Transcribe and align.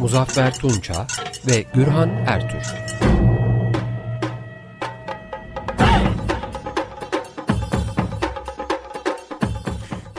Muzaffer 0.00 0.54
Tunça 0.54 1.06
ve 1.46 1.64
Gürhan 1.74 2.08
Ertür. 2.08 2.62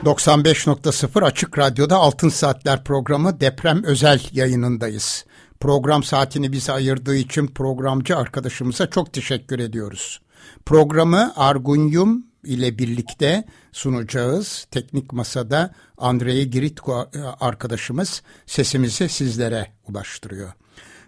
...95.0 0.04 1.26
Açık 1.26 1.58
Radyo'da 1.58 1.96
Altın 1.96 2.30
Saatler 2.30 2.84
programı 2.84 3.40
deprem 3.40 3.84
özel 3.84 4.22
yayınındayız. 4.32 5.26
Program 5.60 6.04
saatini 6.04 6.52
bize 6.52 6.72
ayırdığı 6.72 7.16
için 7.16 7.48
programcı 7.48 8.18
arkadaşımıza 8.18 8.90
çok 8.90 9.14
teşekkür 9.14 9.60
ediyoruz. 9.60 10.22
Programı 10.66 11.34
Argunyum 11.36 12.29
ile 12.50 12.78
birlikte 12.78 13.44
sunacağız. 13.72 14.68
Teknik 14.72 15.14
Masa'da 15.14 15.74
Andrei 15.98 16.50
Giritko 16.50 17.10
e, 17.14 17.20
arkadaşımız 17.20 18.22
sesimizi 18.46 19.10
sizlere 19.10 19.68
ulaştırıyor. 19.88 20.54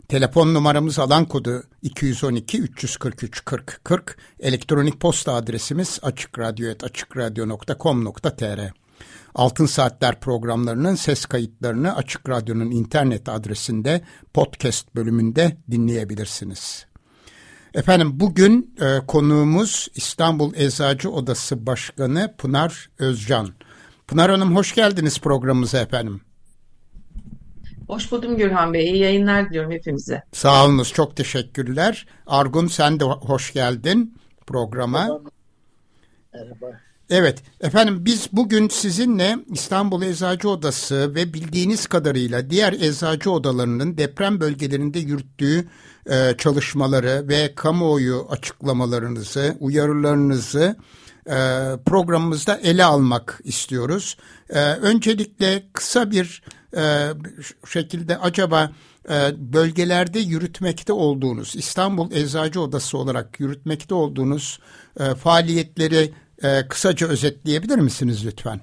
Telefon 0.08 0.53
numaramız 0.53 1.00
alan 1.00 1.25
kodu 1.25 1.64
212 1.81 2.62
343 2.62 3.45
40 3.45 3.81
40. 3.84 4.17
Elektronik 4.39 5.00
posta 5.00 5.34
adresimiz 5.34 6.00
açıkradyo.com.tr 6.81 8.81
Altın 9.36 9.66
Saatler 9.66 10.19
programlarının 10.19 10.95
ses 10.95 11.25
kayıtlarını 11.25 11.95
Açık 11.95 12.30
Radyo'nun 12.30 12.72
internet 12.72 13.30
adresinde 13.30 14.02
podcast 14.34 14.95
bölümünde 14.95 15.58
dinleyebilirsiniz. 15.72 16.91
Efendim 17.73 18.19
bugün 18.19 18.75
e, 18.81 19.05
konuğumuz 19.08 19.88
İstanbul 19.95 20.53
Eczacı 20.55 21.11
Odası 21.11 21.66
Başkanı 21.66 22.33
Pınar 22.38 22.89
Özcan. 23.00 23.50
Pınar 24.08 24.31
Hanım 24.31 24.55
hoş 24.55 24.75
geldiniz 24.75 25.19
programımıza 25.19 25.80
efendim. 25.80 26.22
Hoş 27.88 28.11
buldum 28.11 28.38
Gürhan 28.38 28.73
Bey. 28.73 28.89
İyi 28.89 28.97
yayınlar 28.97 29.50
diliyorum 29.50 29.72
hepimize. 29.72 30.23
Sağ 30.31 30.66
olunuz. 30.66 30.94
Çok 30.94 31.17
teşekkürler. 31.17 32.08
Argun 32.28 32.67
sen 32.67 33.00
de 33.00 33.03
hoş 33.03 33.53
geldin 33.53 34.17
programa. 34.47 35.00
Merhaba. 35.00 35.30
Merhaba. 36.33 36.91
Evet 37.12 37.44
efendim 37.62 38.06
biz 38.06 38.28
bugün 38.31 38.70
sizinle 38.70 39.38
İstanbul 39.54 40.02
Eczacı 40.02 40.50
Odası 40.50 41.16
ve 41.16 41.34
bildiğiniz 41.34 41.88
kadarıyla 41.88 42.50
diğer 42.50 42.73
eczacı 42.73 43.31
odalarının 43.31 43.98
deprem 43.98 44.40
bölgelerinde 44.40 45.00
yürüttüğü 45.00 45.68
e, 46.09 46.36
çalışmaları 46.38 47.28
ve 47.28 47.56
kamuoyu 47.56 48.28
açıklamalarınızı, 48.30 49.58
uyarılarınızı 49.59 50.76
e, 51.28 51.36
programımızda 51.86 52.58
ele 52.58 52.84
almak 52.84 53.42
istiyoruz. 53.44 54.18
E, 54.50 54.59
öncelikle 54.59 55.64
kısa 55.73 56.12
bir 56.12 56.44
e, 56.78 57.08
şekilde 57.68 58.18
acaba 58.18 58.72
e, 59.09 59.14
bölgelerde 59.53 60.20
yürütmekte 60.20 60.94
olduğunuz, 60.94 61.56
İstanbul 61.56 62.12
Eczacı 62.12 62.62
Odası 62.62 62.97
olarak 62.97 63.40
yürütmekte 63.40 63.94
olduğunuz 63.94 64.59
e, 65.00 65.16
faaliyetleri 65.16 66.14
e, 66.44 66.68
kısaca 66.68 67.07
özetleyebilir 67.07 67.78
misiniz 67.78 68.25
lütfen? 68.25 68.62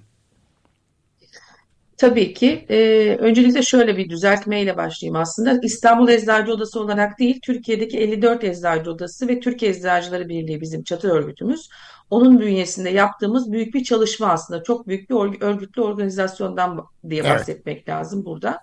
Tabii 1.99 2.35
ki. 2.35 2.67
Ee, 2.71 3.17
öncelikle 3.21 3.63
şöyle 3.63 3.97
bir 3.97 4.11
düzeltmeyle 4.11 4.77
başlayayım 4.77 5.17
aslında. 5.17 5.61
İstanbul 5.63 6.09
Eczacı 6.09 6.53
Odası 6.53 6.81
olarak 6.81 7.19
değil, 7.19 7.41
Türkiye'deki 7.43 7.99
54 7.99 8.45
Eczacı 8.45 8.91
Odası 8.91 9.29
ve 9.29 9.41
Türkiye 9.41 9.71
Eczacıları 9.71 10.29
Birliği 10.29 10.61
bizim 10.61 10.83
çatı 10.83 11.09
örgütümüz. 11.09 11.69
Onun 12.11 12.41
bünyesinde 12.41 12.91
yaptığımız 12.91 13.53
büyük 13.53 13.75
bir 13.75 13.85
çalışma 13.85 14.27
aslında. 14.27 14.63
Çok 14.63 14.89
büyük 14.89 15.11
bir 15.11 15.43
örgütlü 15.43 15.83
organizasyondan 15.83 16.85
diye 17.11 17.25
bahsetmek 17.25 17.77
evet. 17.77 17.89
lazım 17.89 18.25
burada. 18.25 18.61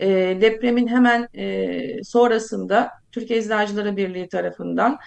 E, 0.00 0.08
depremin 0.40 0.86
hemen 0.86 1.28
e, 1.34 2.04
sonrasında 2.04 2.90
Türkiye 3.12 3.38
Eczacıları 3.38 3.96
Birliği 3.96 4.28
tarafından 4.28 4.92
e, 4.92 4.98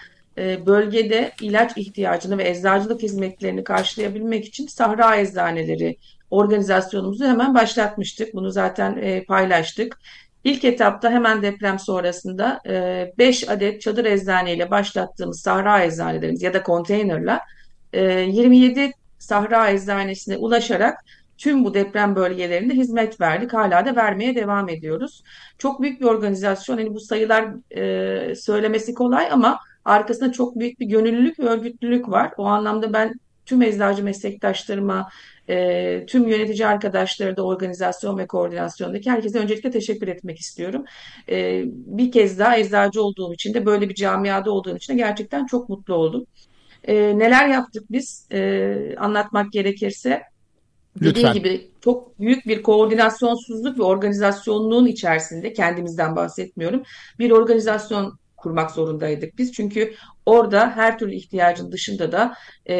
bölgede 0.66 1.32
ilaç 1.40 1.76
ihtiyacını 1.76 2.38
ve 2.38 2.48
eczacılık 2.48 3.02
hizmetlerini 3.02 3.64
karşılayabilmek 3.64 4.44
için 4.44 4.66
Sahra 4.66 5.16
Eczaneleri 5.16 5.96
organizasyonumuzu 6.30 7.24
hemen 7.24 7.54
başlatmıştık. 7.54 8.34
Bunu 8.34 8.50
zaten 8.50 8.98
e, 9.02 9.24
paylaştık. 9.24 9.98
İlk 10.44 10.64
etapta 10.64 11.10
hemen 11.10 11.42
deprem 11.42 11.78
sonrasında 11.78 12.60
5 13.18 13.42
e, 13.42 13.50
adet 13.50 13.80
çadır 13.80 14.04
eczaneyle 14.04 14.70
başlattığımız 14.70 15.40
Sahra 15.40 15.84
Eczanelerimiz 15.84 16.42
ya 16.42 16.54
da 16.54 16.62
konteynerla 16.62 17.40
27 17.92 18.90
Sahra 19.18 19.70
Eczanesine 19.70 20.36
ulaşarak 20.36 21.04
tüm 21.38 21.64
bu 21.64 21.74
deprem 21.74 22.16
bölgelerinde 22.16 22.74
hizmet 22.74 23.20
verdik. 23.20 23.52
Hala 23.52 23.86
da 23.86 23.96
vermeye 23.96 24.34
devam 24.34 24.68
ediyoruz. 24.68 25.22
Çok 25.58 25.82
büyük 25.82 26.00
bir 26.00 26.06
organizasyon. 26.06 26.78
Yani 26.78 26.94
bu 26.94 27.00
sayılar 27.00 27.74
e, 27.76 28.34
söylemesi 28.34 28.94
kolay 28.94 29.28
ama 29.30 29.58
arkasında 29.86 30.32
çok 30.32 30.58
büyük 30.58 30.80
bir 30.80 30.86
gönüllülük 30.86 31.38
ve 31.38 31.44
örgütlülük 31.44 32.08
var. 32.08 32.32
O 32.36 32.44
anlamda 32.44 32.92
ben 32.92 33.14
tüm 33.46 33.62
eczacı 33.62 34.04
meslektaşlarıma, 34.04 35.08
e, 35.48 36.06
tüm 36.06 36.28
yönetici 36.28 36.66
arkadaşları 36.66 37.36
da 37.36 37.42
organizasyon 37.42 38.18
ve 38.18 38.26
koordinasyondaki 38.26 39.10
herkese 39.10 39.38
öncelikle 39.38 39.70
teşekkür 39.70 40.08
etmek 40.08 40.38
istiyorum. 40.38 40.84
E, 41.28 41.62
bir 41.66 42.12
kez 42.12 42.38
daha 42.38 42.58
eczacı 42.58 43.02
olduğum 43.02 43.34
için 43.34 43.54
de 43.54 43.66
böyle 43.66 43.88
bir 43.88 43.94
camiada 43.94 44.50
olduğum 44.50 44.76
için 44.76 44.92
de 44.92 44.96
gerçekten 44.96 45.46
çok 45.46 45.68
mutlu 45.68 45.94
oldum. 45.94 46.26
E, 46.84 47.18
neler 47.18 47.48
yaptık 47.48 47.84
biz 47.90 48.26
e, 48.32 48.74
anlatmak 48.98 49.52
gerekirse. 49.52 50.22
Dediğim 51.00 51.32
gibi 51.32 51.70
çok 51.80 52.20
büyük 52.20 52.46
bir 52.46 52.62
koordinasyonsuzluk 52.62 53.78
ve 53.78 53.82
organizasyonluğun 53.82 54.86
içerisinde 54.86 55.52
kendimizden 55.52 56.16
bahsetmiyorum. 56.16 56.82
Bir 57.18 57.30
organizasyon 57.30 58.18
kurmak 58.46 58.70
zorundaydık 58.70 59.38
biz. 59.38 59.52
Çünkü 59.52 59.94
orada 60.26 60.70
her 60.76 60.98
türlü 60.98 61.14
ihtiyacın 61.14 61.72
dışında 61.72 62.12
da 62.12 62.34
e, 62.68 62.76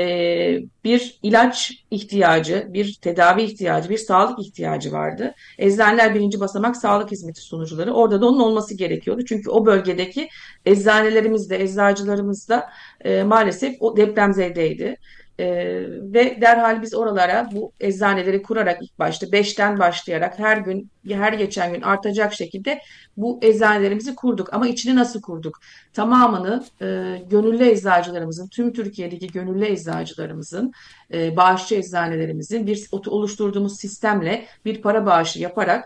bir 0.84 1.18
ilaç 1.22 1.72
ihtiyacı, 1.90 2.66
bir 2.68 2.98
tedavi 3.02 3.42
ihtiyacı, 3.42 3.90
bir 3.90 3.98
sağlık 3.98 4.38
ihtiyacı 4.46 4.92
vardı. 4.92 5.34
Eczaneler 5.58 6.14
birinci 6.14 6.40
basamak 6.40 6.76
sağlık 6.76 7.10
hizmeti 7.10 7.40
sunucuları. 7.40 7.92
Orada 7.92 8.20
da 8.20 8.26
onun 8.26 8.40
olması 8.40 8.76
gerekiyordu. 8.76 9.24
Çünkü 9.24 9.50
o 9.50 9.66
bölgedeki 9.66 10.28
eczanelerimiz 10.66 11.50
de, 11.50 11.62
eczacılarımız 11.62 12.48
da 12.48 12.70
e, 13.04 13.22
maalesef 13.22 13.76
o 13.80 13.96
depremzedeydi. 13.96 14.96
E, 15.38 15.46
ve 15.88 16.40
derhal 16.40 16.82
biz 16.82 16.94
oralara 16.94 17.48
bu 17.52 17.72
eczaneleri 17.80 18.42
kurarak 18.42 18.82
ilk 18.82 18.98
başta 18.98 19.32
beşten 19.32 19.78
başlayarak 19.78 20.38
her 20.38 20.56
gün 20.56 20.90
her 21.08 21.32
geçen 21.32 21.72
gün 21.72 21.82
artacak 21.82 22.34
şekilde 22.34 22.80
bu 23.16 23.38
eczanelerimizi 23.42 24.14
kurduk. 24.14 24.54
Ama 24.54 24.68
içini 24.68 24.96
nasıl 24.96 25.22
kurduk? 25.22 25.60
Tamamını 25.92 26.64
e, 26.80 26.86
gönüllü 27.30 27.64
eczacılarımızın, 27.64 28.48
tüm 28.48 28.72
Türkiye'deki 28.72 29.26
gönüllü 29.26 29.66
eczacılarımızın, 29.66 30.72
e, 31.12 31.36
bağışçı 31.36 31.74
eczanelerimizin 31.74 32.66
bir 32.66 32.88
oluşturduğumuz 32.92 33.76
sistemle 33.78 34.46
bir 34.64 34.82
para 34.82 35.06
bağışı 35.06 35.40
yaparak 35.40 35.84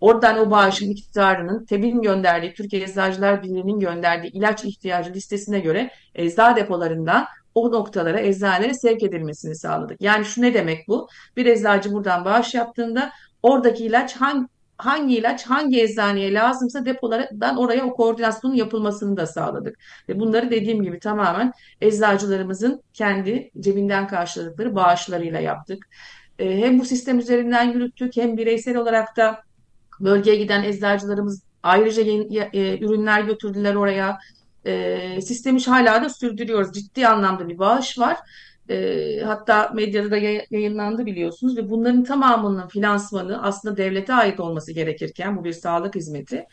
Oradan 0.00 0.38
o 0.38 0.50
bağışın 0.50 0.88
miktarının 0.88 1.64
TEB'in 1.64 2.02
gönderdiği, 2.02 2.54
Türkiye 2.54 2.82
Eczacılar 2.82 3.42
Birliği'nin 3.42 3.80
gönderdiği 3.80 4.32
ilaç 4.32 4.64
ihtiyacı 4.64 5.12
listesine 5.12 5.60
göre 5.60 5.90
ecza 6.14 6.56
depolarından 6.56 7.26
o 7.56 7.72
noktalara, 7.72 8.20
eczanelere 8.20 8.74
sevk 8.74 9.02
edilmesini 9.02 9.56
sağladık. 9.56 10.00
Yani 10.00 10.24
şu 10.24 10.42
ne 10.42 10.54
demek 10.54 10.88
bu? 10.88 11.08
Bir 11.36 11.46
eczacı 11.46 11.92
buradan 11.92 12.24
bağış 12.24 12.54
yaptığında 12.54 13.10
oradaki 13.42 13.84
ilaç 13.84 14.16
hangi 14.16 14.46
hangi 14.78 15.16
ilaç 15.16 15.46
hangi 15.46 15.82
eczaneye 15.82 16.34
lazımsa 16.34 16.84
depolardan 16.84 17.56
oraya 17.56 17.84
o 17.84 17.94
koordinasyonun 17.94 18.54
yapılmasını 18.54 19.16
da 19.16 19.26
sağladık. 19.26 19.78
Ve 20.08 20.20
bunları 20.20 20.50
dediğim 20.50 20.82
gibi 20.82 20.98
tamamen 20.98 21.52
eczacılarımızın 21.80 22.82
kendi 22.92 23.50
cebinden 23.60 24.08
karşıladıkları 24.08 24.74
bağışlarıyla 24.74 25.40
yaptık. 25.40 25.88
Ee, 26.38 26.58
hem 26.58 26.78
bu 26.78 26.84
sistem 26.84 27.18
üzerinden 27.18 27.72
yürüttük 27.72 28.16
hem 28.16 28.36
bireysel 28.36 28.76
olarak 28.76 29.16
da 29.16 29.42
bölgeye 30.00 30.36
giden 30.36 30.62
eczacılarımız 30.62 31.42
ayrıca 31.62 32.02
e, 32.52 32.78
ürünler 32.78 33.20
götürdüler 33.20 33.74
oraya. 33.74 34.18
E, 34.66 35.20
sistemi 35.20 35.64
hala 35.64 36.04
da 36.04 36.08
sürdürüyoruz. 36.10 36.72
Ciddi 36.72 37.08
anlamda 37.08 37.48
bir 37.48 37.58
bağış 37.58 37.98
var. 37.98 38.16
E, 38.68 39.20
hatta 39.24 39.70
medyada 39.74 40.10
da 40.10 40.16
yayınlandı 40.50 41.06
biliyorsunuz 41.06 41.56
ve 41.56 41.70
bunların 41.70 42.04
tamamının 42.04 42.68
finansmanı 42.68 43.42
aslında 43.42 43.76
devlete 43.76 44.14
ait 44.14 44.40
olması 44.40 44.72
gerekirken 44.72 45.36
bu 45.36 45.44
bir 45.44 45.52
sağlık 45.52 45.94
hizmeti. 45.94 46.44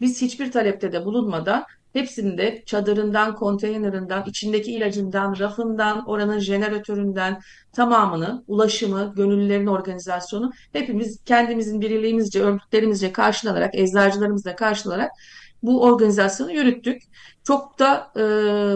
Biz 0.00 0.22
hiçbir 0.22 0.52
talepte 0.52 0.92
de 0.92 1.04
bulunmadan 1.04 1.64
hepsinde 1.92 2.62
çadırından, 2.66 3.34
konteynerinden, 3.34 4.24
içindeki 4.26 4.72
ilacından, 4.72 5.38
rafından, 5.38 6.08
oranın 6.08 6.38
jeneratöründen 6.38 7.40
tamamını, 7.72 8.44
ulaşımı, 8.46 9.12
gönüllülerin 9.16 9.66
organizasyonu 9.66 10.52
hepimiz 10.72 11.24
kendimizin 11.24 11.80
birliğimizce, 11.80 12.42
örgütlerimizce 12.42 13.12
karşılanarak, 13.12 13.74
eczacılarımızla 13.74 14.56
karşılanarak 14.56 15.10
bu 15.62 15.82
organizasyonu 15.82 16.52
yürüttük. 16.52 17.02
Çok 17.44 17.78
da 17.78 18.12
e, 18.16 18.22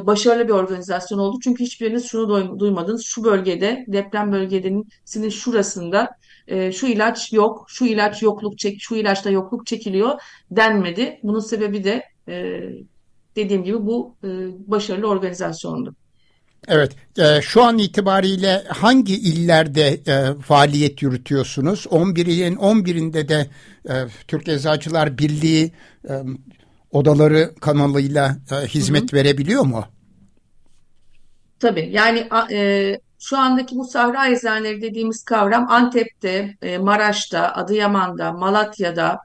başarılı 0.07 0.49
bir 0.49 0.53
organizasyon 0.53 1.19
oldu. 1.19 1.39
Çünkü 1.45 1.65
hiçbiriniz 1.65 2.07
şunu 2.07 2.59
duymadınız. 2.59 3.05
Şu 3.05 3.25
bölgede, 3.25 3.85
deprem 3.89 4.33
bölgesinin 4.33 5.29
şurasında 5.29 6.11
e, 6.49 6.73
şu 6.73 6.87
ilaç 6.87 7.33
yok, 7.33 7.67
şu 7.69 7.85
ilaç 7.85 8.23
yokluk 8.23 8.59
çek, 8.59 8.77
şu 8.81 8.97
ilaçta 8.97 9.31
yokluk 9.31 9.67
çekiliyor 9.67 10.21
denmedi. 10.51 11.21
Bunun 11.23 11.41
sebebi 11.41 11.85
de 11.85 12.03
e, 12.29 12.63
dediğim 13.37 13.65
gibi 13.65 13.87
bu 13.87 14.17
e, 14.25 14.29
başarılı 14.67 15.07
organizasyondu. 15.07 15.95
Evet, 16.69 16.93
e, 17.19 17.43
şu 17.43 17.63
an 17.63 17.79
itibariyle 17.79 18.63
hangi 18.69 19.15
illerde 19.15 20.01
e, 20.07 20.41
faaliyet 20.43 21.03
yürütüyorsunuz? 21.03 21.87
11 21.91 22.27
ilin 22.27 22.57
11'inde 22.57 23.29
de 23.29 23.47
e, 23.89 23.95
Türk 24.29 24.49
Eczacılar 24.49 25.19
Birliği 25.19 25.73
e, 26.09 26.13
odaları 26.97 27.55
kanalıyla 27.61 28.37
e, 28.53 28.67
hizmet 28.67 29.13
hı 29.13 29.17
hı. 29.17 29.21
verebiliyor 29.21 29.63
mu? 29.63 29.85
Tabii, 31.61 31.89
yani 31.93 32.29
e, 32.53 33.01
şu 33.19 33.39
andaki 33.39 33.77
bu 33.77 33.85
sahra 33.85 34.29
eczaneleri 34.29 34.83
dediğimiz 34.83 35.25
kavram 35.25 35.67
Antep'te, 35.71 36.57
e, 36.63 36.79
Maraş'ta, 36.79 37.55
Adıyaman'da, 37.55 38.33
Malatya'da, 38.33 39.21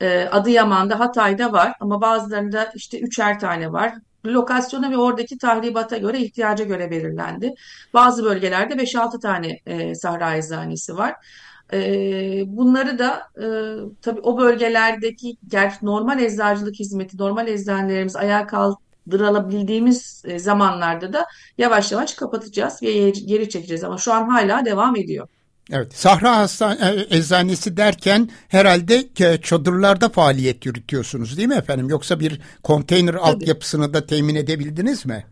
e, 0.00 0.28
Adıyaman'da, 0.32 0.98
Hatay'da 1.00 1.52
var 1.52 1.72
ama 1.80 2.00
bazılarında 2.00 2.72
işte 2.74 3.00
üçer 3.00 3.40
tane 3.40 3.72
var. 3.72 3.94
Lokasyona 4.26 4.90
ve 4.90 4.96
oradaki 4.96 5.38
tahribata 5.38 5.96
göre 5.96 6.18
ihtiyaca 6.18 6.64
göre 6.64 6.90
belirlendi. 6.90 7.54
Bazı 7.94 8.24
bölgelerde 8.24 8.74
5-6 8.74 9.20
tane 9.20 9.60
e, 9.66 9.94
sahra 9.94 10.36
eczanesi 10.36 10.96
var. 10.96 11.14
E, 11.72 11.78
bunları 12.46 12.98
da 12.98 13.22
e, 13.38 13.46
tabii 14.02 14.20
o 14.20 14.38
bölgelerdeki 14.38 15.36
gerçi 15.48 15.76
normal 15.86 16.20
eczacılık 16.20 16.74
hizmeti, 16.74 17.18
normal 17.18 17.48
eczanelerimiz 17.48 18.16
ayağa 18.16 18.46
kaldırabildiğimiz 18.46 20.22
e, 20.26 20.38
zamanlarda 20.38 21.12
da 21.12 21.26
yavaş 21.58 21.92
yavaş 21.92 22.14
kapatacağız 22.14 22.82
ve 22.82 23.10
geri 23.10 23.48
çekeceğiz 23.48 23.84
ama 23.84 23.98
şu 23.98 24.12
an 24.12 24.28
hala 24.28 24.64
devam 24.64 24.96
ediyor. 24.96 25.28
Evet, 25.72 25.94
Sahra 25.94 26.36
Hastane 26.36 27.06
e, 27.10 27.16
Eczanesi 27.16 27.76
derken 27.76 28.30
herhalde 28.48 29.04
çadırlarda 29.42 30.08
faaliyet 30.08 30.66
yürütüyorsunuz 30.66 31.36
değil 31.36 31.48
mi 31.48 31.54
efendim? 31.54 31.88
Yoksa 31.88 32.20
bir 32.20 32.40
konteyner 32.62 33.12
Tabii. 33.12 33.22
altyapısını 33.22 33.94
da 33.94 34.06
temin 34.06 34.34
edebildiniz 34.34 35.06
mi? 35.06 35.24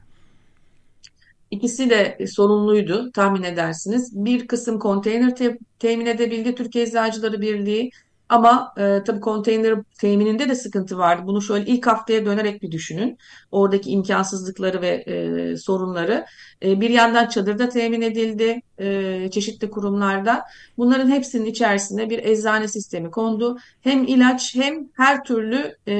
İkisi 1.52 1.90
de 1.90 2.26
sorunluydu 2.26 3.12
tahmin 3.12 3.42
edersiniz. 3.42 4.24
Bir 4.24 4.46
kısım 4.46 4.78
konteyner 4.78 5.36
te 5.36 5.58
temin 5.78 6.06
edebildi 6.06 6.54
Türkiye 6.54 6.84
Eczacıları 6.84 7.40
Birliği. 7.40 7.90
Ama 8.28 8.74
e, 8.78 9.04
tabii 9.06 9.20
konteyner 9.20 9.78
temininde 10.00 10.48
de 10.48 10.54
sıkıntı 10.54 10.98
vardı. 10.98 11.22
Bunu 11.26 11.42
şöyle 11.42 11.66
ilk 11.66 11.86
haftaya 11.86 12.26
dönerek 12.26 12.62
bir 12.62 12.70
düşünün. 12.70 13.18
Oradaki 13.50 13.90
imkansızlıkları 13.90 14.82
ve 14.82 14.88
e, 14.88 15.56
sorunları. 15.56 16.26
E, 16.64 16.80
bir 16.80 16.90
yandan 16.90 17.28
çadırda 17.28 17.68
temin 17.68 18.02
edildi 18.02 18.62
e, 18.78 19.30
çeşitli 19.30 19.70
kurumlarda. 19.70 20.44
Bunların 20.78 21.10
hepsinin 21.10 21.46
içerisine 21.46 22.10
bir 22.10 22.18
eczane 22.24 22.68
sistemi 22.68 23.10
kondu. 23.10 23.58
Hem 23.80 24.04
ilaç 24.04 24.54
hem 24.54 24.88
her 24.96 25.24
türlü 25.24 25.76
e, 25.88 25.94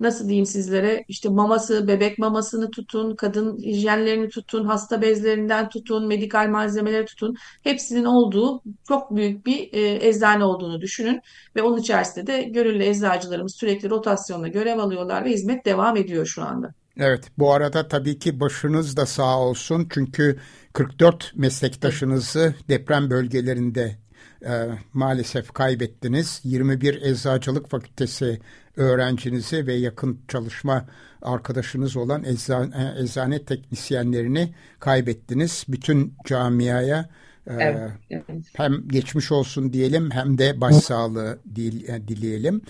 nasıl 0.00 0.28
diyeyim 0.28 0.46
sizlere 0.46 1.04
işte 1.08 1.28
maması, 1.28 1.88
bebek 1.88 2.18
mamasını 2.18 2.70
tutun, 2.70 3.16
kadın 3.16 3.58
hijyenlerini 3.58 4.28
tutun, 4.28 4.64
hasta 4.64 5.02
bezlerinden 5.02 5.68
tutun, 5.68 6.06
medikal 6.06 6.48
malzemeleri 6.48 7.06
tutun. 7.06 7.36
Hepsinin 7.62 8.04
olduğu 8.04 8.62
çok 8.88 9.16
büyük 9.16 9.46
bir 9.46 9.72
e, 9.72 10.08
eczane 10.08 10.44
olduğunu 10.44 10.80
düşünün 10.80 11.20
ve 11.56 11.62
onun 11.62 11.78
içerisinde 11.78 12.26
de 12.26 12.42
gönüllü 12.42 12.84
eczacılarımız 12.84 13.54
sürekli 13.56 13.90
rotasyonla 13.90 14.48
görev 14.48 14.78
alıyorlar 14.78 15.24
ve 15.24 15.30
hizmet 15.30 15.64
devam 15.64 15.96
ediyor 15.96 16.26
şu 16.26 16.42
anda. 16.42 16.74
Evet 16.98 17.24
bu 17.38 17.52
arada 17.52 17.88
tabii 17.88 18.18
ki 18.18 18.40
başınız 18.40 18.96
da 18.96 19.06
sağ 19.06 19.40
olsun 19.40 19.88
çünkü 19.90 20.38
44 20.72 21.32
meslektaşınızı 21.36 22.54
deprem 22.68 23.10
bölgelerinde 23.10 23.96
e, 24.42 24.52
maalesef 24.92 25.52
kaybettiniz. 25.52 26.40
21 26.44 27.02
Eczacılık 27.02 27.70
Fakültesi 27.70 28.40
öğrencinizi 28.76 29.66
ve 29.66 29.74
yakın 29.74 30.18
çalışma 30.28 30.84
arkadaşınız 31.22 31.96
olan 31.96 32.24
eczane, 32.24 32.94
eczane 32.98 33.44
teknisyenlerini 33.44 34.54
kaybettiniz. 34.80 35.64
Bütün 35.68 36.14
camiaya 36.26 37.08
e, 37.46 37.54
evet, 37.54 37.90
evet. 38.10 38.24
hem 38.52 38.88
geçmiş 38.88 39.32
olsun 39.32 39.72
diyelim 39.72 40.10
hem 40.10 40.38
de 40.38 40.60
başsağlığı 40.60 41.38
dil, 41.54 41.88
e, 41.88 42.08
dileyelim. 42.08 42.62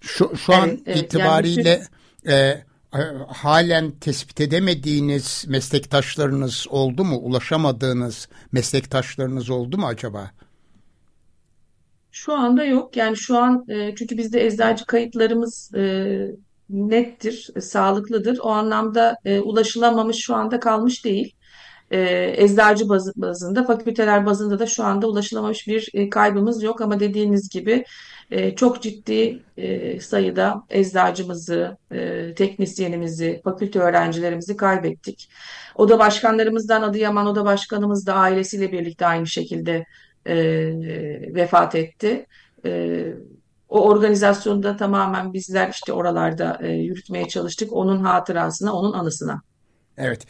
Şu, 0.00 0.36
şu 0.36 0.54
an 0.54 0.80
evet, 0.86 0.96
itibariyle 0.96 1.82
yani 2.24 2.38
e, 2.38 2.64
halen 3.28 3.90
tespit 3.90 4.40
edemediğiniz 4.40 5.44
meslektaşlarınız 5.48 6.66
oldu 6.70 7.04
mu? 7.04 7.16
Ulaşamadığınız 7.16 8.28
meslektaşlarınız 8.52 9.50
oldu 9.50 9.78
mu 9.78 9.86
acaba? 9.86 10.30
Şu 12.12 12.32
anda 12.32 12.64
yok. 12.64 12.96
Yani 12.96 13.16
şu 13.16 13.38
an 13.38 13.64
e, 13.68 13.94
çünkü 13.94 14.16
bizde 14.18 14.46
eczacı 14.46 14.86
kayıtlarımız 14.86 15.74
e, 15.74 15.82
nettir, 16.70 17.50
e, 17.56 17.60
sağlıklıdır. 17.60 18.38
O 18.42 18.48
anlamda 18.50 19.16
e, 19.24 19.40
ulaşılamamış 19.40 20.16
şu 20.16 20.34
anda 20.34 20.60
kalmış 20.60 21.04
değil. 21.04 21.34
E, 21.90 22.34
eczacı 22.36 22.88
baz, 22.88 23.12
bazında, 23.16 23.64
fakülteler 23.64 24.26
bazında 24.26 24.58
da 24.58 24.66
şu 24.66 24.84
anda 24.84 25.06
ulaşılamamış 25.08 25.68
bir 25.68 26.10
kaybımız 26.10 26.62
yok. 26.62 26.80
Ama 26.80 27.00
dediğiniz 27.00 27.48
gibi 27.48 27.84
çok 28.56 28.82
ciddi 28.82 29.42
sayıda 30.00 30.62
eczacımızı, 30.70 31.76
teknisyenimizi, 32.36 33.40
fakülte 33.44 33.78
öğrencilerimizi 33.80 34.56
kaybettik. 34.56 35.28
Oda 35.74 35.98
başkanlarımızdan 35.98 36.82
Adıyaman 36.82 37.26
Oda 37.26 37.44
Başkanımız 37.44 38.06
da 38.06 38.14
ailesiyle 38.14 38.72
birlikte 38.72 39.06
aynı 39.06 39.26
şekilde 39.26 39.84
e, 40.26 40.36
vefat 41.34 41.74
etti. 41.74 42.26
E, 42.64 43.02
o 43.68 43.88
organizasyonu 43.88 44.62
da 44.62 44.76
tamamen 44.76 45.32
bizler 45.32 45.70
işte 45.70 45.92
oralarda 45.92 46.58
e, 46.62 46.68
yürütmeye 46.68 47.28
çalıştık. 47.28 47.72
Onun 47.72 48.04
hatırasına, 48.04 48.72
onun 48.72 48.92
anısına. 48.92 49.42
Evet, 49.98 50.26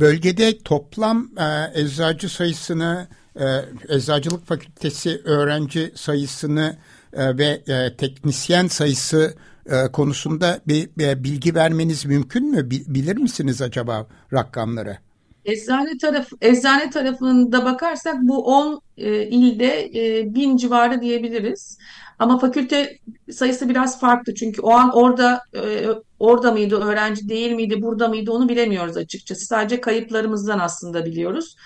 bölgede 0.00 0.58
toplam 0.58 1.30
e, 1.38 1.80
eczacı 1.80 2.28
sayısını, 2.28 3.08
e, 3.40 3.44
eczacılık 3.88 4.46
fakültesi 4.46 5.20
öğrenci 5.24 5.92
sayısını 5.94 6.76
e, 7.12 7.38
ve 7.38 7.62
e, 7.68 7.96
teknisyen 7.96 8.66
sayısı 8.66 9.34
e, 9.66 9.92
konusunda 9.92 10.60
bir, 10.66 10.90
bir 10.98 11.24
bilgi 11.24 11.54
vermeniz 11.54 12.04
mümkün 12.04 12.50
mü? 12.50 12.70
Bilir 12.70 13.16
misiniz 13.16 13.62
acaba 13.62 14.06
rakamları? 14.32 14.98
Eczane 15.44 15.98
tarafı, 15.98 16.36
eczane 16.40 16.90
tarafında 16.90 17.64
bakarsak 17.64 18.16
bu 18.22 18.44
10 18.44 18.80
e, 18.96 19.26
ilde 19.26 19.90
e, 19.94 20.34
1000 20.34 20.56
civarı 20.56 21.00
diyebiliriz. 21.02 21.78
Ama 22.18 22.38
fakülte 22.38 22.98
sayısı 23.30 23.68
biraz 23.68 24.00
farklı 24.00 24.34
çünkü 24.34 24.62
o 24.62 24.70
an 24.70 24.90
orada 24.96 25.42
e, 25.54 25.86
orada 26.18 26.52
mıydı 26.52 26.80
öğrenci 26.80 27.28
değil 27.28 27.52
miydi 27.52 27.82
burada 27.82 28.08
mıydı 28.08 28.32
onu 28.32 28.48
bilemiyoruz 28.48 28.96
açıkçası. 28.96 29.46
Sadece 29.46 29.80
kayıplarımızdan 29.80 30.58
aslında 30.58 31.04
biliyoruz. 31.06 31.56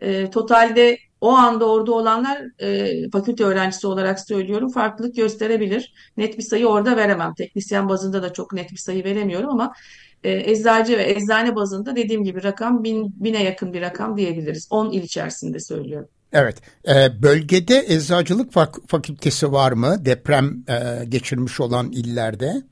E, 0.00 0.30
totalde 0.30 0.98
o 1.24 1.30
anda 1.30 1.64
orada 1.68 1.92
olanlar 1.92 2.42
e, 2.58 3.10
fakülte 3.10 3.44
öğrencisi 3.44 3.86
olarak 3.86 4.20
söylüyorum 4.20 4.70
farklılık 4.70 5.16
gösterebilir. 5.16 5.94
Net 6.16 6.38
bir 6.38 6.42
sayı 6.42 6.66
orada 6.66 6.96
veremem. 6.96 7.34
Teknisyen 7.34 7.88
bazında 7.88 8.22
da 8.22 8.32
çok 8.32 8.52
net 8.52 8.72
bir 8.72 8.76
sayı 8.76 9.04
veremiyorum 9.04 9.50
ama 9.50 9.72
e, 10.24 10.50
eczacı 10.50 10.98
ve 10.98 11.10
eczane 11.10 11.56
bazında 11.56 11.96
dediğim 11.96 12.24
gibi 12.24 12.42
rakam 12.42 12.84
bin, 12.84 13.14
bine 13.16 13.42
yakın 13.42 13.72
bir 13.72 13.82
rakam 13.82 14.16
diyebiliriz. 14.16 14.68
10 14.70 14.90
il 14.90 15.02
içerisinde 15.02 15.60
söylüyorum. 15.60 16.08
Evet, 16.32 16.56
e, 16.88 17.22
bölgede 17.22 17.84
eczacılık 17.88 18.52
fak 18.52 18.76
fakültesi 18.86 19.52
var 19.52 19.72
mı 19.72 19.96
deprem 20.04 20.64
e, 20.68 21.04
geçirmiş 21.04 21.60
olan 21.60 21.92
illerde? 21.92 22.62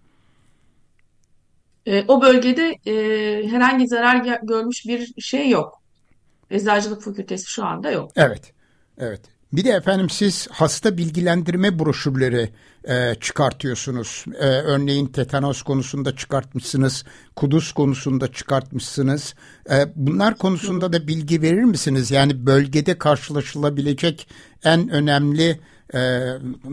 E, 1.87 2.04
o 2.09 2.23
bölgede 2.23 2.78
e, 2.87 2.94
herhangi 3.49 3.88
zarar 3.88 4.38
görmüş 4.42 4.87
bir 4.87 5.14
şey 5.23 5.49
yok. 5.50 5.81
Eczacılık 6.52 7.02
fakültesi 7.02 7.50
şu 7.50 7.64
anda 7.64 7.90
yok. 7.90 8.11
Evet, 8.16 8.52
evet. 8.99 9.21
Bir 9.52 9.64
de 9.64 9.71
efendim 9.71 10.11
siz 10.11 10.49
hasta 10.50 10.97
bilgilendirme 10.97 11.78
broşürleri 11.78 12.50
e, 12.85 13.14
çıkartıyorsunuz. 13.21 14.25
E, 14.38 14.47
örneğin 14.47 15.06
tetanos 15.06 15.62
konusunda 15.62 16.16
çıkartmışsınız, 16.16 17.04
kuduz 17.37 17.73
konusunda 17.73 18.32
çıkartmışsınız. 18.32 19.35
E, 19.71 19.75
bunlar 19.97 20.38
konusunda 20.38 20.92
da 20.92 21.09
bilgi 21.09 21.42
verir 21.42 21.64
misiniz? 21.64 22.11
Yani 22.11 22.47
bölgede 22.47 22.99
karşılaşılabilecek 22.99 24.28
en 24.64 24.88
önemli 24.88 25.61
e, 25.94 26.21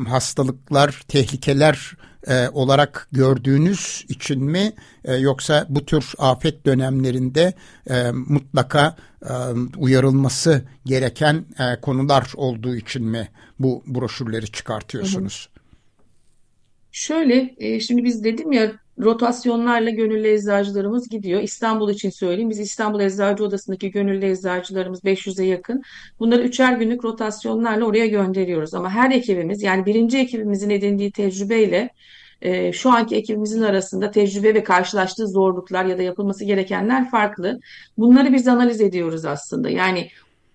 hastalıklar, 0.07 1.03
tehlikeler 1.07 1.97
e, 2.27 2.49
olarak 2.49 3.07
gördüğünüz 3.11 4.05
için 4.09 4.43
mi 4.43 4.73
e, 5.05 5.15
yoksa 5.15 5.65
bu 5.69 5.85
tür 5.85 6.13
afet 6.17 6.65
dönemlerinde 6.65 7.53
e, 7.89 8.11
mutlaka 8.11 8.95
e, 9.21 9.33
uyarılması 9.77 10.63
gereken 10.85 11.45
e, 11.59 11.81
konular 11.81 12.31
olduğu 12.35 12.75
için 12.75 13.05
mi 13.05 13.29
bu 13.59 13.83
broşürleri 13.87 14.51
çıkartıyorsunuz? 14.51 15.49
Şöyle, 16.91 17.55
e, 17.57 17.79
şimdi 17.79 18.03
biz 18.03 18.23
dedim 18.23 18.51
ya 18.51 18.71
rotasyonlarla 18.99 19.89
gönüllü 19.89 20.27
eczacılarımız 20.27 21.09
gidiyor. 21.09 21.41
İstanbul 21.41 21.89
için 21.89 22.09
söyleyeyim. 22.09 22.49
Biz 22.49 22.59
İstanbul 22.59 22.99
Eczacı 22.99 23.43
Odası'ndaki 23.43 23.91
gönüllü 23.91 24.25
eczacılarımız 24.25 25.03
500'e 25.03 25.45
yakın. 25.45 25.81
Bunları 26.19 26.41
üçer 26.41 26.73
günlük 26.73 27.05
rotasyonlarla 27.05 27.85
oraya 27.85 28.07
gönderiyoruz. 28.07 28.73
Ama 28.73 28.89
her 28.89 29.11
ekibimiz 29.11 29.63
yani 29.63 29.85
birinci 29.85 30.17
ekibimizin 30.17 30.69
edindiği 30.69 31.11
tecrübeyle 31.11 31.89
e, 32.41 32.73
şu 32.73 32.89
anki 32.91 33.15
ekibimizin 33.15 33.61
arasında 33.61 34.11
tecrübe 34.11 34.53
ve 34.53 34.63
karşılaştığı 34.63 35.27
zorluklar 35.27 35.85
ya 35.85 35.97
da 35.97 36.01
yapılması 36.01 36.45
gerekenler 36.45 37.11
farklı. 37.11 37.59
Bunları 37.97 38.33
biz 38.33 38.47
analiz 38.47 38.81
ediyoruz 38.81 39.25
aslında. 39.25 39.69
Yani 39.69 40.09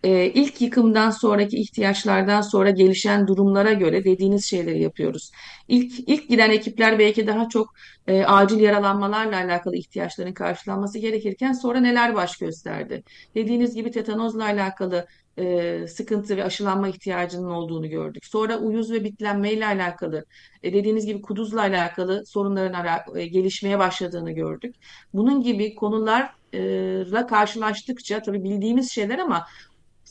e, 0.05 0.27
ilk 0.27 0.61
yıkımdan 0.61 1.11
sonraki 1.11 1.57
ihtiyaçlardan 1.57 2.41
sonra 2.41 2.71
gelişen 2.71 3.27
durumlara 3.27 3.73
göre 3.73 4.05
dediğiniz 4.05 4.45
şeyleri 4.45 4.83
yapıyoruz. 4.83 5.31
İlk 5.69 6.09
ilk 6.09 6.29
giden 6.29 6.51
ekipler 6.51 6.99
belki 6.99 7.27
daha 7.27 7.49
çok 7.49 7.75
e, 8.07 8.25
acil 8.25 8.61
yaralanmalarla 8.61 9.37
alakalı 9.37 9.77
ihtiyaçların 9.77 10.33
karşılanması 10.33 10.99
gerekirken 10.99 11.53
sonra 11.53 11.81
neler 11.81 12.15
baş 12.15 12.37
gösterdi? 12.37 13.03
Dediğiniz 13.35 13.75
gibi 13.75 13.91
tetanozla 13.91 14.45
alakalı 14.45 15.07
e, 15.39 15.87
sıkıntı 15.89 16.37
ve 16.37 16.45
aşılanma 16.45 16.89
ihtiyacının 16.89 17.51
olduğunu 17.51 17.89
gördük. 17.89 18.25
Sonra 18.27 18.59
uyuz 18.59 18.93
ve 18.93 19.05
bitlenme 19.05 19.53
ile 19.53 19.67
alakalı, 19.67 20.25
e, 20.63 20.73
dediğiniz 20.73 21.07
gibi 21.07 21.23
kuduzla 21.23 21.61
alakalı 21.61 22.27
sorunların 22.27 22.73
ara, 22.73 23.05
e, 23.17 23.27
gelişmeye 23.27 23.79
başladığını 23.79 24.33
gördük. 24.33 24.75
Bunun 25.15 25.43
gibi 25.43 25.75
konularla 25.75 27.27
karşılaştıkça 27.29 28.23
tabii 28.23 28.45
bildiğimiz 28.45 28.91
şeyler 28.91 29.19
ama 29.19 29.47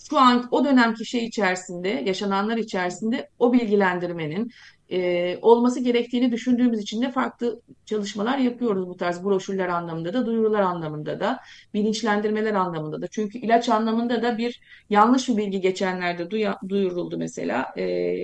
şu 0.10 0.20
an 0.20 0.48
o 0.52 0.66
dönemki 0.66 1.06
şey 1.06 1.26
içerisinde, 1.26 1.90
yaşananlar 1.90 2.58
içerisinde 2.58 3.30
o 3.40 3.54
bilgilendirmenin 3.54 4.52
e, 4.92 5.38
olması 5.42 5.80
gerektiğini 5.80 6.32
düşündüğümüz 6.32 6.80
için 6.80 7.02
de 7.02 7.12
farklı 7.12 7.62
çalışmalar 7.86 8.38
yapıyoruz 8.38 8.88
bu 8.88 8.98
tarz 8.98 9.24
broşürler 9.24 9.68
anlamında 9.68 10.14
da, 10.14 10.26
duyurular 10.26 10.62
anlamında 10.62 11.20
da, 11.20 11.40
bilinçlendirmeler 11.74 12.54
anlamında 12.54 13.02
da. 13.02 13.08
Çünkü 13.08 13.38
ilaç 13.38 13.70
anlamında 13.70 14.22
da 14.22 14.38
bir 14.38 14.62
yanlış 14.90 15.30
bir 15.30 15.38
bilgi 15.38 15.62
geçenlerde 15.62 16.32
duya, 16.32 16.60
duyuruldu 16.70 17.18
mesela. 17.18 17.74
E, 17.78 18.16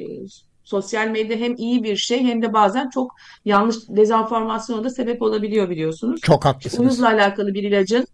sosyal 0.64 1.08
medya 1.08 1.38
hem 1.38 1.56
iyi 1.56 1.84
bir 1.84 1.96
şey 1.96 2.24
hem 2.24 2.42
de 2.42 2.54
bazen 2.54 2.90
çok 2.90 3.16
yanlış 3.46 3.76
dezenformasyona 3.90 4.84
da 4.84 4.90
sebep 4.90 5.22
olabiliyor 5.22 5.70
biliyorsunuz. 5.70 6.22
Çok 6.22 6.46
haklısınız. 6.46 6.80
Uyuzla 6.80 7.08
alakalı 7.08 7.54
bir 7.54 7.64
ilacın, 7.64 8.08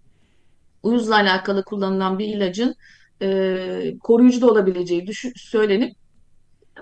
uyuzla 0.83 1.15
alakalı 1.15 1.63
kullanılan 1.63 2.19
bir 2.19 2.25
ilacın 2.25 2.75
e, 3.21 3.97
koruyucu 4.03 4.41
da 4.41 4.47
olabileceği 4.47 5.07
düşün, 5.07 5.33
söylenip 5.35 5.95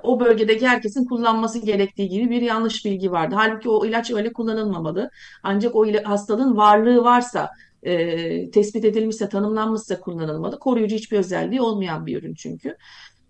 o 0.03 0.19
bölgedeki 0.19 0.67
herkesin 0.67 1.05
kullanması 1.05 1.59
gerektiği 1.59 2.09
gibi 2.09 2.29
bir 2.29 2.41
yanlış 2.41 2.85
bilgi 2.85 3.11
vardı. 3.11 3.35
Halbuki 3.37 3.69
o 3.69 3.85
ilaç 3.85 4.11
öyle 4.11 4.33
kullanılmamalı. 4.33 5.09
Ancak 5.43 5.75
o 5.75 5.85
hastalığın 6.03 6.57
varlığı 6.57 7.03
varsa, 7.03 7.49
e, 7.83 8.51
tespit 8.51 8.85
edilmişse, 8.85 9.29
tanımlanmışsa 9.29 9.99
kullanılmalı. 9.99 10.59
Koruyucu 10.59 10.95
hiçbir 10.95 11.17
özelliği 11.17 11.61
olmayan 11.61 12.05
bir 12.05 12.17
ürün 12.17 12.33
çünkü. 12.33 12.75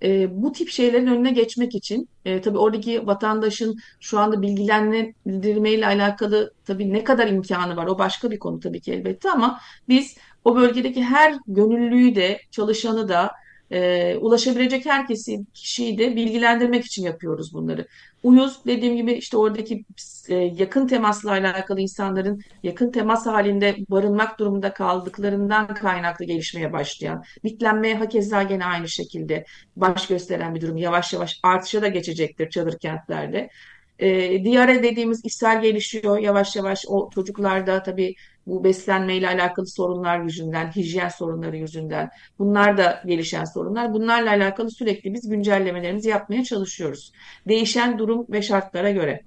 E, 0.03 0.41
bu 0.43 0.51
tip 0.51 0.69
şeylerin 0.69 1.07
önüne 1.07 1.31
geçmek 1.31 1.75
için 1.75 2.09
e, 2.25 2.41
tabii 2.41 2.57
oradaki 2.57 3.07
vatandaşın 3.07 3.77
şu 3.99 4.19
anda 4.19 4.41
bilgilendirmeyle 4.41 5.87
alakalı 5.87 6.53
tabii 6.65 6.93
ne 6.93 7.03
kadar 7.03 7.27
imkanı 7.27 7.75
var 7.75 7.87
o 7.87 7.97
başka 7.97 8.31
bir 8.31 8.39
konu 8.39 8.59
tabii 8.59 8.81
ki 8.81 8.93
elbette 8.93 9.31
ama 9.31 9.59
biz 9.89 10.17
o 10.45 10.55
bölgedeki 10.55 11.03
her 11.03 11.35
gönüllüyü 11.47 12.15
de 12.15 12.39
çalışanı 12.51 13.09
da 13.09 13.31
e, 13.71 14.15
ulaşabilecek 14.17 14.85
herkesi 14.85 15.39
kişiyi 15.53 15.97
de 15.97 16.15
bilgilendirmek 16.15 16.85
için 16.85 17.03
yapıyoruz 17.03 17.53
bunları. 17.53 17.87
Uyuz 18.23 18.59
dediğim 18.65 18.95
gibi 18.95 19.13
işte 19.13 19.37
oradaki 19.37 19.85
e, 20.29 20.35
yakın 20.35 20.87
temasla 20.87 21.31
alakalı 21.31 21.81
insanların 21.81 22.41
yakın 22.63 22.91
temas 22.91 23.25
halinde 23.25 23.75
barınmak 23.89 24.39
durumunda 24.39 24.73
kaldıklarından 24.73 25.67
kaynaklı 25.67 26.25
gelişmeye 26.25 26.73
başlayan, 26.73 27.23
bitlenmeye 27.43 27.95
hakeza 27.95 28.43
gene 28.43 28.65
aynı 28.65 28.89
şekilde 28.89 29.45
baş 29.75 30.07
gösteren 30.07 30.55
bir 30.55 30.61
durum 30.61 30.77
yavaş 30.77 31.13
yavaş 31.13 31.39
artışa 31.43 31.81
da 31.81 31.87
geçecektir 31.87 32.49
çadır 32.49 32.79
kentlerde. 32.79 33.49
E, 34.03 34.43
diyare 34.43 34.83
dediğimiz 34.83 35.25
ishal 35.25 35.61
gelişiyor 35.61 36.17
yavaş 36.17 36.55
yavaş 36.55 36.85
o 36.87 37.09
çocuklarda 37.15 37.83
tabii 37.83 38.15
bu 38.47 38.63
beslenmeyle 38.63 39.27
alakalı 39.27 39.67
sorunlar 39.67 40.19
yüzünden, 40.23 40.71
hijyen 40.71 41.09
sorunları 41.09 41.57
yüzünden 41.57 42.09
bunlar 42.39 42.77
da 42.77 43.03
gelişen 43.05 43.45
sorunlar. 43.45 43.93
Bunlarla 43.93 44.29
alakalı 44.29 44.71
sürekli 44.71 45.13
biz 45.13 45.29
güncellemelerimizi 45.29 46.09
yapmaya 46.09 46.43
çalışıyoruz. 46.43 47.11
Değişen 47.47 47.99
durum 47.99 48.25
ve 48.29 48.41
şartlara 48.41 48.91
göre. 48.91 49.23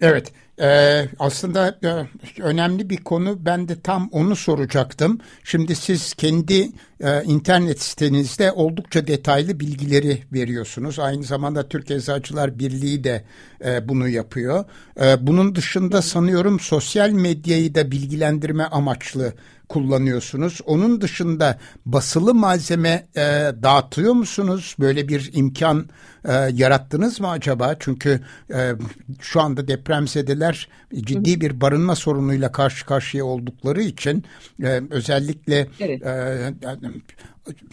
Evet, 0.00 0.32
e, 0.60 1.02
aslında 1.18 1.78
e, 1.84 2.06
önemli 2.42 2.90
bir 2.90 2.96
konu. 2.96 3.44
Ben 3.44 3.68
de 3.68 3.80
tam 3.80 4.08
onu 4.12 4.36
soracaktım. 4.36 5.18
Şimdi 5.44 5.74
siz 5.74 6.14
kendi 6.14 6.68
e, 7.00 7.22
internet 7.24 7.82
sitenizde 7.82 8.52
oldukça 8.52 9.06
detaylı 9.06 9.60
bilgileri 9.60 10.22
veriyorsunuz. 10.32 10.98
Aynı 10.98 11.22
zamanda 11.24 11.68
Türk 11.68 11.90
Eczacılar 11.90 12.58
Birliği 12.58 13.04
de 13.04 13.24
e, 13.64 13.88
bunu 13.88 14.08
yapıyor. 14.08 14.64
E, 15.00 15.26
bunun 15.26 15.54
dışında 15.54 16.02
sanıyorum 16.02 16.60
sosyal 16.60 17.10
medyayı 17.10 17.74
da 17.74 17.90
bilgilendirme 17.90 18.64
amaçlı 18.64 19.32
kullanıyorsunuz. 19.68 20.60
Onun 20.66 21.00
dışında 21.00 21.58
basılı 21.86 22.34
malzeme 22.34 23.06
e, 23.16 23.20
dağıtıyor 23.62 24.12
musunuz? 24.12 24.76
Böyle 24.80 25.08
bir 25.08 25.30
imkan 25.34 25.88
e, 26.24 26.32
yarattınız 26.32 27.20
mı 27.20 27.30
acaba? 27.30 27.76
Çünkü 27.78 28.20
e, 28.54 28.72
şu 29.20 29.40
anda 29.40 29.68
depremzedeler 29.68 30.68
ciddi 30.94 31.40
bir 31.40 31.60
barınma 31.60 31.94
sorunuyla 31.94 32.52
karşı 32.52 32.86
karşıya 32.86 33.24
oldukları 33.24 33.82
için 33.82 34.24
e, 34.62 34.82
özellikle 34.90 35.68
evet. 35.80 36.02
e, 36.06 36.54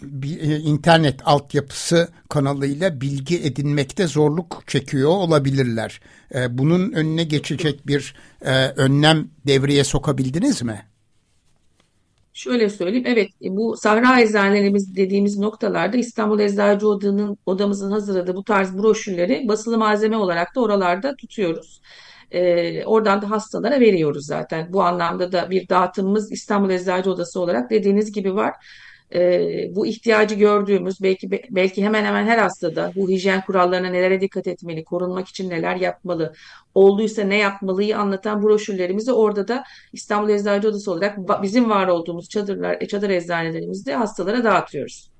bir 0.01 0.41
e, 0.41 0.59
internet 0.59 1.19
altyapısı 1.25 2.07
kanalıyla 2.29 3.01
bilgi 3.01 3.43
edinmekte 3.43 4.07
zorluk 4.07 4.63
çekiyor 4.67 5.09
olabilirler. 5.09 6.01
E, 6.35 6.57
bunun 6.57 6.91
önüne 6.91 7.23
geçecek 7.23 7.87
bir 7.87 8.15
e, 8.41 8.67
önlem 8.67 9.27
devreye 9.47 9.83
sokabildiniz 9.83 10.61
mi? 10.61 10.85
Şöyle 12.33 12.69
söyleyeyim, 12.69 13.05
evet 13.07 13.29
bu 13.41 13.77
Sahra 13.77 14.21
Eczanelerimiz 14.21 14.95
dediğimiz 14.95 15.39
noktalarda 15.39 15.97
İstanbul 15.97 16.39
Eczacı 16.39 16.87
Oda'nın 16.87 17.37
odamızın 17.45 17.91
hazırladığı 17.91 18.35
bu 18.35 18.43
tarz 18.43 18.77
broşürleri 18.77 19.47
basılı 19.47 19.77
malzeme 19.77 20.17
olarak 20.17 20.55
da 20.55 20.61
oralarda 20.61 21.15
tutuyoruz. 21.15 21.81
Ee, 22.31 22.85
oradan 22.85 23.21
da 23.21 23.29
hastalara 23.29 23.79
veriyoruz 23.79 24.25
zaten. 24.25 24.73
Bu 24.73 24.83
anlamda 24.83 25.31
da 25.31 25.49
bir 25.49 25.69
dağıtımımız 25.69 26.31
İstanbul 26.31 26.69
Eczacı 26.69 27.11
Odası 27.11 27.39
olarak 27.39 27.69
dediğiniz 27.69 28.11
gibi 28.11 28.35
var 28.35 28.53
e, 29.13 29.75
bu 29.75 29.87
ihtiyacı 29.87 30.35
gördüğümüz 30.35 31.01
belki 31.01 31.31
belki 31.31 31.83
hemen 31.83 32.05
hemen 32.05 32.25
her 32.25 32.37
hastada 32.37 32.91
bu 32.95 33.09
hijyen 33.09 33.45
kurallarına 33.45 33.89
nelere 33.89 34.21
dikkat 34.21 34.47
etmeli, 34.47 34.83
korunmak 34.83 35.27
için 35.27 35.49
neler 35.49 35.75
yapmalı, 35.75 36.33
olduysa 36.75 37.23
ne 37.23 37.37
yapmalıyı 37.37 37.97
anlatan 37.97 38.43
broşürlerimizi 38.43 39.13
orada 39.13 39.47
da 39.47 39.63
İstanbul 39.93 40.29
Eczacı 40.29 40.67
Odası 40.69 40.91
olarak 40.91 41.17
bizim 41.41 41.69
var 41.69 41.87
olduğumuz 41.87 42.29
çadırlar, 42.29 42.87
çadır 42.87 43.09
eczanelerimizde 43.09 43.95
hastalara 43.95 44.43
dağıtıyoruz. 44.43 45.13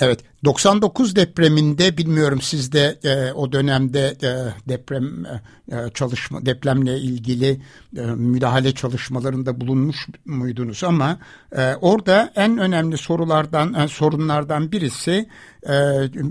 Evet 0.00 0.20
99 0.44 1.16
depreminde 1.16 1.98
bilmiyorum 1.98 2.40
siz 2.40 2.72
de 2.72 2.98
e, 3.04 3.32
o 3.32 3.52
dönemde 3.52 4.16
e, 4.22 4.30
deprem 4.68 5.24
e, 5.72 5.90
çalışma 5.94 6.46
depremle 6.46 6.98
ilgili 6.98 7.60
e, 7.96 8.00
müdahale 8.00 8.72
çalışmalarında 8.72 9.60
bulunmuş 9.60 10.06
muydunuz 10.24 10.84
ama 10.84 11.18
e, 11.56 11.74
orada 11.74 12.32
en 12.36 12.58
önemli 12.58 12.98
sorulardan 12.98 13.74
e, 13.74 13.88
sorunlardan 13.88 14.72
birisi 14.72 15.28
e, 15.68 15.74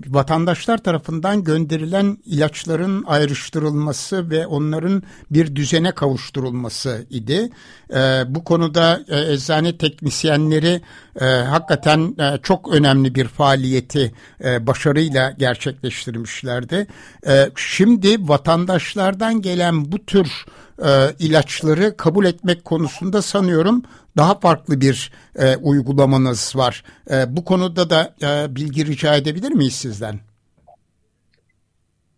vatandaşlar 0.08 0.78
tarafından 0.78 1.44
gönderilen 1.44 2.18
ilaçların 2.26 3.04
ayrıştırılması 3.04 4.30
ve 4.30 4.48
onların 4.48 5.04
bir 5.32 5.56
düzene 5.56 5.92
kavuşturulması 5.92 7.06
idi. 7.10 7.50
E, 7.94 8.24
bu 8.28 8.44
konuda 8.44 9.02
e, 9.08 9.34
eczane 9.34 9.78
teknisyenleri 9.78 10.82
e, 11.22 11.26
hakikaten 11.26 12.16
e, 12.20 12.40
çok 12.44 12.74
önemli 12.74 13.16
bir 13.16 13.28
faaliyeti 13.28 14.03
e, 14.44 14.68
başarıyla 14.68 15.32
gerçekleştirmişlerdi. 15.32 16.88
E, 17.28 17.50
şimdi 17.56 18.28
vatandaşlardan 18.28 19.42
gelen 19.42 19.92
bu 19.92 20.06
tür 20.06 20.46
e, 20.86 20.90
ilaçları 21.20 21.98
kabul 21.98 22.26
etmek 22.26 22.66
konusunda 22.66 23.22
sanıyorum 23.22 23.84
daha 24.18 24.40
farklı 24.40 24.82
bir 24.82 25.12
e, 25.36 25.56
uygulamanız 25.56 26.56
var. 26.56 26.84
E, 27.12 27.36
bu 27.36 27.46
konuda 27.46 27.90
da 27.90 28.16
e, 28.22 28.56
bilgi 28.56 28.86
rica 28.86 29.16
edebilir 29.16 29.52
miyiz 29.52 29.76
sizden? 29.76 30.20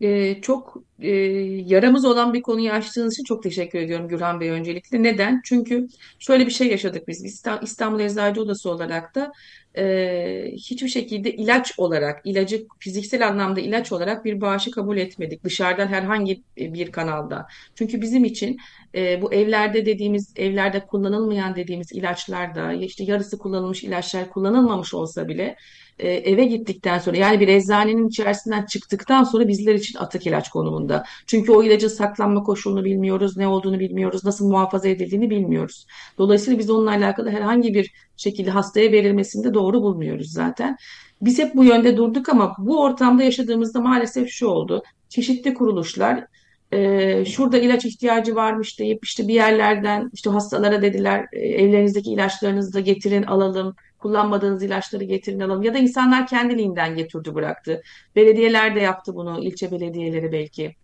Ee, 0.02 0.42
çok 0.42 0.78
e, 1.00 1.12
yaramız 1.66 2.06
olan 2.06 2.34
bir 2.34 2.42
konuyu 2.42 2.72
açtığınız 2.72 3.14
için 3.14 3.24
çok 3.24 3.44
teşekkür 3.44 3.80
ediyorum 3.80 4.08
Gürhan 4.08 4.40
Bey 4.40 4.50
öncelikle. 4.50 5.04
Neden? 5.04 5.42
Çünkü 5.44 5.88
şöyle 6.20 6.46
bir 6.46 6.52
şey 6.52 6.68
yaşadık 6.68 7.08
biz. 7.08 7.26
İstanbul 7.62 8.00
Eczacı 8.00 8.42
Odası 8.42 8.70
olarak 8.70 9.16
da 9.16 9.32
e, 9.78 10.52
hiçbir 10.54 10.88
şekilde 10.88 11.34
ilaç 11.34 11.80
olarak, 11.80 12.22
ilacı 12.26 12.68
fiziksel 12.80 13.28
anlamda 13.28 13.60
ilaç 13.60 13.92
olarak 13.92 14.26
bir 14.26 14.42
bağışı 14.42 14.72
kabul 14.72 14.98
etmedik. 14.98 15.44
Dışarıdan 15.44 15.88
herhangi 15.88 16.42
bir 16.58 16.92
kanalda. 16.92 17.48
Çünkü 17.76 18.02
bizim 18.02 18.26
için 18.26 18.58
e, 18.96 19.22
bu 19.22 19.34
evlerde 19.34 19.86
dediğimiz, 19.86 20.34
evlerde 20.36 20.80
kullanılmayan 20.80 21.56
dediğimiz 21.56 21.92
ilaçlar 21.92 22.56
da 22.56 22.74
işte 22.74 23.04
yarısı 23.04 23.38
kullanılmış 23.38 23.84
ilaçlar 23.84 24.30
kullanılmamış 24.30 24.94
olsa 24.94 25.28
bile 25.28 25.56
e, 26.00 26.10
eve 26.10 26.46
gittikten 26.46 27.00
sonra 27.00 27.18
yani 27.18 27.40
bir 27.40 27.48
eczanenin 27.48 28.08
içerisinden 28.08 28.66
çıktıktan 28.66 29.24
sonra 29.24 29.48
bizler 29.48 29.76
için 29.76 30.00
atık 30.00 30.28
ilaç 30.28 30.50
konumunda. 30.50 31.04
Çünkü 31.28 31.52
o 31.52 31.64
ilacın 31.64 31.88
saklanma 31.88 32.44
koşulunu 32.44 32.86
bilmiyoruz, 32.86 33.38
ne 33.38 33.48
olduğunu 33.48 33.80
bilmiyoruz, 33.80 34.26
nasıl 34.26 34.50
muhafaza 34.50 34.90
edildiğini 34.90 35.30
bilmiyoruz. 35.30 35.86
Dolayısıyla 36.18 36.60
biz 36.60 36.70
onunla 36.70 36.92
alakalı 36.92 37.30
herhangi 37.30 37.74
bir 37.74 37.92
şekilde 38.18 38.52
hastaya 38.52 38.92
verilmesini 38.92 39.44
de 39.44 39.54
doğru 39.54 39.82
bulmuyoruz 39.82 40.32
zaten. 40.32 40.78
Biz 41.22 41.40
hep 41.40 41.56
bu 41.56 41.64
yönde 41.64 41.98
durduk 41.98 42.30
ama 42.30 42.56
bu 42.58 42.82
ortamda 42.82 43.24
yaşadığımızda 43.24 43.82
maalesef 43.82 44.30
şu 44.30 44.48
oldu. 44.48 44.84
Çeşitli 45.10 45.54
kuruluşlar 45.54 46.26
e, 46.72 47.26
şurada 47.26 47.58
ilaç 47.58 47.86
ihtiyacı 47.86 48.36
varmış 48.36 48.80
deyip 48.80 49.06
işte 49.06 49.28
bir 49.28 49.34
yerlerden 49.34 50.10
işte 50.14 50.30
hastalara 50.30 50.82
dediler 50.82 51.26
evlerinizdeki 51.34 52.12
ilaçlarınızı 52.12 52.74
da 52.74 52.80
getirin 52.80 53.24
alalım 53.24 53.76
kullanmadığınız 54.06 54.64
ilaçları 54.64 55.04
getirin 55.04 55.40
alalım 55.40 55.64
ya 55.64 55.74
da 55.74 55.78
insanlar 55.78 56.28
kendiliğinden 56.28 56.96
getirdi 56.96 57.36
bıraktı. 57.36 57.82
Belediyeler 58.16 58.76
de 58.76 58.80
yaptı 58.80 59.16
bunu 59.16 59.44
ilçe 59.44 59.72
belediyeleri 59.72 60.32
belki. 60.32 60.76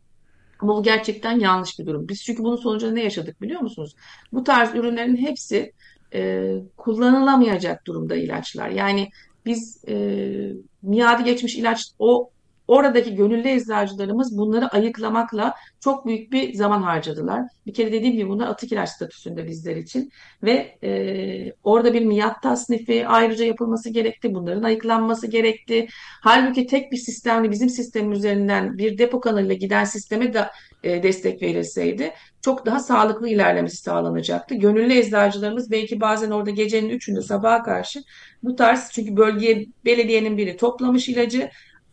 Ama 0.59 0.75
bu 0.75 0.83
gerçekten 0.83 1.39
yanlış 1.39 1.79
bir 1.79 1.85
durum. 1.85 2.09
Biz 2.09 2.23
çünkü 2.23 2.43
bunun 2.43 2.55
sonucunda 2.55 2.93
ne 2.93 3.03
yaşadık 3.03 3.41
biliyor 3.41 3.61
musunuz? 3.61 3.95
Bu 4.33 4.43
tarz 4.43 4.75
ürünlerin 4.75 5.15
hepsi 5.15 5.73
e, 6.13 6.53
kullanılamayacak 6.77 7.87
durumda 7.87 8.15
ilaçlar. 8.15 8.69
Yani 8.69 9.09
biz 9.45 9.83
e, 9.87 9.95
miadı 10.81 11.23
geçmiş 11.23 11.55
ilaç 11.55 11.85
o 11.99 12.29
Oradaki 12.71 13.15
gönüllü 13.15 13.49
eczacılarımız 13.49 14.37
bunları 14.37 14.67
ayıklamakla 14.67 15.53
çok 15.79 16.05
büyük 16.05 16.31
bir 16.31 16.53
zaman 16.53 16.81
harcadılar. 16.81 17.41
Bir 17.65 17.73
kere 17.73 17.91
dediğim 17.91 18.15
gibi 18.15 18.29
bunlar 18.29 18.47
atık 18.47 18.71
ilaç 18.71 18.89
statüsünde 18.89 19.47
bizler 19.47 19.75
için 19.75 20.11
ve 20.43 20.77
e, 20.83 21.53
orada 21.63 21.93
bir 21.93 22.05
miyat 22.05 22.43
tasnifi 22.43 23.07
ayrıca 23.07 23.45
yapılması 23.45 23.89
gerekti. 23.89 24.33
Bunların 24.33 24.63
ayıklanması 24.63 25.27
gerekti. 25.27 25.87
Halbuki 26.21 26.67
tek 26.67 26.91
bir 26.91 26.97
sistemli 26.97 27.51
bizim 27.51 27.69
sistemimiz 27.69 28.19
üzerinden 28.19 28.77
bir 28.77 28.97
depo 28.97 29.19
kanalıyla 29.19 29.55
giden 29.55 29.83
sisteme 29.83 30.33
de 30.33 30.49
e, 30.83 31.03
destek 31.03 31.41
verilseydi 31.41 32.13
çok 32.41 32.65
daha 32.65 32.79
sağlıklı 32.79 33.29
ilerlemesi 33.29 33.77
sağlanacaktı. 33.77 34.55
Gönüllü 34.55 34.93
eczacılarımız 34.93 35.71
belki 35.71 36.01
bazen 36.01 36.31
orada 36.31 36.49
gecenin 36.49 36.89
üçünde 36.89 37.21
sabaha 37.21 37.63
karşı 37.63 38.03
bu 38.43 38.55
tarz 38.55 38.89
çünkü 38.91 39.17
bölgeye 39.17 39.65
belediyenin 39.85 40.37
biri 40.37 40.57
toplamış 40.57 41.09
ilacı 41.09 41.49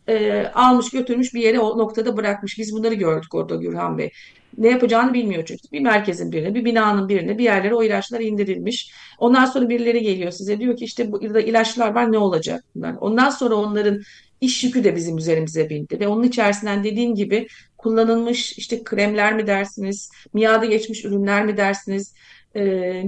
e, 0.09 0.47
almış 0.55 0.89
götürmüş 0.89 1.33
bir 1.33 1.41
yere 1.41 1.59
o 1.59 1.77
noktada 1.77 2.17
bırakmış. 2.17 2.57
Biz 2.57 2.73
bunları 2.73 2.93
gördük 2.93 3.35
orada 3.35 3.55
Gürhan 3.55 3.97
Bey. 3.97 4.11
Ne 4.57 4.69
yapacağını 4.69 5.13
bilmiyor 5.13 5.45
çünkü. 5.45 5.61
Bir 5.71 5.79
merkezin 5.79 6.31
birine, 6.31 6.55
bir 6.55 6.65
binanın 6.65 7.09
birine 7.09 7.37
bir 7.37 7.43
yerlere 7.43 7.75
o 7.75 7.83
ilaçlar 7.83 8.19
indirilmiş. 8.19 8.91
Ondan 9.19 9.45
sonra 9.45 9.69
birileri 9.69 10.01
geliyor 10.01 10.31
size 10.31 10.59
diyor 10.59 10.77
ki 10.77 10.85
işte 10.85 11.11
burada 11.11 11.41
ilaçlar 11.41 11.95
var 11.95 12.11
ne 12.11 12.17
olacak 12.17 12.63
bunlar. 12.75 12.95
Ondan 13.01 13.29
sonra 13.29 13.55
onların 13.55 14.01
iş 14.41 14.63
yükü 14.63 14.83
de 14.83 14.95
bizim 14.95 15.17
üzerimize 15.17 15.69
bindi 15.69 15.99
ve 15.99 16.07
onun 16.07 16.23
içerisinden 16.23 16.83
dediğim 16.83 17.15
gibi 17.15 17.47
kullanılmış 17.77 18.57
işte 18.57 18.83
kremler 18.83 19.35
mi 19.35 19.47
dersiniz, 19.47 20.11
miadı 20.33 20.65
geçmiş 20.65 21.05
ürünler 21.05 21.45
mi 21.45 21.57
dersiniz, 21.57 22.13
e, 22.55 22.63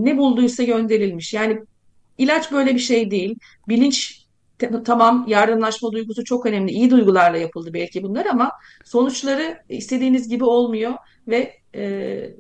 ne 0.06 0.17
bulduysa 0.17 0.63
gönderilmiş. 0.63 1.34
Yani 1.34 1.60
ilaç 2.17 2.52
böyle 2.52 2.75
bir 2.75 2.80
şey 2.80 3.12
değil. 3.12 3.36
Bilinç 3.67 4.20
tamam 4.86 5.26
yardımlaşma 5.28 5.91
duygusu 5.91 6.24
çok 6.24 6.45
önemli. 6.45 6.71
İyi 6.71 6.89
duygularla 6.91 7.38
yapıldı 7.38 7.74
belki 7.74 8.04
bunlar 8.04 8.26
ama 8.26 8.52
sonuçları 8.86 9.58
istediğiniz 9.69 10.30
gibi 10.30 10.43
olmuyor 10.43 10.93
ve 11.28 11.54
e, 11.76 12.36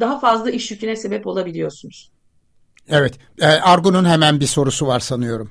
daha 0.00 0.18
fazla 0.18 0.50
iş 0.50 0.70
yüküne 0.70 0.96
sebep 0.96 1.26
olabiliyorsunuz. 1.26 2.10
Evet. 2.88 3.18
E, 3.40 3.46
Argun'un 3.46 4.04
hemen 4.04 4.40
bir 4.40 4.46
sorusu 4.46 4.86
var 4.86 5.00
sanıyorum. 5.00 5.50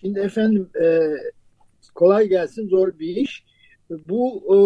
Şimdi 0.00 0.20
efendim 0.20 0.70
e, 0.82 1.00
kolay 1.94 2.28
gelsin 2.28 2.68
zor 2.68 2.98
bir 2.98 3.16
iş. 3.16 3.44
Bu 4.08 4.42
e, 4.54 4.58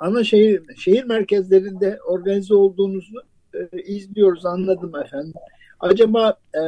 ana 0.00 0.24
şehir 0.24 0.62
şehir 0.76 1.04
merkezlerinde 1.04 1.98
organize 2.06 2.54
olduğunuzu 2.54 3.22
e, 3.54 3.82
izliyoruz 3.82 4.46
anladım 4.46 4.92
efendim. 4.96 5.34
Acaba 5.82 6.36
e, 6.54 6.62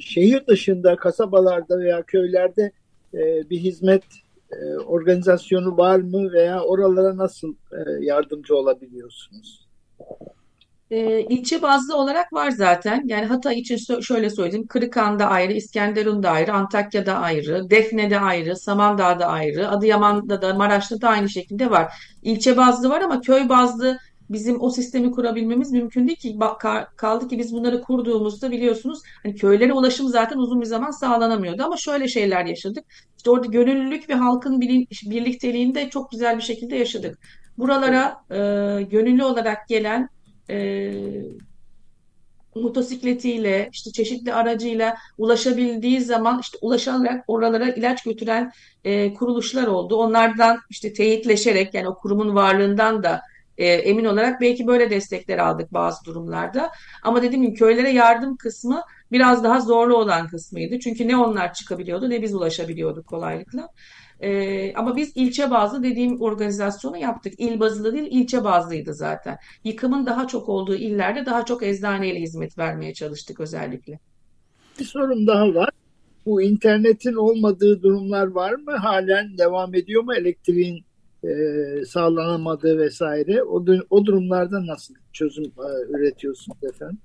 şehir 0.00 0.46
dışında, 0.46 0.96
kasabalarda 0.96 1.78
veya 1.78 2.02
köylerde 2.02 2.72
e, 3.14 3.50
bir 3.50 3.58
hizmet 3.58 4.02
e, 4.52 4.78
organizasyonu 4.78 5.76
var 5.76 5.96
mı 5.96 6.32
veya 6.32 6.62
oralara 6.62 7.16
nasıl 7.16 7.54
e, 7.72 8.04
yardımcı 8.04 8.56
olabiliyorsunuz? 8.56 9.68
E, 10.90 11.20
ilçe 11.20 11.62
bazlı 11.62 11.96
olarak 11.96 12.32
var 12.32 12.50
zaten. 12.50 13.02
Yani 13.06 13.26
Hatay 13.26 13.58
için 13.58 14.00
şöyle 14.00 14.30
söyleyeyim. 14.30 14.66
Kırıkan'da 14.66 15.26
ayrı, 15.26 15.52
İskenderun'da 15.52 16.30
ayrı, 16.30 16.52
Antakya'da 16.52 17.14
ayrı, 17.14 17.70
Defne'de 17.70 18.20
ayrı, 18.20 18.56
Samandağ'da 18.56 19.26
ayrı, 19.26 19.68
Adıyaman'da 19.68 20.42
da, 20.42 20.54
Maraş'ta 20.54 21.00
da 21.00 21.08
aynı 21.08 21.28
şekilde 21.28 21.70
var. 21.70 21.92
İlçe 22.22 22.56
bazlı 22.56 22.88
var 22.88 23.00
ama 23.00 23.20
köy 23.20 23.48
bazlı 23.48 23.98
bizim 24.30 24.62
o 24.62 24.70
sistemi 24.70 25.10
kurabilmemiz 25.10 25.72
mümkün 25.72 26.06
değil 26.06 26.18
ki 26.18 26.38
kaldı 26.96 27.28
ki 27.28 27.38
biz 27.38 27.52
bunları 27.52 27.82
kurduğumuzda 27.82 28.50
biliyorsunuz 28.50 29.02
hani 29.22 29.34
köylere 29.34 29.72
ulaşım 29.72 30.08
zaten 30.08 30.36
uzun 30.38 30.60
bir 30.60 30.66
zaman 30.66 30.90
sağlanamıyordu 30.90 31.62
ama 31.62 31.76
şöyle 31.76 32.08
şeyler 32.08 32.44
yaşadık. 32.44 32.84
İşte 33.16 33.30
orada 33.30 33.46
gönüllülük 33.46 34.08
ve 34.08 34.14
halkın 34.14 34.60
birlikteliğini 34.60 35.90
çok 35.90 36.10
güzel 36.10 36.36
bir 36.36 36.42
şekilde 36.42 36.76
yaşadık. 36.76 37.18
Buralara 37.58 38.16
e, 38.30 38.36
gönüllü 38.82 39.24
olarak 39.24 39.68
gelen 39.68 40.08
e, 40.50 40.92
motosikletiyle 42.54 43.68
işte 43.72 43.92
çeşitli 43.92 44.34
aracıyla 44.34 44.96
ulaşabildiği 45.18 46.00
zaman 46.00 46.40
işte 46.40 46.58
ulaşarak 46.62 47.24
oralara 47.26 47.68
ilaç 47.68 48.02
götüren 48.02 48.52
e, 48.84 49.14
kuruluşlar 49.14 49.66
oldu. 49.66 49.96
Onlardan 49.96 50.58
işte 50.70 50.92
teyitleşerek 50.92 51.74
yani 51.74 51.88
o 51.88 51.94
kurumun 51.94 52.34
varlığından 52.34 53.02
da 53.02 53.20
e, 53.60 53.66
emin 53.66 54.04
olarak 54.04 54.40
belki 54.40 54.66
böyle 54.66 54.90
destekler 54.90 55.38
aldık 55.38 55.72
bazı 55.72 56.04
durumlarda. 56.04 56.70
Ama 57.02 57.22
dediğim 57.22 57.44
gibi 57.44 57.54
köylere 57.54 57.90
yardım 57.90 58.36
kısmı 58.36 58.82
biraz 59.12 59.44
daha 59.44 59.60
zorlu 59.60 59.96
olan 59.96 60.28
kısmıydı. 60.28 60.78
Çünkü 60.78 61.08
ne 61.08 61.16
onlar 61.16 61.54
çıkabiliyordu 61.54 62.10
ne 62.10 62.22
biz 62.22 62.34
ulaşabiliyorduk 62.34 63.06
kolaylıkla. 63.06 63.68
Ee, 64.20 64.74
ama 64.74 64.96
biz 64.96 65.12
ilçe 65.14 65.50
bazlı 65.50 65.82
dediğim 65.82 66.20
organizasyonu 66.20 66.96
yaptık. 66.96 67.34
İl 67.38 67.60
bazlı 67.60 67.92
değil 67.92 68.08
ilçe 68.10 68.44
bazlıydı 68.44 68.94
zaten. 68.94 69.38
Yıkımın 69.64 70.06
daha 70.06 70.28
çok 70.28 70.48
olduğu 70.48 70.74
illerde 70.74 71.26
daha 71.26 71.44
çok 71.44 71.62
eczaneyle 71.62 72.20
hizmet 72.20 72.58
vermeye 72.58 72.94
çalıştık 72.94 73.40
özellikle. 73.40 73.98
Bir 74.78 74.84
sorum 74.84 75.26
daha 75.26 75.54
var. 75.54 75.70
Bu 76.26 76.42
internetin 76.42 77.14
olmadığı 77.14 77.82
durumlar 77.82 78.26
var 78.26 78.52
mı? 78.52 78.76
Halen 78.76 79.38
devam 79.38 79.74
ediyor 79.74 80.02
mu 80.02 80.14
elektriğin 80.14 80.84
e, 81.24 81.84
sağlanamadığı 81.84 82.78
vesaire 82.78 83.42
o, 83.42 83.64
o 83.90 84.06
durumlarda 84.06 84.66
nasıl 84.66 84.94
çözüm 85.12 85.44
e, 85.44 85.98
üretiyorsunuz 85.98 86.58
efendim? 86.74 86.98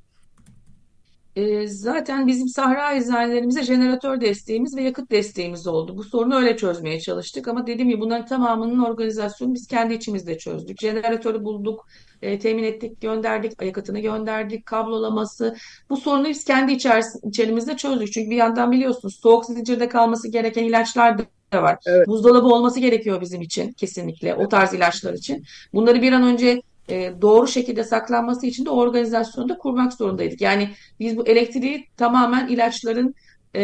E, 1.36 1.68
zaten 1.68 2.28
bizim 2.28 2.48
sahra 2.48 2.96
eczanelerimize 2.96 3.64
jeneratör 3.64 4.22
desteğimiz 4.22 4.78
ve 4.78 4.82
yakıt 4.82 5.12
desteğimiz 5.12 5.68
oldu. 5.68 5.98
Bu 5.98 6.04
sorunu 6.04 6.36
öyle 6.36 6.58
çözmeye 6.58 7.00
çalıştık 7.00 7.48
ama 7.48 7.68
dediğim 7.68 7.90
gibi 7.90 8.02
bunların 8.02 8.26
tamamının 8.26 8.80
organizasyonu 8.80 9.54
biz 9.54 9.68
kendi 9.68 9.94
içimizde 9.94 10.38
çözdük. 10.38 10.82
Jeneratörü 10.82 11.44
bulduk, 11.44 11.88
e, 12.22 12.40
temin 12.40 12.64
ettik, 12.64 13.02
gönderdik, 13.02 13.62
yakıtını 13.62 14.00
gönderdik, 14.00 14.66
kablolaması. 14.66 15.56
Bu 15.90 15.98
sorunu 15.98 16.30
biz 16.30 16.46
kendi 16.46 16.72
içerimizde 16.72 17.78
çözdük. 17.78 18.12
Çünkü 18.12 18.30
bir 18.30 18.36
yandan 18.36 18.72
biliyorsunuz 18.72 19.20
soğuk 19.24 19.46
zincirde 19.46 19.90
kalması 19.90 20.28
gereken 20.28 20.64
ilaçlar 20.64 21.18
da 21.18 21.24
da 21.54 21.64
var. 21.64 21.78
Evet. 21.86 22.08
Buzdolabı 22.08 22.48
olması 22.48 22.80
gerekiyor 22.80 23.22
bizim 23.22 23.42
için 23.42 23.72
kesinlikle 23.72 24.36
o 24.36 24.50
tarz 24.50 24.74
ilaçlar 24.74 25.14
için. 25.14 25.46
Bunları 25.74 26.02
bir 26.02 26.12
an 26.12 26.24
önce 26.24 26.62
e, 26.90 27.14
doğru 27.22 27.48
şekilde 27.48 27.84
saklanması 27.84 28.46
için 28.46 28.66
de 28.66 28.70
organizasyonu 28.70 29.50
da 29.50 29.58
kurmak 29.58 29.94
zorundaydık. 29.94 30.42
Yani 30.42 30.70
biz 31.00 31.18
bu 31.18 31.28
elektriği 31.28 31.88
tamamen 31.98 32.48
ilaçların 32.48 33.16
e, 33.56 33.62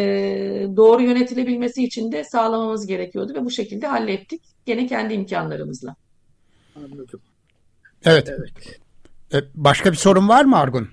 doğru 0.76 1.02
yönetilebilmesi 1.02 1.84
için 1.84 2.12
de 2.12 2.24
sağlamamız 2.24 2.86
gerekiyordu 2.86 3.34
ve 3.34 3.44
bu 3.44 3.50
şekilde 3.50 3.86
hallettik. 3.86 4.42
Gene 4.66 4.86
kendi 4.86 5.14
imkanlarımızla. 5.14 5.96
Anladım. 6.76 7.20
Evet. 8.04 8.28
evet. 8.28 8.80
E, 9.34 9.48
başka 9.54 9.92
bir 9.92 9.96
sorun 9.96 10.28
var 10.28 10.44
mı 10.44 10.58
Argun? 10.58 10.88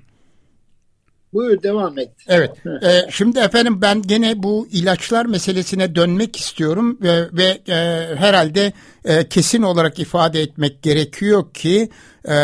Buyur 1.33 1.63
devam 1.63 1.97
et. 1.97 2.11
Evet. 2.27 2.51
E, 2.83 3.11
şimdi 3.11 3.39
efendim 3.39 3.81
ben 3.81 4.01
gene 4.01 4.43
bu 4.43 4.67
ilaçlar 4.71 5.25
meselesine 5.25 5.95
dönmek 5.95 6.35
istiyorum 6.35 6.97
ve, 7.01 7.27
ve 7.33 7.61
e, 7.67 7.75
herhalde 8.15 8.73
e, 9.05 9.29
kesin 9.29 9.61
olarak 9.61 9.99
ifade 9.99 10.41
etmek 10.41 10.81
gerekiyor 10.81 11.53
ki 11.53 11.89
e, 12.25 12.35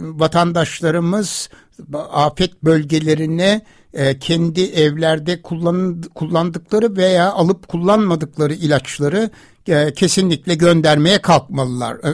vatandaşlarımız 0.00 1.50
afet 2.10 2.64
bölgelerine 2.64 3.62
e, 3.94 4.18
kendi 4.18 4.64
evlerde 4.64 5.42
kullan, 5.42 6.02
kullandıkları 6.14 6.96
veya 6.96 7.32
alıp 7.32 7.68
kullanmadıkları 7.68 8.54
ilaçları 8.54 9.30
e, 9.68 9.92
kesinlikle 9.92 10.54
göndermeye 10.54 11.22
kalkmalılar, 11.22 11.94
e, 11.94 12.08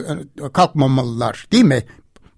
e 0.45 0.51
kalkmamalılar, 0.51 1.47
değil 1.51 1.63
mi? 1.63 1.83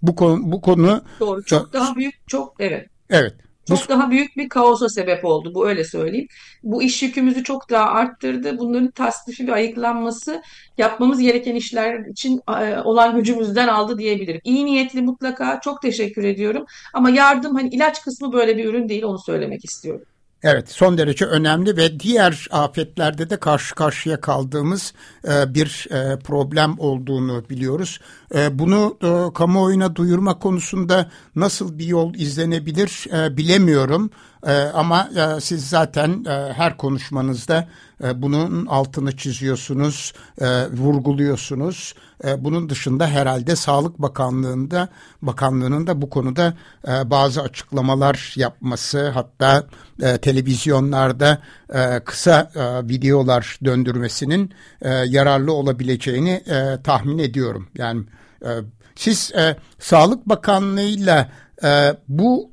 Bu 0.01 0.15
konu 0.15 0.51
bu 0.51 0.61
konu 0.61 1.01
doğru 1.19 1.43
çok 1.43 1.73
daha 1.73 1.95
büyük 1.95 2.27
çok 2.27 2.55
evet. 2.59 2.89
Evet. 3.09 3.33
Çok 3.67 3.89
daha 3.89 4.11
büyük 4.11 4.37
bir 4.37 4.49
kaosa 4.49 4.89
sebep 4.89 5.25
oldu 5.25 5.51
bu 5.55 5.69
öyle 5.69 5.83
söyleyeyim. 5.83 6.27
Bu 6.63 6.83
iş 6.83 7.03
yükümüzü 7.03 7.43
çok 7.43 7.69
daha 7.69 7.85
arttırdı. 7.85 8.57
Bunların 8.57 8.91
tasnifi 8.91 9.47
ve 9.47 9.53
ayıklanması 9.53 10.41
yapmamız 10.77 11.19
gereken 11.19 11.55
işler 11.55 12.05
için 12.05 12.41
e, 12.47 12.79
olan 12.79 13.15
gücümüzden 13.15 13.67
aldı 13.67 13.97
diyebilirim. 13.97 14.41
İyi 14.43 14.65
niyetli 14.65 15.01
mutlaka 15.01 15.59
çok 15.63 15.81
teşekkür 15.81 16.23
ediyorum. 16.23 16.65
Ama 16.93 17.09
yardım 17.09 17.55
hani 17.55 17.69
ilaç 17.69 18.01
kısmı 18.01 18.33
böyle 18.33 18.57
bir 18.57 18.65
ürün 18.65 18.89
değil 18.89 19.03
onu 19.03 19.19
söylemek 19.19 19.65
istiyorum. 19.65 20.05
Evet 20.43 20.71
son 20.71 20.97
derece 20.97 21.25
önemli 21.25 21.77
ve 21.77 21.99
diğer 21.99 22.47
afetlerde 22.51 23.29
de 23.29 23.37
karşı 23.37 23.75
karşıya 23.75 24.21
kaldığımız 24.21 24.93
e, 25.27 25.53
bir 25.53 25.87
e, 25.91 26.19
problem 26.19 26.75
olduğunu 26.79 27.43
biliyoruz. 27.49 27.99
E, 28.35 28.59
bunu 28.59 28.97
kamuoyuna 29.33 29.95
duyurma 29.95 30.39
konusunda 30.39 31.09
nasıl 31.35 31.79
bir 31.79 31.85
yol 31.85 32.13
izlenebilir 32.13 33.07
bilemiyorum. 33.37 34.09
E, 34.45 34.53
ama 34.53 35.09
e, 35.15 35.41
siz 35.41 35.69
zaten 35.69 36.25
e, 36.25 36.53
her 36.53 36.77
konuşmanızda 36.77 37.67
e, 38.03 38.21
bunun 38.21 38.65
altını 38.65 39.17
çiziyorsunuz, 39.17 40.13
e, 40.41 40.67
vurguluyorsunuz. 40.67 41.93
E, 42.23 42.43
bunun 42.43 42.69
dışında 42.69 43.07
herhalde 43.07 43.55
Sağlık 43.55 43.99
Bakanlığı'nda 43.99 44.89
Bakanlığı'nın 45.21 45.87
da 45.87 46.01
bu 46.01 46.09
konuda 46.09 46.53
e, 46.87 47.09
bazı 47.09 47.41
açıklamalar 47.41 48.33
yapması, 48.35 49.09
hatta 49.09 49.63
e, 50.01 50.17
televizyonlarda 50.17 51.41
e, 51.73 51.99
kısa 51.99 52.51
e, 52.55 52.89
videolar 52.89 53.59
döndürmesinin 53.65 54.53
e, 54.81 54.89
yararlı 54.89 55.53
olabileceğini 55.53 56.43
e, 56.47 56.81
tahmin 56.83 57.17
ediyorum. 57.17 57.67
Yani 57.75 58.03
e, 58.45 58.49
siz 58.95 59.31
e, 59.35 59.55
Sağlık 59.79 60.29
Bakanlığı'yla 60.29 61.29
e, 61.63 61.97
bu 62.07 62.51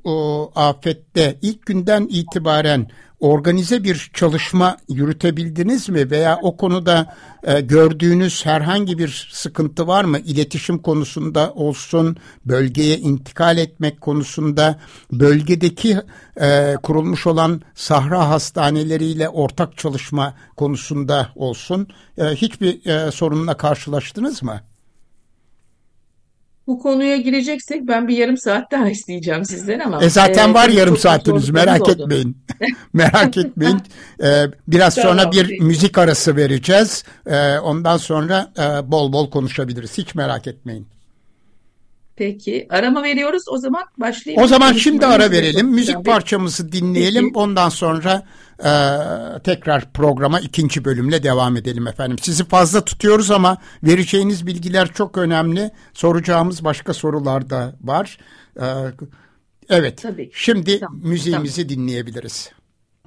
afette 0.55 1.37
ilk 1.41 1.65
günden 1.65 2.07
itibaren 2.09 2.87
organize 3.23 3.83
bir 3.83 4.11
çalışma 4.13 4.77
yürütebildiniz 4.89 5.89
mi 5.89 6.11
veya 6.11 6.39
o 6.41 6.57
konuda 6.57 7.15
e, 7.43 7.61
gördüğünüz 7.61 8.45
herhangi 8.45 8.97
bir 8.97 9.29
sıkıntı 9.33 9.87
var 9.87 10.03
mı? 10.03 10.19
İletişim 10.19 10.77
konusunda 10.77 11.53
olsun, 11.53 12.17
bölgeye 12.45 12.97
intikal 12.97 13.57
etmek 13.57 14.01
konusunda, 14.01 14.79
bölgedeki 15.11 15.97
e, 16.41 16.75
kurulmuş 16.83 17.27
olan 17.27 17.61
sahra 17.75 18.29
hastaneleriyle 18.29 19.29
ortak 19.29 19.77
çalışma 19.77 20.35
konusunda 20.55 21.29
olsun. 21.35 21.87
E, 22.17 22.23
hiçbir 22.23 23.11
sorunla 23.11 23.57
karşılaştınız 23.57 24.43
mı? 24.43 24.61
Bu 26.67 26.79
konuya 26.79 27.17
gireceksek 27.17 27.87
ben 27.87 28.07
bir 28.07 28.17
yarım 28.17 28.37
saat 28.37 28.71
daha 28.71 28.89
isteyeceğim 28.89 29.45
sizden 29.45 29.79
ama. 29.79 30.03
E 30.03 30.09
zaten 30.09 30.49
e, 30.49 30.53
var 30.53 30.69
yarım 30.69 30.97
saatiniz 30.97 31.49
merak 31.49 31.89
etmeyin. 31.89 32.37
merak 32.93 33.37
etmeyin. 33.37 33.81
E, 34.23 34.47
biraz 34.67 34.95
tamam, 34.95 35.17
sonra 35.17 35.31
bir 35.31 35.47
peki. 35.47 35.63
müzik 35.63 35.97
arası 35.97 36.35
vereceğiz. 36.35 37.03
E, 37.25 37.59
ondan 37.59 37.97
sonra 37.97 38.51
e, 38.57 38.91
bol 38.91 39.13
bol 39.13 39.29
konuşabiliriz. 39.29 39.97
Hiç 39.97 40.15
merak 40.15 40.47
etmeyin. 40.47 40.87
Peki 42.15 42.67
arama 42.69 43.03
veriyoruz 43.03 43.43
o 43.47 43.57
zaman 43.57 43.83
başlayalım. 43.97 44.43
O 44.43 44.47
zaman 44.47 44.73
şimdi 44.73 45.05
ara 45.05 45.31
verelim. 45.31 45.67
Müzik 45.67 46.05
parçamızı 46.05 46.71
dinleyelim. 46.71 47.25
Peki. 47.25 47.39
Ondan 47.39 47.69
sonra 47.69 48.23
e, 48.59 48.71
tekrar 49.43 49.93
programa 49.93 50.39
ikinci 50.39 50.85
bölümle 50.85 51.23
devam 51.23 51.57
edelim 51.57 51.87
efendim. 51.87 52.17
Sizi 52.21 52.45
fazla 52.45 52.85
tutuyoruz 52.85 53.31
ama 53.31 53.57
vereceğiniz 53.83 54.47
bilgiler 54.47 54.93
çok 54.93 55.17
önemli. 55.17 55.71
Soracağımız 55.93 56.63
başka 56.63 56.93
sorular 56.93 57.49
da 57.49 57.75
var. 57.81 58.17
E, 58.61 58.65
evet. 59.69 60.01
Tabii. 60.01 60.31
Şimdi 60.33 60.79
tamam. 60.79 60.99
müziğimizi 61.03 61.67
tamam. 61.67 61.69
dinleyebiliriz. 61.69 62.51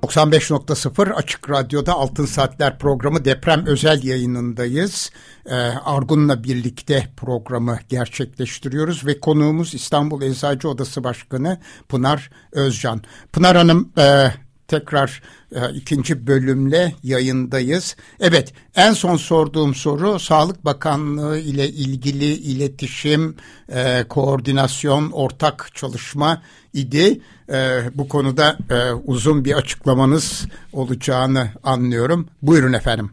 95.0 0.02 1.12
Açık 1.12 1.50
Radyo'da 1.50 1.92
Altın 1.92 2.26
Saatler 2.26 2.78
programı 2.78 3.24
deprem 3.24 3.66
özel 3.66 4.04
yayınındayız. 4.04 5.10
Ee, 5.46 5.54
Argun'la 5.84 6.44
birlikte 6.44 7.08
programı 7.16 7.78
gerçekleştiriyoruz 7.88 9.06
ve 9.06 9.20
konuğumuz 9.20 9.74
İstanbul 9.74 10.22
Eczacı 10.22 10.68
Odası 10.68 11.04
Başkanı 11.04 11.60
Pınar 11.88 12.30
Özcan. 12.52 13.02
Pınar 13.32 13.56
Hanım 13.56 13.92
e, 13.98 14.32
tekrar 14.68 15.22
e, 15.54 15.74
ikinci 15.74 16.26
bölümle 16.26 16.94
yayındayız. 17.02 17.96
Evet 18.20 18.52
en 18.74 18.92
son 18.92 19.16
sorduğum 19.16 19.74
soru 19.74 20.18
Sağlık 20.18 20.64
Bakanlığı 20.64 21.38
ile 21.38 21.68
ilgili 21.68 22.32
iletişim, 22.34 23.36
e, 23.68 24.04
koordinasyon, 24.08 25.10
ortak 25.10 25.70
çalışma 25.74 26.42
idi. 26.72 27.20
E, 27.52 27.80
bu 27.94 28.08
konuda 28.08 28.58
e, 28.70 28.92
uzun 28.92 29.44
bir 29.44 29.52
açıklamanız 29.52 30.46
olacağını 30.72 31.48
anlıyorum. 31.62 32.28
Buyurun 32.42 32.72
efendim. 32.72 33.10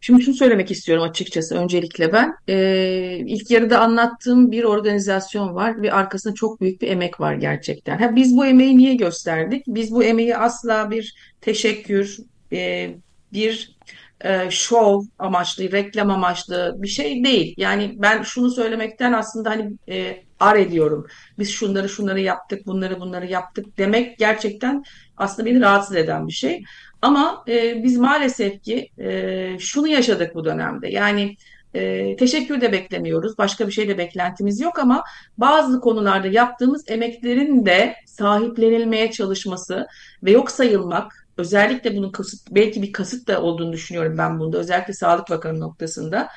Şimdi 0.00 0.22
şunu 0.22 0.34
söylemek 0.34 0.70
istiyorum 0.70 1.04
açıkçası 1.04 1.56
öncelikle 1.56 2.12
ben. 2.12 2.34
Ee, 2.48 3.22
ilk 3.26 3.50
yarıda 3.50 3.80
anlattığım 3.80 4.52
bir 4.52 4.64
organizasyon 4.64 5.54
var 5.54 5.82
ve 5.82 5.92
arkasında 5.92 6.34
çok 6.34 6.60
büyük 6.60 6.82
bir 6.82 6.88
emek 6.88 7.20
var 7.20 7.34
gerçekten. 7.34 7.98
Ha, 7.98 8.16
biz 8.16 8.36
bu 8.36 8.46
emeği 8.46 8.78
niye 8.78 8.94
gösterdik? 8.94 9.64
Biz 9.66 9.90
bu 9.90 10.04
emeği 10.04 10.36
asla 10.36 10.90
bir 10.90 11.14
teşekkür, 11.40 12.16
e, 12.52 12.90
bir 13.36 13.76
e, 14.24 14.50
şov 14.50 15.02
amaçlı, 15.18 15.72
reklam 15.72 16.10
amaçlı 16.10 16.74
bir 16.78 16.88
şey 16.88 17.24
değil. 17.24 17.54
Yani 17.56 17.94
ben 17.96 18.22
şunu 18.22 18.50
söylemekten 18.50 19.12
aslında 19.12 19.50
hani 19.50 19.72
e, 19.88 20.22
ar 20.40 20.56
ediyorum. 20.56 21.06
Biz 21.38 21.50
şunları 21.50 21.88
şunları 21.88 22.20
yaptık, 22.20 22.66
bunları 22.66 23.00
bunları 23.00 23.26
yaptık 23.26 23.78
demek 23.78 24.18
gerçekten 24.18 24.84
aslında 25.16 25.48
beni 25.48 25.60
rahatsız 25.60 25.96
eden 25.96 26.26
bir 26.26 26.32
şey. 26.32 26.64
Ama 27.02 27.44
e, 27.48 27.82
biz 27.82 27.96
maalesef 27.96 28.62
ki 28.62 28.90
e, 28.98 29.58
şunu 29.58 29.88
yaşadık 29.88 30.34
bu 30.34 30.44
dönemde. 30.44 30.88
Yani 30.88 31.36
e, 31.74 32.16
teşekkür 32.16 32.60
de 32.60 32.72
beklemiyoruz. 32.72 33.38
Başka 33.38 33.66
bir 33.66 33.72
şey 33.72 33.88
de 33.88 33.98
beklentimiz 33.98 34.60
yok 34.60 34.78
ama 34.78 35.04
bazı 35.38 35.80
konularda 35.80 36.26
yaptığımız 36.26 36.84
emeklerin 36.88 37.66
de 37.66 37.94
sahiplenilmeye 38.06 39.10
çalışması 39.10 39.86
ve 40.22 40.30
yok 40.30 40.50
sayılmak 40.50 41.25
özellikle 41.36 41.96
bunun 41.96 42.12
kasıt, 42.12 42.48
belki 42.50 42.82
bir 42.82 42.92
kasıt 42.92 43.28
da 43.28 43.42
olduğunu 43.42 43.72
düşünüyorum 43.72 44.18
ben 44.18 44.38
bunda. 44.40 44.58
Özellikle 44.58 44.92
Sağlık 44.92 45.30
Bakanı 45.30 45.60
noktasında. 45.60 46.28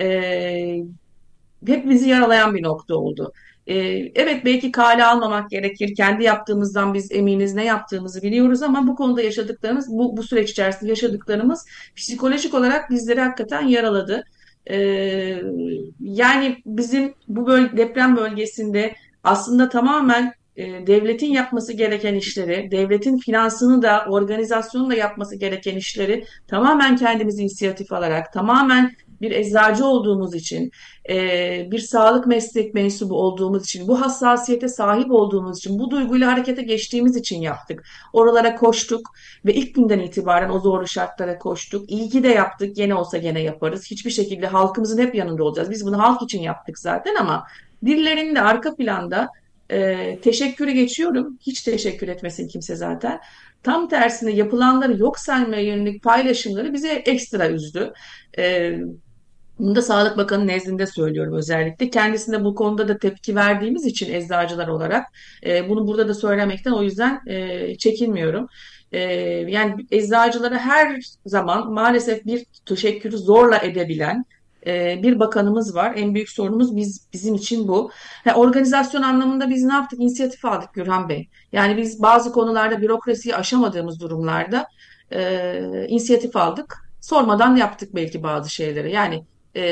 E, 0.00 0.84
hep 1.66 1.88
bizi 1.88 2.08
yaralayan 2.08 2.54
bir 2.54 2.62
nokta 2.62 2.94
oldu. 2.94 3.32
Ee, 3.68 4.12
evet 4.14 4.44
belki 4.44 4.72
kale 4.72 5.04
almamak 5.04 5.50
gerekir. 5.50 5.94
Kendi 5.94 6.24
yaptığımızdan 6.24 6.94
biz 6.94 7.12
eminiz 7.12 7.54
ne 7.54 7.64
yaptığımızı 7.64 8.22
biliyoruz 8.22 8.62
ama 8.62 8.86
bu 8.86 8.96
konuda 8.96 9.22
yaşadıklarımız, 9.22 9.88
bu, 9.90 10.16
bu 10.16 10.22
süreç 10.22 10.50
içerisinde 10.50 10.90
yaşadıklarımız 10.90 11.66
psikolojik 11.96 12.54
olarak 12.54 12.90
bizleri 12.90 13.20
hakikaten 13.20 13.62
yaraladı. 13.62 14.24
Ee, 14.70 15.42
yani 16.00 16.62
bizim 16.66 17.14
bu 17.28 17.46
böl 17.46 17.76
deprem 17.76 18.16
bölgesinde 18.16 18.94
aslında 19.24 19.68
tamamen 19.68 20.32
e, 20.58 20.86
devletin 20.86 21.26
yapması 21.26 21.72
gereken 21.72 22.14
işleri, 22.14 22.70
devletin 22.70 23.18
finansını 23.18 23.82
da 23.82 24.04
organizasyonu 24.08 24.90
da 24.90 24.94
yapması 24.94 25.36
gereken 25.36 25.76
işleri 25.76 26.24
tamamen 26.46 26.96
kendimiz 26.96 27.38
inisiyatif 27.38 27.92
alarak, 27.92 28.32
tamamen 28.32 28.92
bir 29.20 29.30
eczacı 29.30 29.86
olduğumuz 29.86 30.34
için, 30.34 30.70
e, 31.10 31.16
bir 31.70 31.78
sağlık 31.78 32.26
meslek 32.26 32.74
mensubu 32.74 33.14
olduğumuz 33.14 33.64
için, 33.64 33.88
bu 33.88 34.00
hassasiyete 34.00 34.68
sahip 34.68 35.10
olduğumuz 35.10 35.58
için, 35.58 35.78
bu 35.78 35.90
duyguyla 35.90 36.32
harekete 36.32 36.62
geçtiğimiz 36.62 37.16
için 37.16 37.40
yaptık. 37.40 37.84
Oralara 38.12 38.54
koştuk 38.54 39.10
ve 39.46 39.54
ilk 39.54 39.74
günden 39.74 39.98
itibaren 39.98 40.50
o 40.50 40.60
zorlu 40.60 40.86
şartlara 40.86 41.38
koştuk. 41.38 41.90
İyi 41.90 42.08
ki 42.08 42.22
de 42.22 42.28
yaptık, 42.28 42.76
gene 42.76 42.94
olsa 42.94 43.18
gene 43.18 43.40
yaparız. 43.40 43.90
Hiçbir 43.90 44.10
şekilde 44.10 44.46
halkımızın 44.46 44.98
hep 44.98 45.14
yanında 45.14 45.44
olacağız. 45.44 45.70
Biz 45.70 45.86
bunu 45.86 45.98
halk 45.98 46.22
için 46.22 46.42
yaptık 46.42 46.78
zaten 46.78 47.14
ama 47.14 47.46
birilerinin 47.82 48.34
de 48.34 48.40
arka 48.40 48.76
planda 48.76 49.28
E, 49.70 50.18
teşekkürü 50.20 50.70
geçiyorum. 50.70 51.38
Hiç 51.40 51.62
teşekkür 51.62 52.08
etmesin 52.08 52.48
kimse 52.48 52.76
zaten. 52.76 53.20
Tam 53.62 53.88
tersine 53.88 54.30
yapılanları 54.30 54.98
yok 54.98 55.18
saymaya 55.18 55.62
yönelik 55.62 56.02
paylaşımları 56.02 56.72
bize 56.72 56.92
ekstra 56.92 57.48
üzdü. 57.48 57.92
E, 58.38 58.72
bunu 59.58 59.76
da 59.76 59.82
Sağlık 59.82 60.16
Bakanı 60.16 60.46
nezdinde 60.46 60.86
söylüyorum 60.86 61.34
özellikle. 61.34 61.90
Kendisine 61.90 62.44
bu 62.44 62.54
konuda 62.54 62.88
da 62.88 62.98
tepki 62.98 63.36
verdiğimiz 63.36 63.86
için 63.86 64.14
eczacılar 64.14 64.68
olarak 64.68 65.06
e, 65.46 65.68
bunu 65.68 65.86
burada 65.86 66.08
da 66.08 66.14
söylemekten 66.14 66.72
o 66.72 66.82
yüzden 66.82 67.20
e, 67.26 67.78
çekinmiyorum. 67.78 68.46
E, 68.92 69.00
yani 69.48 69.86
eczacılara 69.90 70.58
her 70.58 71.00
zaman 71.26 71.72
maalesef 71.72 72.26
bir 72.26 72.44
teşekkürü 72.66 73.18
zorla 73.18 73.58
edebilen 73.58 74.24
e, 74.68 75.02
bir 75.02 75.18
bakanımız 75.18 75.74
var. 75.74 75.92
En 75.96 76.14
büyük 76.14 76.30
sorunumuz 76.30 76.76
biz 76.76 77.08
bizim 77.12 77.34
için 77.34 77.68
bu. 77.68 77.90
Ha, 78.24 78.34
organizasyon 78.34 79.02
anlamında 79.02 79.50
biz 79.50 79.64
ne 79.64 79.72
yaptık? 79.72 80.00
İnisiyatif 80.00 80.44
aldık 80.44 80.74
Gürhan 80.74 81.08
Bey. 81.08 81.28
Yani 81.52 81.76
biz 81.76 82.02
bazı 82.02 82.32
konularda 82.32 82.82
bürokrasiyi 82.82 83.36
aşamadığımız 83.36 84.00
durumlarda 84.00 84.66
e, 85.12 85.86
inisiyatif 85.88 86.36
aldık. 86.36 86.90
Sormadan 87.00 87.56
yaptık 87.56 87.94
belki 87.94 88.22
bazı 88.22 88.50
şeyleri. 88.50 88.92
Yani 88.92 89.24
e, 89.56 89.62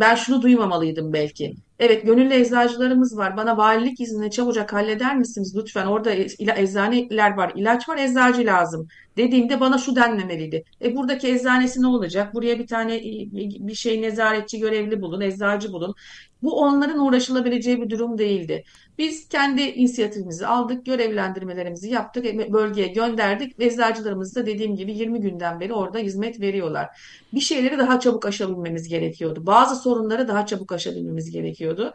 ben 0.00 0.14
şunu 0.14 0.42
duymamalıydım 0.42 1.12
belki. 1.12 1.54
Evet 1.84 2.06
gönüllü 2.06 2.34
eczacılarımız 2.34 3.16
var. 3.16 3.36
Bana 3.36 3.56
valilik 3.56 4.00
iznini 4.00 4.30
çabucak 4.30 4.72
halleder 4.72 5.16
misiniz 5.16 5.56
lütfen? 5.56 5.86
Orada 5.86 6.12
eczaneler 6.56 7.36
var, 7.36 7.52
ilaç 7.56 7.88
var, 7.88 7.98
eczacı 7.98 8.44
lazım. 8.44 8.88
Dediğimde 9.16 9.60
bana 9.60 9.78
şu 9.78 9.96
denmemeliydi. 9.96 10.64
E 10.82 10.96
buradaki 10.96 11.28
eczanesi 11.28 11.82
ne 11.82 11.86
olacak? 11.86 12.34
Buraya 12.34 12.58
bir 12.58 12.66
tane 12.66 13.00
bir 13.32 13.74
şey 13.74 14.02
nezaretçi 14.02 14.58
görevli 14.58 15.02
bulun, 15.02 15.20
eczacı 15.20 15.72
bulun. 15.72 15.94
Bu 16.42 16.60
onların 16.60 16.98
uğraşılabileceği 17.06 17.82
bir 17.82 17.90
durum 17.90 18.18
değildi. 18.18 18.64
Biz 18.98 19.28
kendi 19.28 19.62
inisiyatifimizi 19.62 20.46
aldık, 20.46 20.86
görevlendirmelerimizi 20.86 21.90
yaptık, 21.90 22.24
bölgeye 22.52 22.88
gönderdik. 22.88 23.60
Eczacılarımız 23.60 24.36
da 24.36 24.46
dediğim 24.46 24.76
gibi 24.76 24.92
20 24.92 25.20
günden 25.20 25.60
beri 25.60 25.74
orada 25.74 25.98
hizmet 25.98 26.40
veriyorlar. 26.40 26.88
Bir 27.34 27.40
şeyleri 27.40 27.78
daha 27.78 28.00
çabuk 28.00 28.26
aşabilmemiz 28.26 28.88
gerekiyordu. 28.88 29.46
Bazı 29.46 29.76
sorunları 29.76 30.28
daha 30.28 30.46
çabuk 30.46 30.72
aşabilmemiz 30.72 31.30
gerekiyordu. 31.30 31.94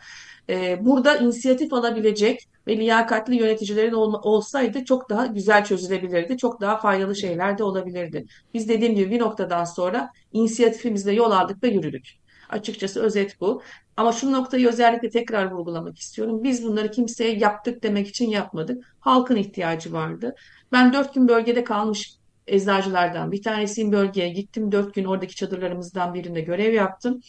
Ee, 0.50 0.86
burada 0.86 1.18
inisiyatif 1.18 1.74
alabilecek 1.74 2.48
ve 2.68 2.78
liyakatli 2.78 3.36
yöneticilerin 3.36 3.94
olsaydı 3.94 4.86
çok 4.86 5.10
daha 5.10 5.26
güzel 5.26 5.66
çözülebilirdi. 5.66 6.38
Çok 6.38 6.62
daha 6.62 6.78
faydalı 6.78 7.16
şeyler 7.16 7.58
de 7.58 7.64
olabilirdi. 7.64 8.26
Biz 8.54 8.70
dediğim 8.70 8.96
gibi 8.96 9.12
bir 9.12 9.20
noktadan 9.20 9.64
sonra 9.64 10.10
inisiyatifimizle 10.34 11.14
yol 11.14 11.32
aldık 11.32 11.64
ve 11.64 11.68
yürüdük. 11.68 12.27
Açıkçası 12.50 13.02
özet 13.02 13.42
bu. 13.42 13.62
Ama 13.98 14.12
şu 14.12 14.32
noktayı 14.32 14.68
özellikle 14.68 15.10
tekrar 15.10 15.52
vurgulamak 15.52 16.00
istiyorum. 16.00 16.44
Biz 16.44 16.64
bunları 16.64 16.92
kimseye 16.92 17.38
yaptık 17.38 17.84
demek 17.84 18.08
için 18.08 18.30
yapmadık. 18.30 18.96
Halkın 19.00 19.36
ihtiyacı 19.36 19.94
vardı. 19.94 20.36
Ben 20.72 20.94
dört 20.94 21.14
gün 21.14 21.28
bölgede 21.28 21.64
kalmış 21.64 22.14
eczacılardan 22.48 23.32
bir 23.32 23.44
tanesiyim 23.44 23.92
bölgeye 23.92 24.30
gittim. 24.30 24.72
Dört 24.72 24.94
gün 24.94 25.06
oradaki 25.06 25.36
çadırlarımızdan 25.36 26.14
birinde 26.14 26.42
görev 26.42 26.74
yaptım. 26.74 27.22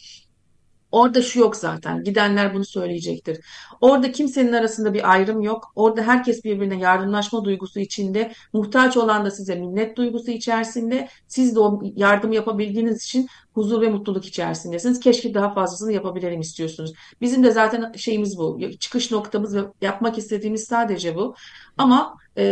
Orada 0.91 1.21
şu 1.21 1.39
yok 1.39 1.55
zaten. 1.55 2.03
Gidenler 2.03 2.53
bunu 2.53 2.65
söyleyecektir. 2.65 3.39
Orada 3.81 4.11
kimsenin 4.11 4.53
arasında 4.53 4.93
bir 4.93 5.11
ayrım 5.11 5.41
yok. 5.41 5.71
Orada 5.75 6.01
herkes 6.01 6.43
birbirine 6.43 6.79
yardımlaşma 6.79 7.45
duygusu 7.45 7.79
içinde. 7.79 8.33
Muhtaç 8.53 8.97
olan 8.97 9.25
da 9.25 9.31
size 9.31 9.55
minnet 9.55 9.97
duygusu 9.97 10.31
içerisinde. 10.31 11.09
Siz 11.27 11.55
de 11.55 11.59
o 11.59 11.81
yardım 11.95 12.31
yapabildiğiniz 12.31 13.03
için 13.03 13.27
huzur 13.53 13.81
ve 13.81 13.89
mutluluk 13.89 14.25
içerisindesiniz. 14.25 14.99
Keşke 14.99 15.33
daha 15.33 15.53
fazlasını 15.53 15.93
yapabilirim 15.93 16.39
istiyorsunuz. 16.39 16.93
Bizim 17.21 17.43
de 17.43 17.51
zaten 17.51 17.93
şeyimiz 17.93 18.37
bu. 18.37 18.59
Çıkış 18.79 19.11
noktamız 19.11 19.55
ve 19.55 19.61
yapmak 19.81 20.17
istediğimiz 20.17 20.63
sadece 20.63 21.15
bu. 21.15 21.35
Ama 21.77 22.17
e, 22.35 22.43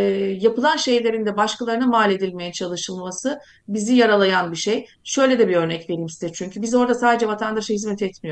yapılan 0.41 0.78
şeylerin 0.78 1.26
de 1.26 1.38
başkalarına 1.38 1.88
mal 1.88 2.12
edilmeye 2.12 2.52
çalışılması 2.52 3.39
bizi 3.67 3.95
yaralayan 3.95 4.52
bir 4.52 4.58
şey. 4.58 4.88
Şöyle 5.04 5.39
de 5.39 5.47
bir 5.47 5.56
örnek 5.56 5.89
vereyim 5.89 6.10
size 6.10 6.34
çünkü 6.34 6.62
biz 6.62 6.76
orada 6.76 6.95
sadece 6.95 7.28
vatandaşa 7.28 7.73
hizmet 7.73 8.02
etmiyoruz. 8.02 8.26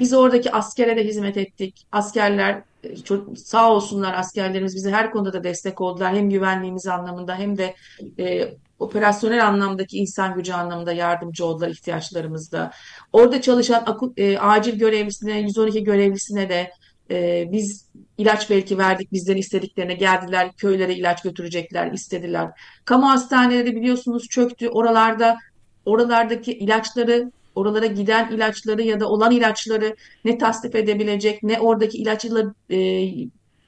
Biz 0.00 0.14
oradaki 0.14 0.52
askere 0.52 0.96
de 0.96 1.04
hizmet 1.04 1.36
ettik. 1.36 1.86
Askerler 1.92 2.62
e, 2.82 2.96
çok, 2.96 3.38
sağ 3.38 3.72
olsunlar 3.72 4.14
askerlerimiz 4.14 4.76
bize 4.76 4.90
her 4.90 5.10
konuda 5.10 5.32
da 5.32 5.44
destek 5.44 5.80
oldular. 5.80 6.14
Hem 6.14 6.30
güvenliğimiz 6.30 6.86
anlamında 6.86 7.36
hem 7.36 7.58
de 7.58 7.74
e, 8.18 8.54
operasyonel 8.78 9.46
anlamdaki 9.46 9.98
insan 9.98 10.34
gücü 10.34 10.52
anlamında 10.52 10.92
yardımcı 10.92 11.46
oldular 11.46 11.68
ihtiyaçlarımızda. 11.68 12.70
Orada 13.12 13.40
çalışan 13.40 13.82
akut, 13.86 14.18
e, 14.18 14.38
acil 14.38 14.78
görevlisine, 14.78 15.40
112 15.40 15.84
görevlisine 15.84 16.48
de 16.48 16.70
e, 17.10 17.48
biz 17.52 17.86
ilaç 18.18 18.50
belki 18.50 18.78
verdik 18.78 19.12
bizden 19.12 19.36
istediklerine 19.36 19.94
geldiler 19.94 20.52
köylere 20.52 20.94
ilaç 20.94 21.22
götürecekler 21.22 21.92
istediler. 21.92 22.50
Kamu 22.84 23.10
hastaneleri 23.10 23.76
biliyorsunuz 23.76 24.28
çöktü 24.28 24.68
oralarda 24.68 25.36
oralardaki 25.84 26.52
ilaçları 26.52 27.32
oralara 27.56 27.86
giden 27.86 28.30
ilaçları 28.30 28.82
ya 28.82 29.00
da 29.00 29.08
olan 29.08 29.30
ilaçları 29.30 29.96
ne 30.24 30.38
tasdif 30.38 30.74
edebilecek 30.74 31.42
ne 31.42 31.60
oradaki 31.60 31.98
ilaçla 31.98 32.54
e, 32.70 32.78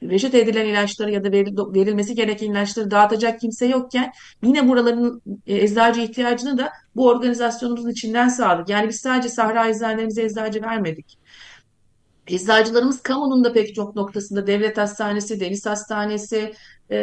reçete 0.02 0.40
edilen 0.40 0.66
ilaçları 0.66 1.10
ya 1.10 1.24
da 1.24 1.32
verilmesi 1.32 2.14
gereken 2.14 2.50
ilaçları 2.50 2.90
dağıtacak 2.90 3.40
kimse 3.40 3.66
yokken 3.66 4.12
yine 4.42 4.68
buraların 4.68 5.22
e, 5.46 5.56
eczacı 5.56 6.00
ihtiyacını 6.00 6.58
da 6.58 6.70
bu 6.96 7.08
organizasyonumuzun 7.08 7.90
içinden 7.90 8.28
sağladık. 8.28 8.68
Yani 8.68 8.88
biz 8.88 9.00
sadece 9.00 9.28
Sahra 9.28 9.68
eczanelerimize 9.68 10.22
eczacı 10.22 10.62
vermedik. 10.62 11.18
Eczacılarımız 12.26 13.02
kamunun 13.02 13.44
da 13.44 13.52
pek 13.52 13.74
çok 13.74 13.96
noktasında 13.96 14.46
devlet 14.46 14.78
hastanesi, 14.78 15.40
deniz 15.40 15.66
hastanesi, 15.66 16.54
e, 16.90 16.98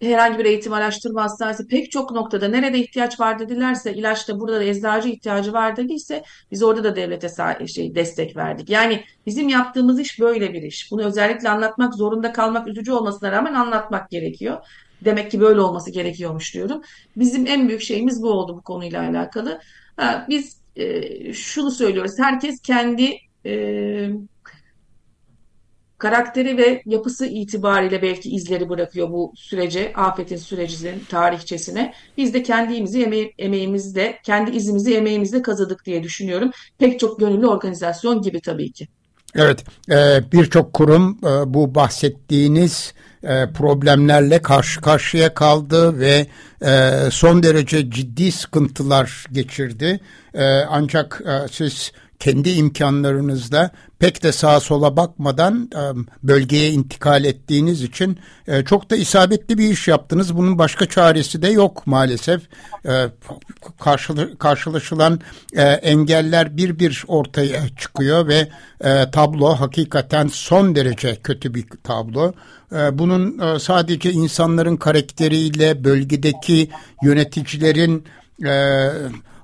herhangi 0.00 0.38
bir 0.38 0.44
eğitim 0.44 0.72
araştırma 0.72 1.22
hastanesi 1.22 1.66
pek 1.66 1.90
çok 1.90 2.10
noktada 2.10 2.48
nerede 2.48 2.78
ihtiyaç 2.78 3.20
var 3.20 3.38
dedilerse 3.38 3.94
ilaçta 3.94 4.40
burada 4.40 4.60
da 4.60 4.64
eczacı 4.64 5.08
ihtiyacı 5.08 5.52
var 5.52 5.76
dediyse 5.76 6.22
biz 6.50 6.62
orada 6.62 6.84
da 6.84 6.96
devlete 6.96 7.28
şey, 7.68 7.94
destek 7.94 8.36
verdik. 8.36 8.70
Yani 8.70 9.04
bizim 9.26 9.48
yaptığımız 9.48 10.00
iş 10.00 10.20
böyle 10.20 10.52
bir 10.52 10.62
iş. 10.62 10.90
Bunu 10.90 11.04
özellikle 11.04 11.48
anlatmak 11.48 11.94
zorunda 11.94 12.32
kalmak 12.32 12.68
üzücü 12.68 12.92
olmasına 12.92 13.32
rağmen 13.32 13.54
anlatmak 13.54 14.10
gerekiyor. 14.10 14.58
Demek 15.04 15.30
ki 15.30 15.40
böyle 15.40 15.60
olması 15.60 15.90
gerekiyormuş 15.90 16.54
diyorum. 16.54 16.82
Bizim 17.16 17.46
en 17.46 17.68
büyük 17.68 17.80
şeyimiz 17.82 18.22
bu 18.22 18.30
oldu 18.30 18.56
bu 18.56 18.62
konuyla 18.62 19.08
alakalı. 19.08 19.60
Ha, 19.96 20.26
biz 20.28 20.56
e, 20.76 21.32
şunu 21.32 21.70
söylüyoruz. 21.70 22.18
Herkes 22.18 22.60
kendi 22.60 23.18
e, 23.46 24.10
karakteri 26.06 26.58
ve 26.58 26.82
yapısı 26.86 27.26
itibariyle 27.26 28.02
belki 28.02 28.30
izleri 28.30 28.68
bırakıyor 28.68 29.10
bu 29.10 29.32
sürece, 29.36 29.92
afetin 29.94 30.36
sürecinin 30.36 31.02
tarihçesine. 31.08 31.94
Biz 32.16 32.34
de 32.34 32.42
kendimizi 32.42 33.02
eme 33.02 33.18
emeğimizde, 33.38 34.18
kendi 34.22 34.50
izimizi 34.50 34.94
emeğimizde 34.94 35.42
kazıdık 35.42 35.84
diye 35.84 36.02
düşünüyorum. 36.02 36.50
Pek 36.78 37.00
çok 37.00 37.20
gönüllü 37.20 37.46
organizasyon 37.46 38.22
gibi 38.22 38.40
tabii 38.40 38.72
ki. 38.72 38.88
Evet, 39.34 39.64
e, 39.90 40.20
birçok 40.32 40.72
kurum 40.72 41.18
e, 41.22 41.54
bu 41.54 41.74
bahsettiğiniz 41.74 42.94
e, 43.22 43.52
problemlerle 43.52 44.42
karşı 44.42 44.80
karşıya 44.80 45.34
kaldı 45.34 46.00
ve 46.00 46.26
son 47.10 47.42
derece 47.42 47.90
ciddi 47.90 48.32
sıkıntılar 48.32 49.26
geçirdi. 49.32 50.00
Ancak 50.68 51.22
siz 51.50 51.92
kendi 52.20 52.50
imkanlarınızla 52.50 53.70
pek 53.98 54.22
de 54.22 54.32
sağa 54.32 54.60
sola 54.60 54.96
bakmadan 54.96 55.70
e, 55.74 55.82
bölgeye 56.22 56.70
intikal 56.70 57.24
ettiğiniz 57.24 57.82
için 57.82 58.18
e, 58.48 58.64
çok 58.64 58.90
da 58.90 58.96
isabetli 58.96 59.58
bir 59.58 59.70
iş 59.70 59.88
yaptınız. 59.88 60.36
Bunun 60.36 60.58
başka 60.58 60.86
çaresi 60.86 61.42
de 61.42 61.48
yok 61.48 61.86
maalesef. 61.86 62.42
E, 62.86 63.06
karşılaşılan 64.38 65.20
engeller 65.82 66.56
bir 66.56 66.78
bir 66.78 67.04
ortaya 67.08 67.68
çıkıyor 67.68 68.28
ve 68.28 68.48
tablo 69.12 69.54
hakikaten 69.54 70.26
son 70.26 70.76
derece 70.76 71.16
kötü 71.16 71.54
bir 71.54 71.66
tablo. 71.84 72.32
Bunun 72.92 73.58
sadece 73.58 74.12
insanların 74.12 74.76
karakteriyle 74.76 75.84
bölgedeki 75.84 76.70
yöneticilerin 77.02 78.04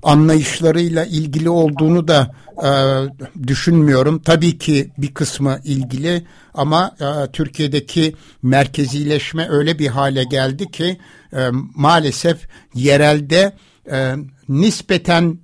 anlayışlarıyla 0.03 1.05
ilgili 1.05 1.51
olduğunu 1.51 2.09
da 2.09 2.35
e, 2.65 2.71
düşünmüyorum. 3.47 4.23
Tabii 4.23 4.59
ki 4.59 4.91
bir 4.99 5.15
kısmı 5.15 5.61
ilgili 5.65 6.27
ama 6.55 6.97
e, 7.01 7.33
Türkiye'deki 7.33 8.15
merkezileşme 8.43 9.49
öyle 9.51 9.79
bir 9.79 9.89
hale 9.89 10.25
geldi 10.25 10.71
ki 10.71 10.99
e, 11.33 11.49
maalesef 11.75 12.49
yerelde 12.75 13.53
e, 13.91 14.15
nispeten 14.49 15.39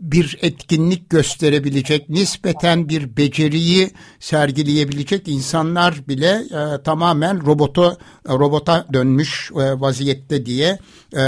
bir 0.00 0.38
etkinlik 0.42 1.10
gösterebilecek, 1.10 2.08
nispeten 2.08 2.88
bir 2.88 3.16
beceriyi 3.16 3.90
sergileyebilecek 4.20 5.28
insanlar 5.28 6.08
bile 6.08 6.42
e, 6.50 6.82
tamamen 6.82 7.46
robotu 7.46 7.96
robota 8.28 8.86
dönmüş 8.92 9.50
e, 9.50 9.80
vaziyette 9.80 10.46
diye 10.46 10.78
e, 11.16 11.22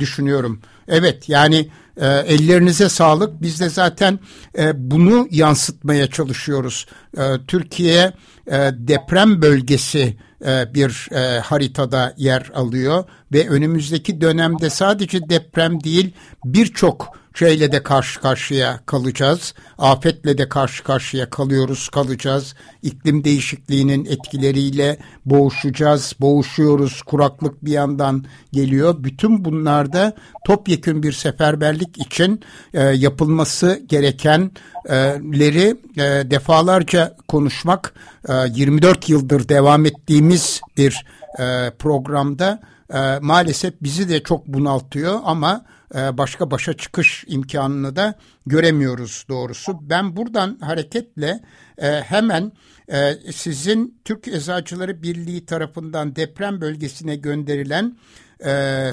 düşünüyorum. 0.00 0.60
Evet 0.88 1.28
yani 1.28 1.68
E, 1.96 2.06
ellerinize 2.06 2.88
sağlık. 2.88 3.42
Biz 3.42 3.60
de 3.60 3.68
zaten 3.68 4.18
e, 4.58 4.90
bunu 4.90 5.28
yansıtmaya 5.30 6.06
çalışıyoruz. 6.06 6.86
E, 7.18 7.22
Türkiye 7.48 8.12
e, 8.46 8.70
deprem 8.74 9.42
bölgesi 9.42 10.16
e, 10.46 10.74
bir 10.74 11.08
e, 11.12 11.40
haritada 11.40 12.14
yer 12.16 12.50
alıyor 12.54 13.04
ve 13.32 13.48
önümüzdeki 13.48 14.20
dönemde 14.20 14.70
sadece 14.70 15.28
deprem 15.28 15.84
değil 15.84 16.14
birçok 16.44 17.21
şeyle 17.34 17.72
de 17.72 17.82
karşı 17.82 18.20
karşıya 18.20 18.80
kalacağız. 18.86 19.54
Afetle 19.78 20.38
de 20.38 20.48
karşı 20.48 20.84
karşıya 20.84 21.30
kalıyoruz, 21.30 21.88
kalacağız. 21.88 22.54
İklim 22.82 23.24
değişikliğinin 23.24 24.04
etkileriyle 24.04 24.98
boğuşacağız, 25.24 26.14
boğuşuyoruz. 26.20 27.02
Kuraklık 27.02 27.64
bir 27.64 27.72
yandan 27.72 28.24
geliyor. 28.52 28.94
Bütün 28.98 29.44
bunlarda 29.44 30.12
topyekün 30.46 31.02
bir 31.02 31.12
seferberlik 31.12 31.98
için 31.98 32.40
e, 32.74 32.82
yapılması 32.82 33.82
gerekenleri 33.86 35.76
e, 35.96 36.30
defalarca 36.30 37.16
konuşmak 37.28 37.94
e, 38.28 38.32
24 38.54 39.08
yıldır 39.08 39.48
devam 39.48 39.86
ettiğimiz 39.86 40.60
bir 40.76 41.06
e, 41.38 41.70
programda 41.78 42.60
e, 42.94 43.18
maalesef 43.20 43.74
bizi 43.82 44.08
de 44.08 44.22
çok 44.22 44.46
bunaltıyor 44.46 45.20
ama 45.24 45.64
başka 45.94 46.50
başa 46.50 46.72
çıkış 46.72 47.24
imkanını 47.28 47.96
da 47.96 48.14
göremiyoruz 48.46 49.24
doğrusu. 49.28 49.78
Ben 49.82 50.16
buradan 50.16 50.58
hareketle 50.60 51.40
e, 51.78 51.88
hemen 51.88 52.52
e, 52.88 53.14
sizin 53.32 54.00
Türk 54.04 54.28
Eczacıları 54.28 55.02
Birliği 55.02 55.46
tarafından 55.46 56.16
deprem 56.16 56.60
bölgesine 56.60 57.16
gönderilen 57.16 57.96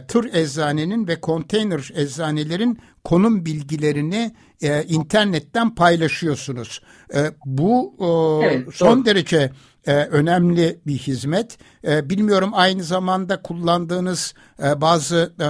tır 0.08 0.34
eczanenin 0.34 1.08
ve 1.08 1.22
konteyner 1.22 1.92
eczanelerin 1.96 2.80
konum 3.04 3.46
bilgilerini 3.46 4.36
internetten 4.88 5.76
paylaşıyorsunuz. 5.76 6.82
bu 7.46 7.96
evet, 8.44 8.68
son 8.74 8.98
doğru. 8.98 9.06
derece 9.06 9.52
e, 9.90 9.94
önemli 9.94 10.80
bir 10.88 10.98
hizmet. 10.98 11.58
E, 11.88 12.10
bilmiyorum 12.10 12.50
aynı 12.54 12.84
zamanda 12.84 13.42
kullandığınız 13.42 14.34
e, 14.64 14.82
bazı 14.82 15.34
e, 15.42 15.48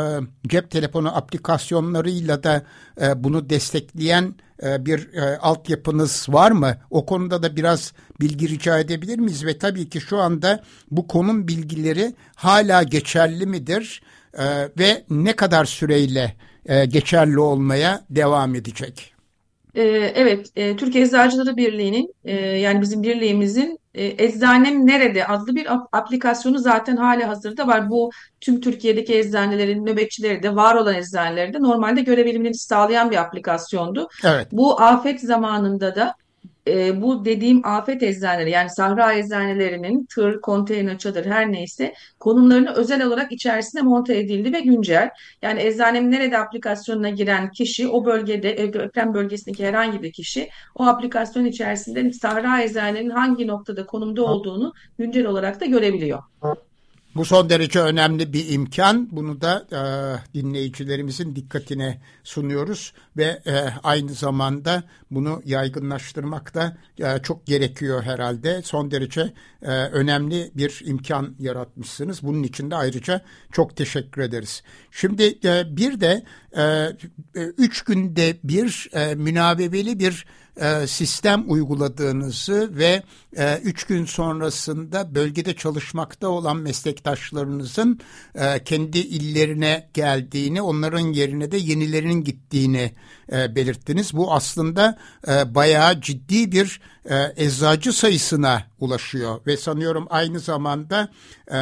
cep 0.48 0.72
telefonu 0.72 1.18
aplikasyonlarıyla 1.18 2.44
da 2.44 2.64
e, 3.02 3.24
bunu 3.24 3.50
destekleyen 3.50 4.36
e, 4.64 4.86
bir 4.86 5.14
e, 5.14 5.38
altyapınız 5.38 6.26
var 6.30 6.52
mı? 6.52 6.78
O 6.90 7.06
konuda 7.06 7.44
da 7.44 7.56
biraz 7.56 7.94
bilgi 8.22 8.50
rica 8.50 8.80
edebilir 8.80 9.20
miyiz? 9.20 9.46
Ve 9.46 9.58
tabii 9.58 9.90
ki 9.90 10.02
şu 10.02 10.18
anda 10.18 10.64
bu 10.92 11.08
konum 11.08 11.48
bilgileri 11.48 12.16
hala 12.36 12.84
geçerli 12.84 13.46
midir? 13.46 14.02
E, 14.34 14.46
ve 14.80 15.04
ne 15.10 15.36
kadar 15.36 15.66
süreyle 15.66 16.36
e, 16.66 16.86
geçerli 16.86 17.40
olmaya 17.40 18.06
devam 18.10 18.56
edecek? 18.56 19.19
Ee, 19.76 20.12
evet, 20.16 20.52
e, 20.56 20.76
Türkiye 20.76 21.04
Eczacıları 21.04 21.58
Birliği'nin 21.58 22.14
e, 22.26 22.36
yani 22.36 22.82
bizim 22.82 23.04
birliğimizin 23.04 23.80
e, 23.94 24.26
Eczanem 24.26 24.88
Nerede 24.88 25.28
adlı 25.28 25.56
bir 25.56 25.68
aplikasyonu 25.92 26.60
zaten 26.60 26.98
hali 26.98 27.24
hazırda 27.24 27.68
var. 27.68 27.90
Bu 27.90 28.12
tüm 28.42 28.62
Türkiye'deki 28.62 29.18
eczanelerin 29.18 29.86
nöbetçileri 29.86 30.44
de 30.44 30.56
var 30.56 30.76
olan 30.76 30.96
eczaneleri 30.96 31.54
de 31.54 31.60
normalde 31.60 32.02
görebilmeni 32.02 32.56
sağlayan 32.56 33.12
bir 33.12 33.18
aplikasyondu. 33.18 34.08
Evet. 34.24 34.48
Bu 34.52 34.82
afet 34.82 35.22
zamanında 35.22 35.96
da 35.96 36.16
e, 36.70 37.02
bu 37.02 37.26
dediğim 37.26 37.68
afet 37.68 38.04
eczaneleri 38.04 38.52
yani 38.52 38.70
sahra 38.70 39.14
eczanelerinin 39.14 40.06
tır, 40.06 40.42
konteyner, 40.42 40.98
çadır 40.98 41.26
her 41.26 41.52
neyse 41.52 41.94
konumlarını 42.20 42.74
özel 42.74 43.06
olarak 43.06 43.32
içerisine 43.32 43.82
monte 43.82 44.18
edildi 44.18 44.54
ve 44.54 44.60
güncel. 44.60 45.10
Yani 45.42 45.62
eczanemin 45.62 46.12
nerede 46.12 46.38
aplikasyonuna 46.38 47.10
giren 47.10 47.52
kişi 47.52 47.88
o 47.88 48.06
bölgede 48.06 48.74
deprem 48.74 49.14
bölgesindeki 49.14 49.68
herhangi 49.68 50.04
bir 50.04 50.12
kişi 50.12 50.50
o 50.76 50.86
aplikasyon 50.86 51.46
içerisinde 51.46 52.14
sahra 52.14 52.62
eczanelerinin 52.62 53.10
hangi 53.10 53.48
noktada 53.48 53.86
konumda 53.86 54.24
olduğunu 54.24 54.74
güncel 54.98 55.26
olarak 55.26 55.62
da 55.62 55.66
görebiliyor. 55.66 56.20
Bu 57.16 57.26
son 57.26 57.50
derece 57.50 57.80
önemli 57.80 58.34
bir 58.34 58.50
imkan. 58.50 59.08
Bunu 59.12 59.42
da 59.42 59.68
e, 59.72 59.82
dinleyicilerimizin 60.40 61.36
dikkatine 61.36 62.02
sunuyoruz 62.24 62.94
ve 63.18 63.42
e, 63.46 63.74
aynı 63.84 64.14
zamanda 64.14 64.84
bunu 65.12 65.42
yaygınlaştırmak 65.46 66.54
da 66.54 66.78
e, 67.00 67.22
çok 67.24 67.46
gerekiyor 67.46 68.04
herhalde. 68.04 68.62
Son 68.62 68.92
derece 68.92 69.34
e, 69.62 69.68
önemli 69.72 70.52
bir 70.56 70.82
imkan 70.86 71.36
yaratmışsınız. 71.40 72.24
Bunun 72.24 72.44
için 72.44 72.72
de 72.72 72.76
ayrıca 72.76 73.22
çok 73.52 73.76
teşekkür 73.76 74.22
ederiz. 74.22 74.64
Şimdi 74.92 75.40
e, 75.44 75.78
bir 75.78 76.02
de 76.02 76.24
e, 76.58 76.64
e 76.64 77.44
üç 77.58 77.82
günde 77.82 78.38
bir 78.44 78.90
e, 78.94 79.16
münavebeli 79.16 80.00
bir 80.00 80.26
e, 80.60 80.88
sistem 80.88 81.44
uyguladığınızı 81.48 82.70
ve 82.78 83.04
e, 83.38 83.58
üç 83.58 83.84
gün 83.84 84.06
sonrasında 84.06 85.16
bölgede 85.16 85.56
çalışmakta 85.56 86.28
olan 86.28 86.58
meslektaşlarınızın 86.58 88.00
e, 88.36 88.64
kendi 88.64 89.00
illerine 89.00 89.90
geldiğini, 89.94 90.62
onların 90.62 91.14
yerine 91.14 91.52
de 91.52 91.58
yenilerinin 91.58 92.24
gittiğini 92.24 92.92
e, 93.32 93.56
belirttiniz. 93.56 94.14
Bu 94.14 94.34
aslında 94.34 94.98
e, 95.28 95.56
bayağı 95.56 96.02
ciddi 96.02 96.52
bir 96.52 96.82
e, 97.10 97.46
eczacı 97.46 97.94
sayısına 97.94 98.64
ulaşıyor 98.80 99.40
ve 99.48 99.58
sanıyorum 99.58 100.08
aynı 100.10 100.40
zamanda 100.40 101.10
e, 101.48 101.60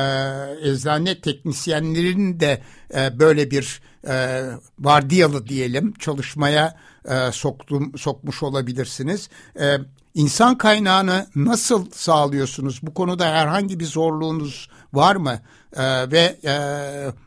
eczane 0.69 1.21
teknisyenlerinin 1.21 2.39
de 2.39 2.62
e, 2.95 3.19
böyle 3.19 3.51
bir 3.51 3.81
e, 4.08 4.46
vardiyalı 4.80 5.48
diyelim 5.48 5.93
çalışmaya 5.93 6.78
e, 7.06 7.32
soktum, 7.32 7.98
sokmuş 7.98 8.43
olabilirsiniz. 8.43 9.30
E, 9.60 9.78
insan 10.13 10.58
kaynağını 10.58 11.28
nasıl 11.36 11.91
sağlıyorsunuz? 11.91 12.80
Bu 12.84 12.93
konuda 12.93 13.26
herhangi 13.26 13.80
bir 13.80 13.86
zorluğunuz 13.86 14.70
var 14.93 15.15
mı? 15.15 15.39
E, 15.76 16.12
ve 16.12 16.38
e, 16.46 16.56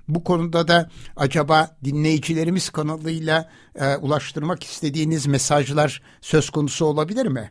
bu 0.08 0.24
konuda 0.24 0.68
da 0.68 0.90
acaba 1.16 1.76
dinleyicilerimiz 1.84 2.70
kanalıyla 2.70 3.50
e, 3.74 3.96
ulaştırmak 3.96 4.64
istediğiniz 4.64 5.26
mesajlar 5.26 6.02
söz 6.20 6.50
konusu 6.50 6.84
olabilir 6.84 7.26
mi? 7.26 7.50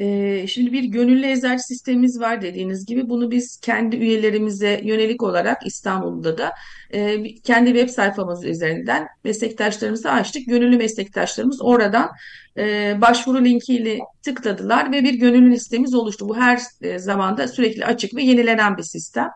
Ee, 0.00 0.46
şimdi 0.46 0.72
bir 0.72 0.84
gönüllü 0.84 1.26
eczacı 1.26 1.62
sistemimiz 1.62 2.20
var 2.20 2.42
dediğiniz 2.42 2.86
gibi. 2.86 3.08
Bunu 3.08 3.30
biz 3.30 3.60
kendi 3.60 3.96
üyelerimize 3.96 4.80
yönelik 4.84 5.22
olarak 5.22 5.66
İstanbul'da 5.66 6.38
da 6.38 6.52
e, 6.90 7.24
kendi 7.34 7.70
web 7.70 7.88
sayfamız 7.88 8.44
üzerinden 8.44 9.08
meslektaşlarımızı 9.24 10.10
açtık. 10.10 10.46
Gönüllü 10.46 10.76
meslektaşlarımız 10.76 11.62
oradan 11.62 12.10
e, 12.56 12.96
başvuru 13.00 13.44
linkiyle 13.44 13.98
tıkladılar 14.22 14.92
ve 14.92 15.04
bir 15.04 15.14
gönüllü 15.14 15.50
listemiz 15.50 15.94
oluştu. 15.94 16.28
Bu 16.28 16.36
her 16.36 16.60
e, 16.82 16.98
zamanda 16.98 17.48
sürekli 17.48 17.84
açık 17.84 18.14
ve 18.14 18.22
yenilenen 18.22 18.76
bir 18.76 18.82
sistem. 18.82 19.28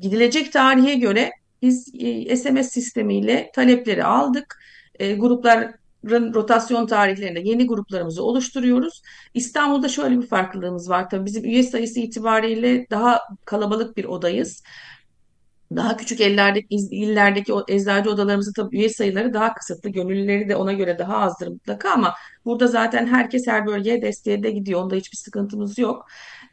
gidilecek 0.00 0.52
tarihe 0.52 0.94
göre 0.94 1.30
biz 1.62 1.84
SMS 2.42 2.70
sistemiyle 2.70 3.50
talepleri 3.54 4.04
aldık. 4.04 4.58
gruplar 4.98 5.81
rotasyon 6.10 6.86
tarihlerinde 6.86 7.40
yeni 7.40 7.66
gruplarımızı 7.66 8.22
oluşturuyoruz. 8.24 9.02
İstanbul'da 9.34 9.88
şöyle 9.88 10.20
bir 10.20 10.26
farklılığımız 10.26 10.90
var. 10.90 11.10
Tabii 11.10 11.26
bizim 11.26 11.44
üye 11.44 11.62
sayısı 11.62 12.00
itibariyle 12.00 12.86
daha 12.90 13.20
kalabalık 13.44 13.96
bir 13.96 14.04
odayız. 14.04 14.62
Daha 15.76 15.96
küçük 15.96 16.20
ellerdeki, 16.20 16.74
illerdeki 16.74 17.52
o 17.52 17.64
eczacı 17.68 18.10
odalarımızın 18.10 18.52
tabii 18.52 18.76
üye 18.76 18.88
sayıları 18.88 19.34
daha 19.34 19.54
kısıtlı. 19.54 19.90
Gönüllüleri 19.90 20.48
de 20.48 20.56
ona 20.56 20.72
göre 20.72 20.98
daha 20.98 21.18
azdır 21.18 21.48
mutlaka 21.48 21.90
ama 21.90 22.14
burada 22.44 22.66
zaten 22.66 23.06
herkes 23.06 23.46
her 23.46 23.66
bölgeye 23.66 24.02
desteğe 24.02 24.42
de 24.42 24.50
gidiyor. 24.50 24.82
Onda 24.82 24.94
hiçbir 24.94 25.16
sıkıntımız 25.16 25.78
yok. 25.78 26.06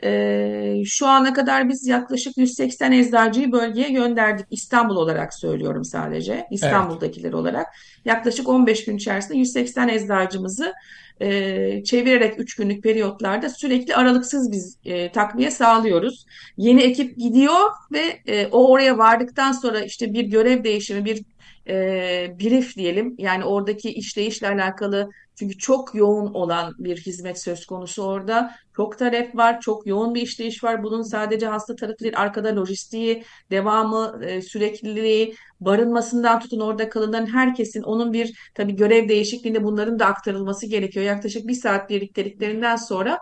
Ee, 0.03 0.83
şu 0.85 1.07
ana 1.07 1.33
kadar 1.33 1.69
biz 1.69 1.87
yaklaşık 1.87 2.37
180 2.37 2.91
eczacıyı 2.91 3.51
bölgeye 3.51 3.89
gönderdik. 3.89 4.45
İstanbul 4.51 4.95
olarak 4.95 5.33
söylüyorum 5.33 5.85
sadece. 5.85 6.47
İstanbul'dakiler 6.51 7.29
evet. 7.29 7.35
olarak. 7.35 7.67
Yaklaşık 8.05 8.49
15 8.49 8.85
gün 8.85 8.97
içerisinde 8.97 9.37
180 9.37 9.89
eczacımızı 9.89 10.73
e, 11.21 11.83
çevirerek 11.83 12.39
3 12.39 12.55
günlük 12.55 12.83
periyotlarda 12.83 13.49
sürekli 13.49 13.95
aralıksız 13.95 14.51
biz 14.51 14.77
e, 14.85 15.11
takviye 15.11 15.51
sağlıyoruz. 15.51 16.25
Yeni 16.57 16.81
ekip 16.81 17.17
gidiyor 17.17 17.69
ve 17.91 18.19
e, 18.27 18.47
o 18.47 18.71
oraya 18.71 18.97
vardıktan 18.97 19.51
sonra 19.51 19.79
işte 19.79 20.13
bir 20.13 20.23
görev 20.23 20.63
değişimi, 20.63 21.05
bir 21.05 21.23
e, 21.69 22.35
brief 22.39 22.75
diyelim. 22.75 23.15
Yani 23.17 23.45
oradaki 23.45 23.93
işleyişle 23.93 24.47
alakalı 24.47 25.09
çünkü 25.39 25.57
çok 25.57 25.95
yoğun 25.95 26.33
olan 26.33 26.73
bir 26.77 26.97
hizmet 26.97 27.41
söz 27.41 27.65
konusu 27.65 28.03
orada. 28.03 28.55
Çok 28.75 28.99
talep 28.99 29.35
var, 29.35 29.61
çok 29.61 29.87
yoğun 29.87 30.15
bir 30.15 30.21
işleyiş 30.21 30.63
var. 30.63 30.83
Bunun 30.83 31.01
sadece 31.01 31.47
hasta 31.47 31.75
tarafı 31.75 31.99
değil, 31.99 32.13
arkada 32.17 32.55
lojistiği, 32.55 33.23
devamı, 33.51 34.19
e, 34.25 34.41
sürekliliği, 34.41 35.35
barınmasından 35.59 36.39
tutun 36.39 36.59
orada 36.59 36.89
kalınan 36.89 37.33
herkesin 37.33 37.83
onun 37.83 38.13
bir 38.13 38.51
tabii 38.55 38.75
görev 38.75 39.09
değişikliğinde 39.09 39.63
bunların 39.63 39.99
da 39.99 40.05
aktarılması 40.05 40.67
gerekiyor. 40.67 41.05
Yaklaşık 41.05 41.47
bir 41.47 41.53
saat 41.53 41.89
birlikteliklerinden 41.89 42.75
sonra 42.75 43.19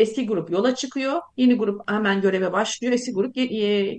Eski 0.00 0.26
grup 0.26 0.50
yola 0.50 0.74
çıkıyor, 0.74 1.20
yeni 1.36 1.54
grup 1.56 1.90
hemen 1.90 2.20
göreve 2.20 2.52
başlıyor, 2.52 2.92
eski 2.92 3.12
grup 3.12 3.36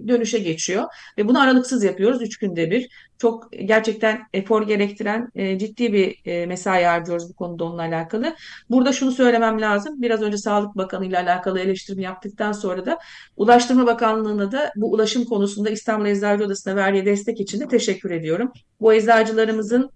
dönüşe 0.07 0.39
geçiyor 0.39 0.83
ve 1.17 1.27
bunu 1.27 1.41
aralıksız 1.41 1.83
yapıyoruz 1.83 2.21
üç 2.21 2.37
günde 2.37 2.71
bir. 2.71 2.89
Çok 3.17 3.51
gerçekten 3.65 4.21
efor 4.33 4.67
gerektiren 4.67 5.29
e, 5.35 5.59
ciddi 5.59 5.93
bir 5.93 6.21
e, 6.25 6.45
mesai 6.45 6.83
harcıyoruz 6.83 7.29
bu 7.29 7.33
konuda 7.33 7.63
onunla 7.63 7.81
alakalı. 7.81 8.35
Burada 8.69 8.93
şunu 8.93 9.11
söylemem 9.11 9.61
lazım. 9.61 10.01
Biraz 10.01 10.21
önce 10.21 10.37
Sağlık 10.37 10.77
Bakanı 10.77 11.05
ile 11.05 11.19
alakalı 11.19 11.59
eleştirimi 11.59 12.03
yaptıktan 12.03 12.51
sonra 12.51 12.85
da 12.85 12.99
Ulaştırma 13.37 13.87
Bakanlığı'na 13.87 14.51
da 14.51 14.71
bu 14.75 14.91
ulaşım 14.91 15.25
konusunda 15.25 15.69
İstanbul 15.69 16.05
Eczacı 16.05 16.43
Odası'na 16.43 16.75
verdiği 16.75 17.05
destek 17.05 17.39
için 17.39 17.59
de 17.59 17.67
teşekkür 17.67 18.11
ediyorum. 18.11 18.51
Bu 18.79 18.93
eczacılarımızın 18.93 19.91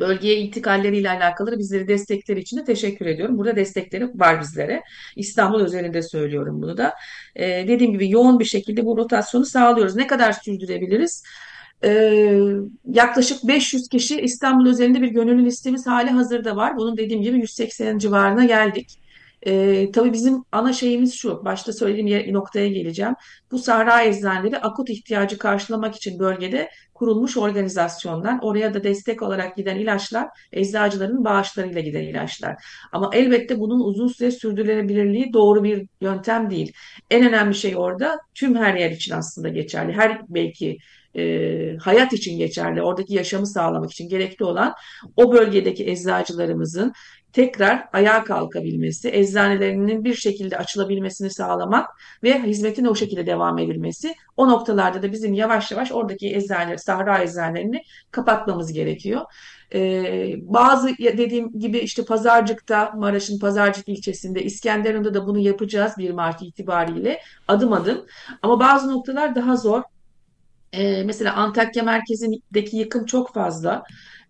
bölgeye 0.00 0.36
intikalleriyle 0.36 1.10
alakalı 1.10 1.58
bizleri 1.58 1.88
destekleri 1.88 2.40
için 2.40 2.56
de 2.56 2.64
teşekkür 2.64 3.06
ediyorum. 3.06 3.38
Burada 3.38 3.56
destekleri 3.56 4.08
var 4.14 4.40
bizlere. 4.40 4.82
İstanbul 5.16 5.60
özelinde 5.60 6.02
söylüyorum 6.02 6.62
bunu 6.62 6.76
da. 6.76 6.94
Ee, 7.36 7.64
dediğim 7.68 7.92
gibi 7.92 8.10
yoğun 8.10 8.40
bir 8.40 8.44
şekilde 8.44 8.84
bu 8.84 8.96
rotasyonu 8.96 9.44
sağlıyoruz. 9.44 9.96
Ne 9.96 10.06
kadar 10.06 10.32
sürdürebiliriz? 10.32 11.22
Ee, 11.84 12.40
yaklaşık 12.92 13.48
500 13.48 13.88
kişi 13.88 14.20
İstanbul 14.20 14.68
özelinde 14.68 15.02
bir 15.02 15.08
gönüllü 15.08 15.44
listemiz 15.44 15.86
hali 15.86 16.10
hazırda 16.10 16.56
var. 16.56 16.76
Bunun 16.76 16.96
dediğim 16.96 17.22
gibi 17.22 17.38
180 17.38 17.98
civarına 17.98 18.44
geldik. 18.44 18.98
Ee, 19.46 19.90
tabii 19.92 20.12
bizim 20.12 20.44
ana 20.52 20.72
şeyimiz 20.72 21.14
şu, 21.14 21.44
başta 21.44 21.72
söylediğim 21.72 22.34
noktaya 22.34 22.68
geleceğim. 22.68 23.14
Bu 23.50 23.58
sahra 23.58 24.02
eczaneleri 24.02 24.58
akut 24.58 24.90
ihtiyacı 24.90 25.38
karşılamak 25.38 25.96
için 25.96 26.18
bölgede 26.18 26.70
kurulmuş 26.94 27.36
organizasyonlar. 27.36 28.38
Oraya 28.42 28.74
da 28.74 28.84
destek 28.84 29.22
olarak 29.22 29.56
giden 29.56 29.76
ilaçlar 29.76 30.28
eczacıların 30.52 31.24
bağışlarıyla 31.24 31.80
giden 31.80 32.02
ilaçlar. 32.02 32.56
Ama 32.92 33.10
elbette 33.12 33.60
bunun 33.60 33.80
uzun 33.80 34.08
süre 34.08 34.30
sürdürülebilirliği 34.30 35.32
doğru 35.32 35.64
bir 35.64 35.86
yöntem 36.00 36.50
değil. 36.50 36.72
En 37.10 37.28
önemli 37.28 37.54
şey 37.54 37.76
orada 37.76 38.18
tüm 38.34 38.56
her 38.56 38.74
yer 38.74 38.90
için 38.90 39.14
aslında 39.14 39.48
geçerli. 39.48 39.92
Her 39.92 40.20
belki 40.28 40.78
e, 41.16 41.76
hayat 41.76 42.12
için 42.12 42.38
geçerli, 42.38 42.82
oradaki 42.82 43.14
yaşamı 43.14 43.46
sağlamak 43.46 43.92
için 43.92 44.08
gerekli 44.08 44.44
olan 44.44 44.74
o 45.16 45.32
bölgedeki 45.32 45.90
eczacılarımızın 45.90 46.92
tekrar 47.34 47.88
ayağa 47.92 48.24
kalkabilmesi, 48.24 49.10
eczanelerinin 49.12 50.04
bir 50.04 50.14
şekilde 50.14 50.58
açılabilmesini 50.58 51.30
sağlamak 51.30 51.90
ve 52.22 52.42
hizmetin 52.42 52.84
o 52.84 52.94
şekilde 52.94 53.26
devam 53.26 53.58
edilmesi. 53.58 54.14
O 54.36 54.48
noktalarda 54.48 55.02
da 55.02 55.12
bizim 55.12 55.34
yavaş 55.34 55.70
yavaş 55.70 55.92
oradaki 55.92 56.36
eczaneleri, 56.36 56.78
sahra 56.78 57.22
eczanelerini 57.22 57.82
kapatmamız 58.10 58.72
gerekiyor. 58.72 59.20
Ee, 59.74 60.34
bazı 60.42 60.88
dediğim 60.98 61.58
gibi 61.58 61.78
işte 61.78 62.04
Pazarcık'ta, 62.04 62.92
Maraş'ın 62.96 63.38
Pazarcık 63.38 63.88
ilçesinde, 63.88 64.42
İskenderun'da 64.42 65.14
da 65.14 65.26
bunu 65.26 65.38
yapacağız 65.38 65.92
1 65.98 66.10
Mart 66.10 66.42
itibariyle 66.42 67.20
adım 67.48 67.72
adım. 67.72 68.06
Ama 68.42 68.60
bazı 68.60 68.92
noktalar 68.92 69.34
daha 69.34 69.56
zor. 69.56 69.82
Ee, 70.72 71.02
mesela 71.04 71.34
Antakya 71.34 71.82
merkezindeki 71.82 72.76
yıkım 72.76 73.04
çok 73.04 73.34
fazla 73.34 73.82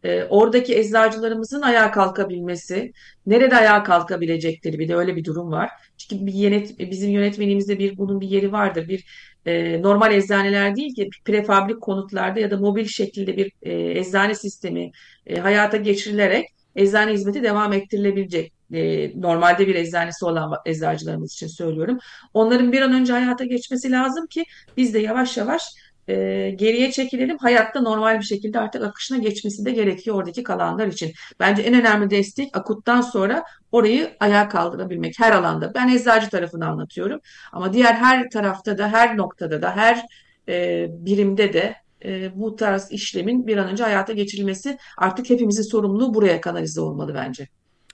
e, 0.05 0.25
oradaki 0.25 0.79
eczacılarımızın 0.79 1.63
ayağa 1.63 1.91
kalkabilmesi, 1.91 2.93
nerede 3.27 3.57
ayağa 3.57 3.83
kalkabilecekleri 3.83 4.79
bir 4.79 4.89
de 4.89 4.97
öyle 4.97 5.17
bir 5.17 5.25
durum 5.25 5.53
var. 5.53 5.71
Çünkü 5.99 6.27
bir 6.27 6.35
yönet, 6.35 6.79
bizim 6.79 7.11
yönetmenimizde 7.11 7.79
bir 7.79 7.99
bunun 7.99 8.21
bir 8.21 8.29
yeri 8.29 8.53
vardır. 8.53 8.89
Bir 8.89 9.05
e, 9.47 9.83
normal 9.83 10.13
eczaneler 10.13 10.77
değil 10.77 10.95
ki 10.95 11.09
prefabrik 11.25 11.81
konutlarda 11.81 12.41
ya 12.41 12.51
da 12.51 12.57
mobil 12.57 12.85
şekilde 12.85 13.37
bir 13.37 13.53
e, 13.63 13.99
eczane 13.99 14.35
sistemi 14.35 14.91
e, 15.27 15.37
hayata 15.37 15.77
geçirilerek 15.77 16.47
eczane 16.77 17.13
hizmeti 17.13 17.43
devam 17.43 17.73
ettirilebilecek. 17.73 18.53
E, 18.73 19.13
normalde 19.21 19.67
bir 19.67 19.75
eczanesi 19.75 20.25
olan 20.25 20.53
eczacılarımız 20.67 21.33
için 21.33 21.47
söylüyorum. 21.47 21.99
Onların 22.35 22.73
bir 22.73 22.83
an 22.83 22.93
önce 22.93 23.13
hayata 23.13 23.45
geçmesi 23.45 23.91
lazım 23.91 24.27
ki 24.27 24.45
biz 24.77 24.95
de 24.95 24.99
yavaş 24.99 25.37
yavaş 25.37 25.63
e, 26.09 26.51
geriye 26.51 26.93
çekilelim. 26.93 27.39
Hayatta 27.39 27.81
normal 27.81 28.19
bir 28.19 28.25
şekilde 28.25 28.61
artık 28.61 28.83
akışına 28.83 29.19
geçmesi 29.19 29.65
de 29.65 29.71
gerekiyor 29.71 30.17
oradaki 30.17 30.43
kalanlar 30.43 30.87
için. 30.87 31.13
Bence 31.41 31.63
en 31.63 31.75
önemli 31.75 32.11
destek 32.11 32.57
akuttan 32.57 33.01
sonra 33.01 33.45
orayı 33.73 34.11
ayağa 34.21 34.49
kaldırabilmek 34.49 35.15
her 35.19 35.33
alanda. 35.33 35.75
Ben 35.75 35.89
eczacı 35.89 36.31
tarafını 36.31 36.67
anlatıyorum. 36.67 37.21
Ama 37.53 37.73
diğer 37.73 37.95
her 37.95 38.31
tarafta 38.31 38.79
da 38.79 38.89
her 38.89 39.17
noktada 39.17 39.63
da 39.63 39.77
her 39.77 40.07
e, 40.49 40.87
birimde 40.91 41.53
de 41.53 41.77
e, 42.05 42.41
bu 42.41 42.57
tarz 42.57 42.93
işlemin 42.93 43.47
bir 43.47 43.57
an 43.57 43.69
önce 43.69 43.83
hayata 43.83 44.13
geçirilmesi 44.13 44.79
artık 44.99 45.31
hepimizin 45.31 45.63
sorumluluğu 45.63 46.15
buraya 46.15 46.41
kanalize 46.41 46.81
olmalı 46.81 47.15
bence. 47.15 47.49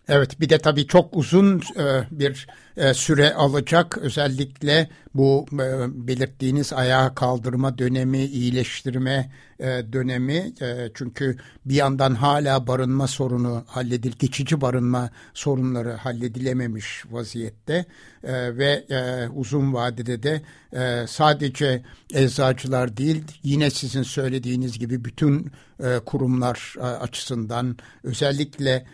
Evet 0.08 0.40
bir 0.40 0.48
de 0.48 0.58
tabii 0.58 0.86
çok 0.86 1.16
uzun 1.16 1.58
e, 1.58 1.84
bir 2.10 2.46
e, 2.76 2.94
süre 2.94 3.34
alacak 3.34 3.98
özellikle 3.98 4.88
bu 5.14 5.46
e, 5.52 5.56
belirttiğiniz 6.08 6.72
ayağa 6.72 7.14
kaldırma 7.14 7.78
dönemi, 7.78 8.24
iyileştirme 8.24 9.30
dönemi 9.92 10.52
çünkü 10.94 11.36
bir 11.64 11.74
yandan 11.74 12.14
hala 12.14 12.66
barınma 12.66 13.06
sorunu 13.06 13.64
halledil, 13.66 14.12
geçici 14.18 14.60
barınma 14.60 15.10
sorunları 15.34 15.92
halledilememiş 15.92 17.04
vaziyette. 17.10 17.84
Ve 18.24 18.84
uzun 19.34 19.74
vadede 19.74 20.22
de 20.22 20.42
sadece 21.06 21.82
eczacılar 22.14 22.96
değil 22.96 23.24
yine 23.42 23.70
sizin 23.70 24.02
söylediğiniz 24.02 24.78
gibi 24.78 25.04
bütün 25.04 25.52
kurumlar 26.06 26.74
açısından 27.00 27.76
özellikle 28.04 28.86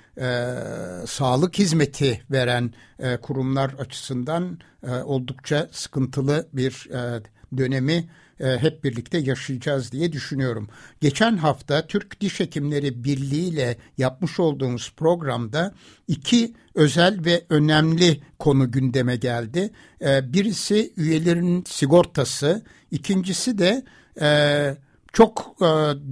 sağlık 1.07 1.59
hizmeti 1.59 2.23
veren 2.31 2.73
e, 2.99 3.17
kurumlar 3.17 3.71
açısından 3.79 4.59
e, 4.83 4.91
oldukça 4.91 5.69
sıkıntılı 5.73 6.49
bir 6.53 6.89
e, 6.91 7.23
dönemi 7.57 8.09
e, 8.41 8.59
hep 8.59 8.85
birlikte 8.85 9.19
yaşayacağız 9.19 9.93
diye 9.93 10.13
düşünüyorum. 10.13 10.69
Geçen 11.01 11.37
hafta 11.37 11.87
Türk 11.87 12.21
Diş 12.21 12.41
Hekimleri 12.41 13.05
Birliği 13.05 13.49
ile 13.49 13.77
yapmış 13.99 14.41
olduğumuz 14.41 14.93
programda 14.97 15.75
iki 16.09 16.55
özel 16.75 17.25
ve 17.25 17.45
önemli 17.49 18.21
konu 18.39 18.71
gündeme 18.71 19.17
geldi. 19.17 19.71
E, 20.05 20.33
birisi 20.33 20.93
üyelerin 20.97 21.65
sigortası, 21.67 22.63
ikincisi 22.91 23.59
de 23.59 23.85
e, 24.21 24.77
çok 25.13 25.57
e, 25.61 25.67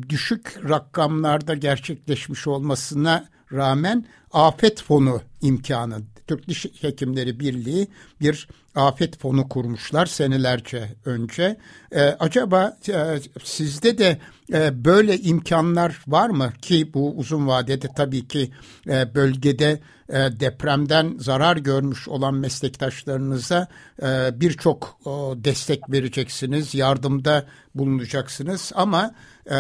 düşük 0.09 0.69
rakamlarda 0.69 1.55
gerçekleşmiş 1.55 2.47
olmasına 2.47 3.29
rağmen 3.53 4.07
afet 4.33 4.83
fonu 4.83 5.21
imkanı. 5.45 6.03
Türk 6.27 6.49
Diş 6.49 6.67
Hekimleri 6.81 7.41
Birliği 7.41 7.89
bir 8.21 8.49
afet 8.75 9.19
fonu 9.19 9.49
kurmuşlar 9.49 10.07
senelerce 10.07 10.95
önce. 11.05 11.57
Ee, 11.93 12.01
acaba 12.03 12.79
e, 12.89 13.21
sizde 13.45 13.99
de 13.99 14.19
e, 14.53 14.85
böyle 14.85 15.19
imkanlar 15.19 16.03
var 16.07 16.29
mı 16.29 16.53
ki 16.63 16.95
bu 16.95 17.17
uzun 17.17 17.47
vadede 17.47 17.89
tabii 17.97 18.29
ki 18.29 18.51
e, 18.89 19.15
bölgede 19.15 19.81
e, 20.09 20.15
depremden 20.41 21.17
zarar 21.19 21.57
görmüş 21.57 22.09
olan 22.09 22.35
meslektaşlarınıza 22.35 23.69
e, 24.03 24.41
birçok 24.41 24.99
destek 25.37 25.91
vereceksiniz, 25.91 26.75
yardımda 26.75 27.47
bulunacaksınız 27.75 28.73
ama 28.75 29.15
e, 29.51 29.57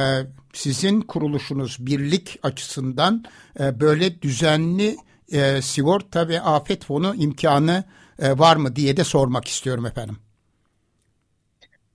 sizin 0.52 1.00
kuruluşunuz 1.00 1.76
birlik 1.80 2.38
açısından 2.42 3.24
e, 3.60 3.80
böyle 3.80 4.22
düzenli 4.22 4.96
e, 5.32 5.62
sigorta 5.62 6.28
ve 6.28 6.40
afet 6.40 6.84
fonu 6.84 7.14
imkanı 7.14 7.84
e, 8.18 8.38
var 8.38 8.56
mı 8.56 8.76
diye 8.76 8.96
de 8.96 9.04
sormak 9.04 9.48
istiyorum 9.48 9.86
efendim. 9.86 10.16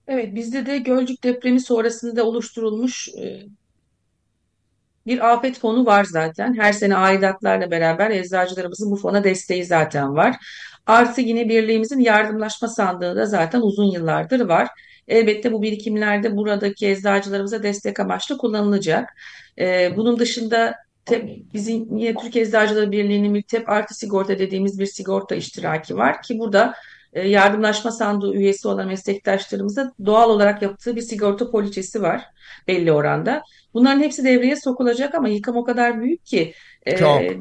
Evet, 0.08 0.34
bizde 0.34 0.66
de 0.66 0.78
Gölcük 0.78 1.24
depremi 1.24 1.60
sonrasında 1.60 2.24
oluşturulmuş 2.24 3.08
e, 3.08 3.46
bir 5.06 5.32
afet 5.32 5.58
fonu 5.58 5.86
var 5.86 6.04
zaten. 6.04 6.54
Her 6.54 6.72
sene 6.72 6.96
aidatlarla 6.96 7.70
beraber 7.70 8.10
eczacılarımızın 8.10 8.90
bu 8.90 8.96
fona 8.96 9.24
desteği 9.24 9.64
zaten 9.64 10.16
var. 10.16 10.36
Artı 10.86 11.20
yine 11.20 11.48
birliğimizin 11.48 12.00
yardımlaşma 12.00 12.68
sandığı 12.68 13.16
da 13.16 13.26
zaten 13.26 13.60
uzun 13.60 13.92
yıllardır 13.92 14.40
var. 14.40 14.68
Elbette 15.08 15.52
bu 15.52 15.62
birikimlerde 15.62 16.36
buradaki 16.36 16.88
eczacılarımıza 16.88 17.62
destek 17.62 18.00
amaçlı 18.00 18.38
kullanılacak. 18.38 19.08
E, 19.58 19.96
bunun 19.96 20.18
dışında 20.18 20.74
TEP, 21.04 21.54
bizim 21.54 21.96
yine 21.96 22.14
Türkiye 22.14 22.44
Eczacıları 22.44 22.92
Birliği'nin 22.92 23.42
TEP 23.42 23.68
artı 23.68 23.94
sigorta 23.94 24.38
dediğimiz 24.38 24.80
bir 24.80 24.86
sigorta 24.86 25.34
iştiraki 25.34 25.96
var 25.96 26.22
ki 26.22 26.38
burada 26.38 26.74
e, 27.12 27.28
yardımlaşma 27.28 27.90
sandığı 27.90 28.34
üyesi 28.34 28.68
olan 28.68 28.86
meslektaşlarımıza 28.86 29.92
doğal 30.06 30.30
olarak 30.30 30.62
yaptığı 30.62 30.96
bir 30.96 31.00
sigorta 31.00 31.50
poliçesi 31.50 32.02
var 32.02 32.24
belli 32.68 32.92
oranda. 32.92 33.42
Bunların 33.74 34.00
hepsi 34.00 34.24
devreye 34.24 34.56
sokulacak 34.56 35.14
ama 35.14 35.28
yıkım 35.28 35.56
o 35.56 35.64
kadar 35.64 36.00
büyük 36.00 36.26
ki 36.26 36.54
e, 36.86 36.92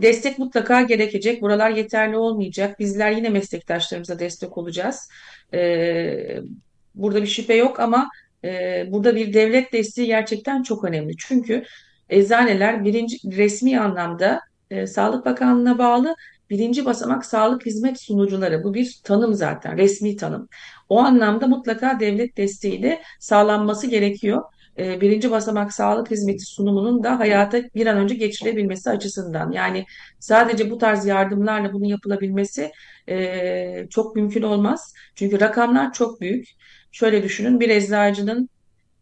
destek 0.02 0.40
mutlaka 0.40 0.82
gerekecek. 0.82 1.42
Buralar 1.42 1.70
yeterli 1.70 2.18
olmayacak. 2.18 2.80
Bizler 2.80 3.12
yine 3.12 3.30
meslektaşlarımıza 3.30 4.20
destek 4.20 4.58
olacağız. 4.58 5.10
E, 5.54 6.40
burada 6.96 7.22
bir 7.22 7.28
şüphe 7.28 7.54
yok 7.54 7.80
ama 7.80 8.10
e, 8.44 8.84
burada 8.88 9.16
bir 9.16 9.34
devlet 9.34 9.74
desteği 9.74 10.08
gerçekten 10.08 10.64
çok 10.64 10.84
önemli. 10.84 11.14
Çünkü 11.18 11.64
eczaneler 12.10 12.86
birinci 12.86 13.18
resmi 13.38 13.80
anlamda 13.80 14.40
e, 14.72 14.88
Sağlık 14.88 15.26
Bakanlığı'na 15.26 15.78
bağlı 15.78 16.16
birinci 16.50 16.86
basamak 16.86 17.26
sağlık 17.26 17.66
hizmet 17.66 18.02
sunucuları. 18.02 18.64
Bu 18.64 18.74
bir 18.74 19.00
tanım 19.04 19.34
zaten, 19.34 19.78
resmi 19.78 20.16
tanım. 20.16 20.50
O 20.90 21.00
anlamda 21.00 21.48
mutlaka 21.48 22.00
devlet 22.00 22.38
desteğiyle 22.38 23.02
sağlanması 23.20 23.88
gerekiyor. 23.88 24.44
Ee, 24.80 25.02
birinci 25.02 25.32
basamak 25.32 25.74
sağlık 25.74 26.12
hizmeti 26.12 26.46
sunumunun 26.46 27.04
da 27.04 27.20
hayata 27.20 27.62
bir 27.76 27.88
an 27.88 27.98
önce 27.98 28.16
geçirebilmesi 28.16 28.90
açısından. 28.90 29.52
Yani 29.52 29.86
sadece 30.20 30.72
bu 30.72 30.78
tarz 30.78 31.06
yardımlarla 31.06 31.74
bunun 31.74 31.86
yapılabilmesi 31.86 32.72
e, 33.10 33.88
çok 33.90 34.16
mümkün 34.16 34.42
olmaz. 34.42 34.94
Çünkü 35.16 35.40
rakamlar 35.40 35.94
çok 35.94 36.22
büyük. 36.22 36.48
Şöyle 36.92 37.24
düşünün 37.24 37.60
bir 37.60 37.70
eczacının 37.70 38.50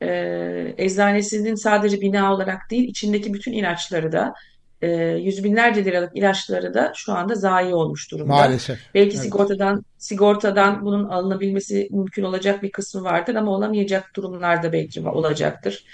e, 0.01 0.73
eczanesinin 0.77 1.55
sadece 1.55 2.01
bina 2.01 2.33
olarak 2.33 2.69
değil 2.71 2.89
içindeki 2.89 3.33
bütün 3.33 3.51
ilaçları 3.51 4.11
da 4.11 4.33
e, 4.81 4.89
yüz 5.01 5.43
binlerce 5.43 5.85
liralık 5.85 6.17
ilaçları 6.17 6.73
da 6.73 6.91
şu 6.95 7.13
anda 7.13 7.35
zayi 7.35 7.73
olmuş 7.73 8.11
durumda. 8.11 8.33
Maalesef. 8.33 8.79
Belki 8.95 9.15
evet. 9.15 9.25
sigortadan 9.25 9.85
sigortadan 9.97 10.85
bunun 10.85 11.09
alınabilmesi 11.09 11.87
mümkün 11.91 12.23
olacak 12.23 12.63
bir 12.63 12.71
kısmı 12.71 13.03
vardır 13.03 13.35
ama 13.35 13.51
olamayacak 13.51 14.11
durumlarda 14.15 14.73
belki 14.73 15.09
olacaktır. 15.09 15.85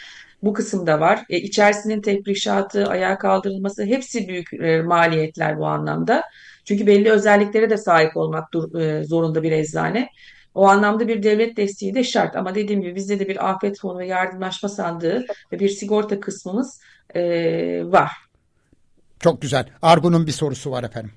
Bu 0.43 0.53
kısımda 0.53 0.99
var. 0.99 1.19
E, 1.29 1.37
içerisinin 1.37 2.01
tebrişatı, 2.01 2.85
ayağa 2.85 3.17
kaldırılması 3.17 3.83
hepsi 3.83 4.27
büyük 4.27 4.53
e, 4.53 4.81
maliyetler 4.81 5.59
bu 5.59 5.65
anlamda. 5.65 6.23
Çünkü 6.65 6.87
belli 6.87 7.11
özelliklere 7.11 7.69
de 7.69 7.77
sahip 7.77 8.17
olmak 8.17 8.53
dur, 8.53 8.79
e, 8.79 9.03
zorunda 9.03 9.43
bir 9.43 9.51
eczane. 9.51 10.09
O 10.55 10.67
anlamda 10.67 11.07
bir 11.07 11.23
devlet 11.23 11.57
desteği 11.57 11.95
de 11.95 12.03
şart. 12.03 12.35
Ama 12.35 12.55
dediğim 12.55 12.81
gibi 12.81 12.95
bizde 12.95 13.19
de 13.19 13.27
bir 13.27 13.49
afet 13.49 13.79
fonu 13.79 13.99
ve 13.99 14.07
yardımlaşma 14.07 14.69
sandığı 14.69 15.25
ve 15.51 15.59
bir 15.59 15.69
sigorta 15.69 16.19
kısmımız 16.19 16.81
e, 17.15 17.21
var. 17.85 18.11
Çok 19.19 19.41
güzel. 19.41 19.65
Argun'un 19.81 20.27
bir 20.27 20.31
sorusu 20.31 20.71
var 20.71 20.83
efendim. 20.83 21.11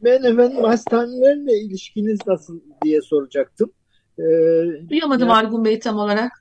Ben 0.00 0.22
efendim 0.22 0.64
hastanelerle 0.64 1.58
ilişkiniz 1.60 2.18
nasıl 2.26 2.60
diye 2.84 3.02
soracaktım. 3.02 3.70
Ee, 4.18 4.22
Duyamadım 4.88 5.28
yani, 5.28 5.38
Argun 5.38 5.64
Bey 5.64 5.78
tam 5.78 5.96
olarak. 5.96 6.32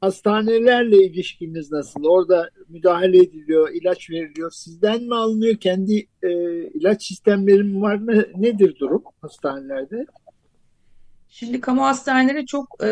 Hastanelerle 0.00 1.04
ilişkiniz 1.04 1.72
nasıl? 1.72 2.04
Orada 2.04 2.50
müdahale 2.68 3.18
ediliyor, 3.18 3.70
ilaç 3.74 4.10
veriliyor. 4.10 4.50
Sizden 4.50 5.02
mi 5.02 5.14
alınıyor? 5.14 5.56
Kendi 5.56 6.06
e, 6.22 6.30
ilaç 6.68 7.06
sistemleri 7.06 7.62
mi 7.62 7.82
var? 7.82 8.06
Ne, 8.06 8.24
nedir 8.36 8.76
durum 8.80 9.02
hastanelerde? 9.22 10.06
Şimdi 11.28 11.60
kamu 11.60 11.84
hastaneleri 11.84 12.46
çok 12.46 12.84
e, 12.84 12.88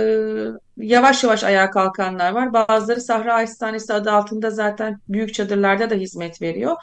yavaş 0.77 1.25
yavaş 1.25 1.45
ayağa 1.45 1.71
kalkanlar 1.71 2.33
var. 2.33 2.53
Bazıları 2.53 3.01
Sahra 3.01 3.35
Hastanesi 3.35 3.93
adı 3.93 4.13
altında 4.13 4.51
zaten 4.51 5.01
büyük 5.09 5.35
çadırlarda 5.35 5.91
da 5.91 5.95
hizmet 5.95 6.43
veriyor. 6.43 6.77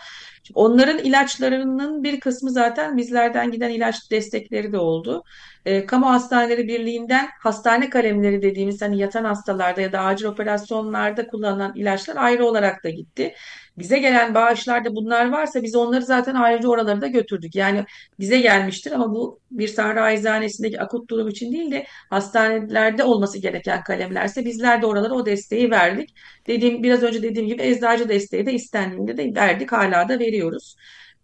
Onların 0.54 0.98
ilaçlarının 0.98 2.04
bir 2.04 2.20
kısmı 2.20 2.52
zaten 2.52 2.98
bizlerden 2.98 3.52
giden 3.52 3.70
ilaç 3.70 4.12
destekleri 4.12 4.72
de 4.72 4.78
oldu. 4.78 5.24
E, 5.66 5.86
Kamu 5.86 6.10
Hastaneleri 6.10 6.68
Birliği'nden 6.68 7.30
hastane 7.40 7.90
kalemleri 7.90 8.42
dediğimiz 8.42 8.82
hani 8.82 8.98
yatan 9.00 9.24
hastalarda 9.24 9.82
ya 9.82 9.92
da 9.92 10.00
acil 10.00 10.26
operasyonlarda 10.26 11.28
kullanılan 11.28 11.76
ilaçlar 11.76 12.16
ayrı 12.16 12.46
olarak 12.46 12.84
da 12.84 12.90
gitti. 12.90 13.34
Bize 13.78 14.00
gelen 14.00 14.34
bağışlarda 14.36 14.96
bunlar 14.96 15.32
varsa 15.32 15.64
biz 15.64 15.76
onları 15.76 16.02
zaten 16.06 16.36
ayrıca 16.36 16.70
oralara 16.70 17.02
da 17.02 17.08
götürdük. 17.08 17.56
Yani 17.56 17.86
bize 18.20 18.42
gelmiştir 18.42 18.92
ama 18.92 19.12
bu 19.12 19.40
bir 19.52 19.68
Sahra 19.68 20.12
Eczanesi'ndeki 20.12 20.82
akut 20.82 21.10
durum 21.10 21.28
için 21.28 21.52
değil 21.52 21.72
de 21.72 21.86
hastanelerde 22.10 23.04
olması 23.04 23.40
gereken 23.40 23.84
kalemlerse 23.84 24.46
bizler 24.46 24.82
de 24.82 24.86
oralara 24.86 25.14
o 25.14 25.26
desteği 25.26 25.72
verdik. 25.72 26.16
Dediğim 26.48 26.84
biraz 26.84 27.04
önce 27.04 27.24
dediğim 27.24 27.48
gibi 27.48 27.62
eczacı 27.62 28.10
desteği 28.10 28.46
de 28.46 28.54
istendiğinde 28.54 29.18
de 29.18 29.36
verdik 29.36 29.72
hala 29.72 30.10
da 30.10 30.20
veriyoruz. 30.20 30.76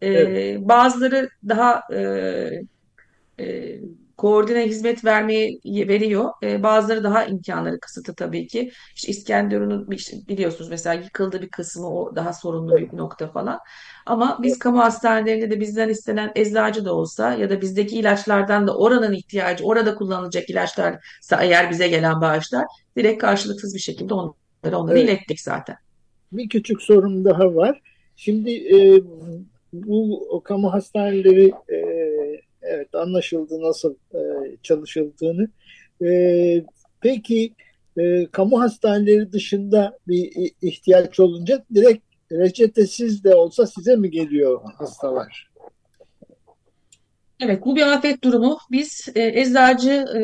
Ee, 0.02 0.08
evet. 0.08 0.60
Bazıları 0.62 1.30
daha 1.48 1.82
e, 1.94 2.00
e, 3.40 3.80
koordine 4.18 4.68
hizmet 4.68 5.06
vermeyi 5.06 5.60
veriyor. 5.66 6.30
E, 6.44 6.64
bazıları 6.64 7.04
daha 7.04 7.26
imkanları 7.26 7.80
kısıtlı 7.80 8.16
tabii 8.16 8.48
ki. 8.48 8.72
İşte 8.96 9.12
İskenderun'un 9.12 9.92
işte 9.92 10.18
biliyorsunuz 10.28 10.70
mesela 10.70 10.94
yıkıldı 10.94 11.42
bir 11.42 11.50
kısmı 11.50 11.90
o 11.90 12.16
daha 12.16 12.34
sorunlu 12.34 12.76
bir 12.78 12.98
nokta 12.98 13.28
falan. 13.28 13.60
Ama 14.06 14.40
biz 14.42 14.60
kamu 14.60 14.80
hastanelerinde 14.80 15.52
de 15.52 15.60
bizden 15.60 15.90
istenen 15.90 16.32
eczacı 16.36 16.86
da 16.86 16.94
olsa 16.94 17.34
ya 17.34 17.50
da 17.50 17.62
bizdeki 17.62 18.00
ilaçlardan 18.00 18.68
da 18.68 18.78
oranın 18.78 19.14
ihtiyacı, 19.14 19.64
orada 19.66 19.96
kullanılacak 19.96 20.50
ilaçlarsa 20.50 21.42
eğer 21.42 21.70
bize 21.72 21.88
gelen 21.88 22.22
bağışlar 22.22 22.66
direkt 22.98 23.22
karşılıksız 23.22 23.76
bir 23.76 23.80
şekilde 23.80 24.14
onları 24.14 24.78
onları 24.78 25.00
evet. 25.00 25.10
ilettik 25.10 25.42
zaten. 25.42 25.76
Bir 26.32 26.50
küçük 26.50 26.82
sorum 26.82 27.26
daha 27.26 27.56
var. 27.56 27.82
Şimdi 28.16 28.52
e, 28.52 29.02
bu 29.74 30.42
kamu 30.44 30.74
hastaneleri 30.74 31.52
e, 31.70 31.87
evet 32.68 32.96
anlaşıldı 32.96 33.62
nasıl 33.62 33.96
e, 34.14 34.20
çalışıldığını. 34.64 35.48
E, 36.06 36.64
peki 37.02 37.54
e, 37.98 38.28
kamu 38.32 38.62
hastaneleri 38.62 39.32
dışında 39.32 39.98
bir 40.08 40.52
ihtiyaç 40.62 41.20
olunca 41.20 41.64
direkt 41.74 42.04
reçetesiz 42.32 43.24
de 43.24 43.36
olsa 43.36 43.68
size 43.68 43.96
mi 43.96 44.12
geliyor 44.12 44.62
hastalar? 44.78 45.50
Evet 47.42 47.66
bu 47.66 47.76
bir 47.76 47.94
afet 47.94 48.24
durumu. 48.24 48.58
Biz 48.72 49.08
e, 49.16 49.42
eczacı 49.42 49.92
e, 49.92 50.22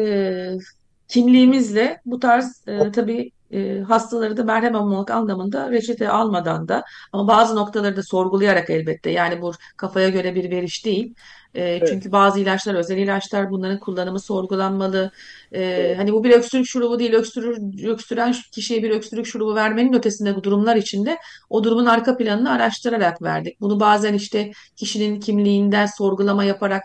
kimliğimizle 1.08 2.02
bu 2.06 2.20
tarz 2.20 2.68
e, 2.68 2.92
tabii 2.92 3.32
e, 3.54 3.82
hastaları 3.82 4.38
da 4.38 4.44
merhem 4.44 4.76
almak 4.76 5.12
anlamında 5.12 5.72
reçete 5.72 6.10
almadan 6.10 6.68
da 6.68 6.84
ama 7.14 7.28
bazı 7.28 7.56
noktaları 7.56 7.96
da 7.96 8.04
sorgulayarak 8.04 8.70
elbette 8.70 9.10
yani 9.10 9.42
bu 9.42 9.52
kafaya 9.78 10.10
göre 10.10 10.36
bir 10.36 10.52
veriş 10.52 10.86
değil. 10.86 11.14
E, 11.56 11.62
evet. 11.64 11.88
Çünkü 11.88 12.12
bazı 12.12 12.40
ilaçlar 12.40 12.76
özel 12.76 12.98
ilaçlar 12.98 13.52
bunların 13.52 13.80
kullanımı 13.80 14.20
sorgulanmalı. 14.20 15.12
E, 15.52 15.62
evet. 15.62 15.98
Hani 15.98 16.14
bu 16.14 16.24
bir 16.24 16.32
öksürük 16.32 16.66
şurubu 16.68 17.00
değil 17.00 17.14
öksürür, 17.14 17.58
öksüren 17.88 18.36
kişiye 18.52 18.84
bir 18.84 18.90
öksürük 18.90 19.26
şurubu 19.26 19.56
vermenin 19.56 19.94
ötesinde 19.94 20.36
bu 20.36 20.44
durumlar 20.44 20.76
içinde 20.76 21.18
o 21.50 21.64
durumun 21.64 21.86
arka 21.86 22.18
planını 22.18 22.52
araştırarak 22.52 23.22
verdik. 23.22 23.62
Bunu 23.62 23.80
bazen 23.80 24.14
işte 24.14 24.52
kişinin 24.76 25.20
kimliğinden 25.20 25.86
sorgulama 25.86 26.44
yaparak 26.44 26.84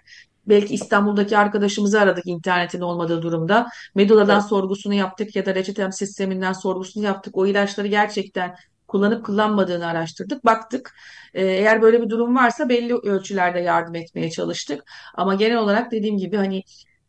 Belki 0.48 0.74
İstanbul'daki 0.74 1.38
arkadaşımızı 1.38 2.00
aradık 2.00 2.26
internetin 2.26 2.80
olmadığı 2.80 3.22
durumda. 3.22 3.68
Medula'dan 3.94 4.40
evet. 4.40 4.48
sorgusunu 4.48 4.94
yaptık 4.94 5.36
ya 5.36 5.46
da 5.46 5.54
reçetem 5.54 5.92
sisteminden 5.92 6.52
sorgusunu 6.52 7.04
yaptık. 7.04 7.36
O 7.36 7.46
ilaçları 7.46 7.86
gerçekten 7.86 8.56
kullanıp 8.88 9.24
kullanmadığını 9.24 9.86
araştırdık. 9.86 10.44
Baktık 10.44 10.94
ee, 11.34 11.46
eğer 11.46 11.82
böyle 11.82 12.02
bir 12.02 12.08
durum 12.08 12.36
varsa 12.36 12.68
belli 12.68 12.94
ölçülerde 12.94 13.58
yardım 13.58 13.94
etmeye 13.94 14.30
çalıştık. 14.30 14.82
Ama 15.14 15.34
genel 15.34 15.56
olarak 15.56 15.92
dediğim 15.92 16.18
gibi 16.18 16.36
hani 16.36 16.62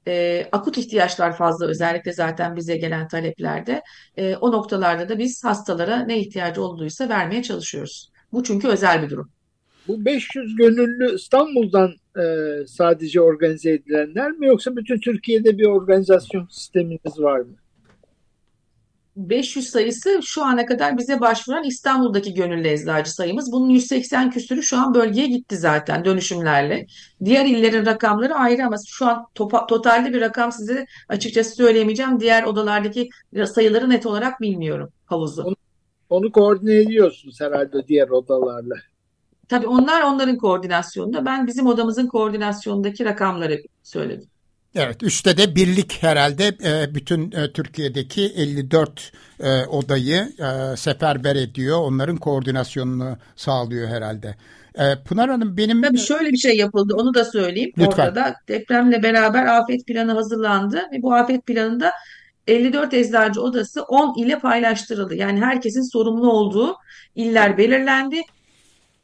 e, 0.07 0.45
akut 0.51 0.77
ihtiyaçlar 0.77 1.37
fazla 1.37 1.65
özellikle 1.65 2.13
zaten 2.13 2.55
bize 2.55 2.77
gelen 2.77 3.07
taleplerde. 3.07 3.81
E, 4.17 4.35
o 4.35 4.51
noktalarda 4.51 5.09
da 5.09 5.19
biz 5.19 5.43
hastalara 5.43 5.97
ne 5.99 6.19
ihtiyacı 6.19 6.63
olduysa 6.63 7.09
vermeye 7.09 7.43
çalışıyoruz. 7.43 8.11
Bu 8.33 8.43
çünkü 8.43 8.67
özel 8.67 9.03
bir 9.03 9.09
durum. 9.09 9.31
Bu 9.87 10.05
500 10.05 10.55
gönüllü 10.55 11.15
İstanbul'dan 11.15 11.93
e, 12.19 12.67
sadece 12.67 13.21
organize 13.21 13.71
edilenler 13.71 14.31
mi 14.31 14.47
yoksa 14.47 14.75
bütün 14.75 14.99
Türkiye'de 14.99 15.57
bir 15.57 15.65
organizasyon 15.65 16.47
sisteminiz 16.51 17.19
var 17.19 17.39
mı? 17.39 17.55
500 19.15 19.69
sayısı 19.69 20.19
şu 20.23 20.43
ana 20.43 20.65
kadar 20.65 20.97
bize 20.97 21.19
başvuran 21.19 21.63
İstanbul'daki 21.63 22.33
gönüllü 22.33 22.67
eczacı 22.67 23.13
sayımız. 23.13 23.51
Bunun 23.51 23.69
180 23.69 24.31
küsürü 24.31 24.63
şu 24.63 24.77
an 24.77 24.93
bölgeye 24.93 25.27
gitti 25.27 25.57
zaten 25.57 26.05
dönüşümlerle. 26.05 26.85
Diğer 27.25 27.45
illerin 27.45 27.85
rakamları 27.85 28.35
ayrı 28.35 28.65
ama 28.65 28.75
şu 28.87 29.05
an 29.05 29.25
topa, 29.35 29.67
totalde 29.67 30.13
bir 30.13 30.21
rakam 30.21 30.51
size 30.51 30.85
açıkçası 31.09 31.55
söyleyemeyeceğim. 31.55 32.19
Diğer 32.19 32.43
odalardaki 32.43 33.09
sayıları 33.45 33.89
net 33.89 34.05
olarak 34.05 34.41
bilmiyorum 34.41 34.89
havuzu. 35.05 35.43
Onu, 35.43 35.55
onu 36.09 36.31
koordine 36.31 36.75
ediyorsunuz 36.75 37.41
herhalde 37.41 37.87
diğer 37.87 38.09
odalarla. 38.09 38.75
Tabii 39.49 39.67
onlar 39.67 40.01
onların 40.01 40.37
koordinasyonunda. 40.37 41.25
Ben 41.25 41.47
bizim 41.47 41.67
odamızın 41.67 42.07
koordinasyonundaki 42.07 43.05
rakamları 43.05 43.61
söyledim. 43.83 44.29
Evet, 44.75 45.03
üstte 45.03 45.37
de 45.37 45.55
birlik 45.55 46.03
herhalde 46.03 46.47
e, 46.63 46.95
bütün 46.95 47.31
e, 47.31 47.51
Türkiye'deki 47.53 48.25
54 48.25 49.11
e, 49.39 49.65
odayı 49.65 50.29
seferber 50.77 51.35
ediyor. 51.35 51.77
Onların 51.77 52.17
koordinasyonunu 52.17 53.17
sağlıyor 53.35 53.87
herhalde. 53.87 54.35
Pınar 55.05 55.29
Hanım 55.29 55.57
benim... 55.57 55.81
Tabii 55.81 55.97
şöyle 55.97 56.31
bir 56.31 56.37
şey 56.37 56.57
yapıldı 56.57 56.95
onu 56.95 57.13
da 57.13 57.25
söyleyeyim. 57.25 57.71
Lütfen. 57.77 58.07
Orada 58.07 58.15
da 58.15 58.35
depremle 58.47 59.03
beraber 59.03 59.45
afet 59.45 59.87
planı 59.87 60.11
hazırlandı 60.11 60.77
ve 60.77 61.01
bu 61.01 61.13
afet 61.13 61.45
planında 61.45 61.91
54 62.47 62.93
eczacı 62.93 63.41
odası 63.41 63.83
10 63.83 64.23
ile 64.23 64.39
paylaştırıldı. 64.39 65.15
Yani 65.15 65.41
herkesin 65.41 65.91
sorumlu 65.91 66.31
olduğu 66.31 66.75
iller 67.15 67.57
belirlendi 67.57 68.21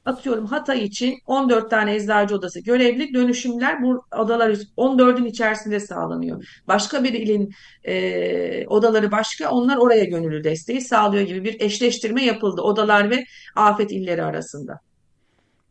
atıyorum 0.06 0.46
Hatay 0.46 0.84
için 0.84 1.20
14 1.28 1.70
tane 1.70 1.96
eczacı 1.96 2.36
odası 2.36 2.60
görevli 2.60 3.14
dönüşümler 3.14 3.84
bu 3.84 4.06
odalar 4.18 4.52
14'ün 4.78 5.26
içerisinde 5.26 5.80
sağlanıyor. 5.80 6.46
Başka 6.68 7.04
bir 7.04 7.14
ilin 7.14 7.54
e, 7.84 8.68
odaları 8.68 9.12
başka 9.12 9.52
onlar 9.52 9.78
oraya 9.78 10.06
gönüllü 10.06 10.44
desteği 10.44 10.82
sağlıyor 10.82 11.24
gibi 11.24 11.44
bir 11.44 11.62
eşleştirme 11.62 12.26
yapıldı 12.26 12.62
odalar 12.62 13.10
ve 13.10 13.26
afet 13.56 13.92
illeri 13.92 14.24
arasında. 14.24 14.80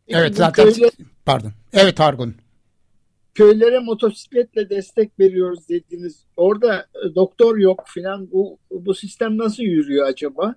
Evet 0.07 0.35
zaten 0.35 0.73
pardon. 1.25 1.51
Evet 1.73 1.99
Argun. 2.01 2.35
köylere 3.33 3.79
motosikletle 3.79 4.69
destek 4.69 5.19
veriyoruz 5.19 5.69
dediniz. 5.69 6.25
Orada 6.37 6.79
e, 6.79 7.15
doktor 7.15 7.57
yok 7.57 7.83
filan. 7.87 8.31
Bu 8.31 8.57
bu 8.71 8.93
sistem 8.93 9.37
nasıl 9.37 9.63
yürüyor 9.63 10.07
acaba? 10.07 10.55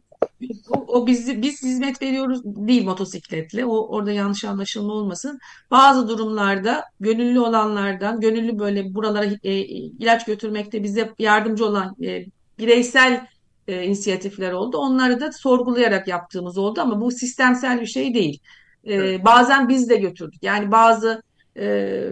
O, 0.71 0.85
o 0.89 1.07
biz, 1.07 1.43
biz 1.43 1.63
hizmet 1.63 2.03
veriyoruz 2.03 2.41
değil 2.45 2.85
motosikletle. 2.85 3.65
O 3.65 3.89
orada 3.89 4.13
yanlış 4.13 4.45
anlaşılma 4.45 4.93
olmasın. 4.93 5.39
Bazı 5.71 6.09
durumlarda 6.09 6.85
gönüllü 7.01 7.41
olanlardan, 7.41 8.21
gönüllü 8.21 8.59
böyle 8.59 8.95
buralara 8.95 9.27
e, 9.43 9.55
ilaç 9.55 10.25
götürmekte 10.25 10.83
bize 10.83 11.13
yardımcı 11.19 11.67
olan 11.67 11.97
e, 12.03 12.27
bireysel 12.59 13.27
e, 13.69 13.85
inisiyatifler 13.85 14.53
oldu. 14.53 14.79
Onları 14.79 15.21
da 15.21 15.33
sorgulayarak 15.33 16.09
yaptığımız 16.09 16.59
oldu 16.59 16.81
ama 16.81 17.01
bu 17.01 17.11
sistemsel 17.11 17.81
bir 17.81 17.87
şey 17.87 18.15
değil. 18.15 18.41
E, 18.85 18.95
evet. 18.95 19.25
Bazen 19.25 19.69
biz 19.69 19.89
de 19.91 19.97
götürdük. 19.97 20.43
Yani 20.43 20.73
bazı 20.73 21.23
e, 21.57 22.05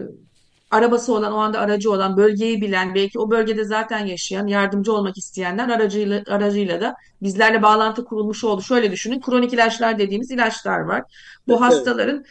arabası 0.71 1.13
olan, 1.13 1.33
o 1.33 1.37
anda 1.37 1.59
aracı 1.59 1.91
olan, 1.91 2.17
bölgeyi 2.17 2.61
bilen, 2.61 2.95
belki 2.95 3.19
o 3.19 3.31
bölgede 3.31 3.63
zaten 3.63 4.05
yaşayan, 4.05 4.47
yardımcı 4.47 4.93
olmak 4.93 5.17
isteyenler 5.17 5.69
aracıyla, 5.69 6.23
aracıyla 6.27 6.81
da 6.81 6.95
bizlerle 7.21 7.61
bağlantı 7.61 8.05
kurulmuş 8.05 8.43
oldu. 8.43 8.61
Şöyle 8.61 8.91
düşünün, 8.91 9.21
kronik 9.21 9.53
ilaçlar 9.53 9.99
dediğimiz 9.99 10.31
ilaçlar 10.31 10.79
var. 10.79 11.03
Bu 11.47 11.51
evet. 11.51 11.61
hastaların 11.61 12.25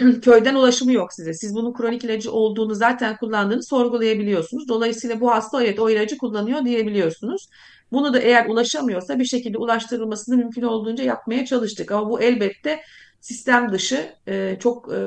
köyden 0.22 0.54
ulaşımı 0.54 0.92
yok 0.92 1.12
size. 1.12 1.34
Siz 1.34 1.54
bunun 1.54 1.72
kronik 1.72 2.04
ilacı 2.04 2.32
olduğunu 2.32 2.74
zaten 2.74 3.16
kullandığını 3.16 3.62
sorgulayabiliyorsunuz. 3.62 4.68
Dolayısıyla 4.68 5.20
bu 5.20 5.30
hasta 5.30 5.62
evet 5.62 5.80
o 5.80 5.90
ilacı 5.90 6.18
kullanıyor 6.18 6.64
diyebiliyorsunuz. 6.64 7.48
Bunu 7.92 8.14
da 8.14 8.18
eğer 8.18 8.46
ulaşamıyorsa 8.46 9.18
bir 9.18 9.24
şekilde 9.24 9.58
ulaştırılmasını 9.58 10.36
mümkün 10.36 10.62
olduğunca 10.62 11.04
yapmaya 11.04 11.44
çalıştık. 11.44 11.90
Ama 11.90 12.10
bu 12.10 12.20
elbette 12.20 12.80
sistem 13.22 13.72
dışı 13.72 14.14
e, 14.28 14.56
çok 14.60 14.92
e, 14.92 14.98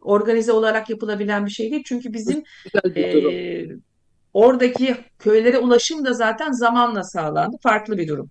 organize 0.00 0.52
olarak 0.52 0.90
yapılabilen 0.90 1.46
bir 1.46 1.50
şey 1.50 1.70
değil. 1.70 1.82
Çünkü 1.86 2.12
bizim 2.12 2.42
e, 2.96 3.66
oradaki 4.34 4.96
köylere 5.18 5.58
ulaşım 5.58 6.04
da 6.04 6.12
zaten 6.12 6.52
zamanla 6.52 7.04
sağlandı. 7.04 7.56
Farklı 7.62 7.98
bir 7.98 8.08
durum. 8.08 8.30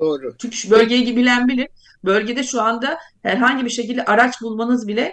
Doğru. 0.00 0.34
Çünkü 0.38 0.70
bölgeyi 0.70 1.16
bilen 1.16 1.48
bilir. 1.48 1.68
Bölgede 2.04 2.42
şu 2.42 2.62
anda 2.62 2.98
herhangi 3.22 3.64
bir 3.64 3.70
şekilde 3.70 4.04
araç 4.04 4.42
bulmanız 4.42 4.88
bile 4.88 5.12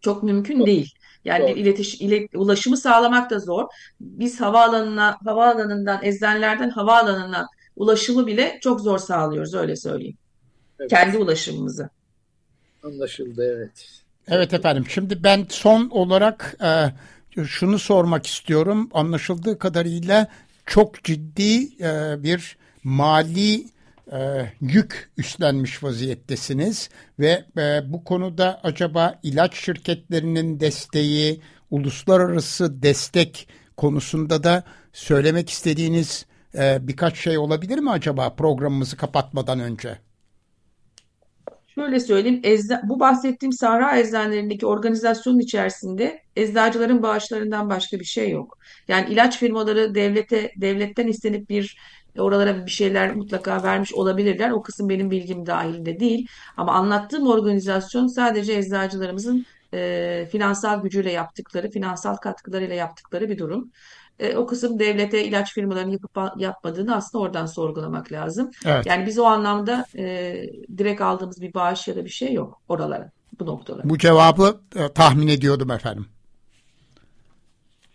çok 0.00 0.22
mümkün 0.22 0.58
Doğru. 0.58 0.66
değil. 0.66 0.94
Yani 1.24 1.42
Doğru. 1.42 1.56
bir 1.56 1.60
iletiş, 1.60 2.00
ilet, 2.00 2.30
ulaşımı 2.34 2.76
sağlamak 2.76 3.30
da 3.30 3.38
zor. 3.38 3.68
Biz 4.00 4.40
havaalanına, 4.40 5.18
havaalanından, 5.24 6.04
eczanelerden 6.04 6.70
havaalanına 6.70 7.46
ulaşımı 7.76 8.26
bile 8.26 8.58
çok 8.62 8.80
zor 8.80 8.98
sağlıyoruz 8.98 9.54
öyle 9.54 9.76
söyleyeyim. 9.76 10.16
Evet. 10.78 10.90
Kendi 10.90 11.18
ulaşımımızı. 11.18 11.90
Anlaşıldı 12.82 13.56
evet. 13.56 14.02
Evet 14.28 14.54
efendim. 14.54 14.84
Şimdi 14.88 15.24
ben 15.24 15.46
son 15.48 15.90
olarak 15.90 16.56
e, 17.36 17.44
şunu 17.44 17.78
sormak 17.78 18.26
istiyorum. 18.26 18.90
Anlaşıldığı 18.92 19.58
kadarıyla 19.58 20.26
çok 20.66 21.04
ciddi 21.04 21.82
e, 21.84 22.22
bir 22.22 22.56
mali 22.84 23.64
e, 24.12 24.52
yük 24.60 25.10
üstlenmiş 25.16 25.82
vaziyettesiniz 25.82 26.88
ve 27.18 27.44
e, 27.58 27.92
bu 27.92 28.04
konuda 28.04 28.60
acaba 28.62 29.20
ilaç 29.22 29.54
şirketlerinin 29.54 30.60
desteği, 30.60 31.40
uluslararası 31.70 32.82
destek 32.82 33.48
konusunda 33.76 34.42
da 34.42 34.64
söylemek 34.92 35.50
istediğiniz 35.50 36.26
e, 36.54 36.78
birkaç 36.80 37.16
şey 37.16 37.38
olabilir 37.38 37.78
mi 37.78 37.90
acaba 37.90 38.34
programımızı 38.34 38.96
kapatmadan 38.96 39.60
önce? 39.60 39.98
Şöyle 41.80 42.00
söyleyeyim, 42.00 42.40
ecza, 42.42 42.80
bu 42.84 43.00
bahsettiğim 43.00 43.52
Sahra 43.52 43.98
eczanelerindeki 43.98 44.66
organizasyonun 44.66 45.38
içerisinde 45.38 46.22
eczacıların 46.36 47.02
bağışlarından 47.02 47.70
başka 47.70 48.00
bir 48.00 48.04
şey 48.04 48.30
yok. 48.30 48.58
Yani 48.88 49.12
ilaç 49.12 49.38
firmaları 49.38 49.94
devlete 49.94 50.52
devletten 50.56 51.06
istenip 51.06 51.48
bir 51.48 51.78
oralara 52.18 52.66
bir 52.66 52.70
şeyler 52.70 53.16
mutlaka 53.16 53.62
vermiş 53.62 53.94
olabilirler. 53.94 54.50
O 54.50 54.62
kısım 54.62 54.88
benim 54.88 55.10
bilgim 55.10 55.46
dahilinde 55.46 56.00
değil. 56.00 56.26
Ama 56.56 56.72
anlattığım 56.72 57.26
organizasyon 57.26 58.06
sadece 58.06 58.52
eczacılarımızın 58.52 59.46
e, 59.74 60.28
finansal 60.32 60.82
gücüyle 60.82 61.12
yaptıkları, 61.12 61.70
finansal 61.70 62.16
katkılarıyla 62.16 62.74
yaptıkları 62.74 63.28
bir 63.28 63.38
durum. 63.38 63.70
E, 64.20 64.36
o 64.36 64.46
kısım 64.46 64.78
devlete 64.78 65.24
ilaç 65.24 65.54
firmalarının 65.54 65.92
yapıp 65.92 66.18
yapmadığını 66.36 66.96
aslında 66.96 67.24
oradan 67.24 67.46
sorgulamak 67.46 68.12
lazım. 68.12 68.50
Evet. 68.66 68.86
Yani 68.86 69.06
biz 69.06 69.18
o 69.18 69.24
anlamda 69.24 69.84
e, 69.96 70.34
direkt 70.78 71.00
aldığımız 71.00 71.40
bir 71.40 71.54
bağış 71.54 71.88
ya 71.88 71.96
da 71.96 72.04
bir 72.04 72.10
şey 72.10 72.32
yok 72.32 72.60
oralara, 72.68 73.10
bu 73.40 73.46
noktalara. 73.46 73.88
Bu 73.88 73.98
cevabı 73.98 74.60
e, 74.76 74.88
tahmin 74.88 75.28
ediyordum 75.28 75.70
efendim. 75.70 76.06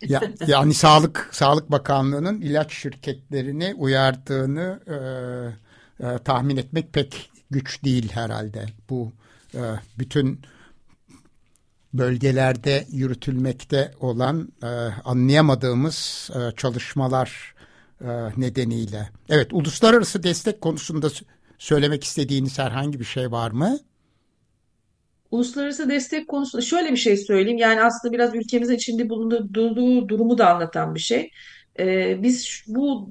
Ya, 0.02 0.20
yani 0.46 0.74
Sağlık 0.74 1.28
Sağlık 1.32 1.70
Bakanlığı'nın 1.70 2.40
ilaç 2.40 2.72
şirketlerini 2.72 3.74
uyardığını 3.76 4.80
e, 4.86 4.96
e, 6.06 6.18
tahmin 6.18 6.56
etmek 6.56 6.92
pek 6.92 7.30
güç 7.50 7.84
değil 7.84 8.12
herhalde. 8.12 8.66
Bu 8.90 9.12
e, 9.54 9.60
bütün 9.98 10.40
bölgelerde 11.98 12.84
yürütülmekte 12.92 13.90
olan 14.00 14.48
e, 14.62 14.66
anlayamadığımız 15.04 16.30
e, 16.34 16.56
çalışmalar 16.56 17.54
e, 18.00 18.08
nedeniyle. 18.36 19.08
Evet, 19.28 19.52
uluslararası 19.52 20.22
destek 20.22 20.60
konusunda 20.60 21.08
söylemek 21.58 22.04
istediğiniz 22.04 22.58
herhangi 22.58 23.00
bir 23.00 23.04
şey 23.04 23.30
var 23.30 23.50
mı? 23.50 23.78
Uluslararası 25.30 25.88
destek 25.88 26.28
konusunda 26.28 26.62
şöyle 26.62 26.92
bir 26.92 26.96
şey 26.96 27.16
söyleyeyim. 27.16 27.58
Yani 27.58 27.82
aslında 27.82 28.14
biraz 28.14 28.34
ülkemizin 28.34 28.74
içinde 28.74 29.08
bulunduğu 29.08 29.54
durumu 30.08 30.38
da 30.38 30.54
anlatan 30.54 30.94
bir 30.94 31.00
şey. 31.00 31.30
Ee, 31.78 32.22
biz 32.22 32.64
bu 32.66 33.10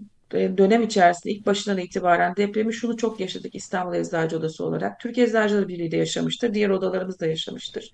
dönem 0.58 0.84
içerisinde 0.84 1.34
ilk 1.34 1.46
başından 1.46 1.78
itibaren 1.78 2.36
depremi 2.36 2.74
şunu 2.74 2.98
çok 2.98 3.20
yaşadık 3.20 3.56
İstanbul 3.56 3.96
Eczacı 3.96 4.38
Odası 4.38 4.66
olarak. 4.66 5.00
Türkiye 5.00 5.28
Eczacıları 5.28 5.68
Birliği 5.68 5.92
de 5.92 5.98
yaşamıştır. 5.98 6.54
Diğer 6.54 6.70
odalarımız 6.70 7.20
da 7.20 7.28
yaşamıştır. 7.28 7.92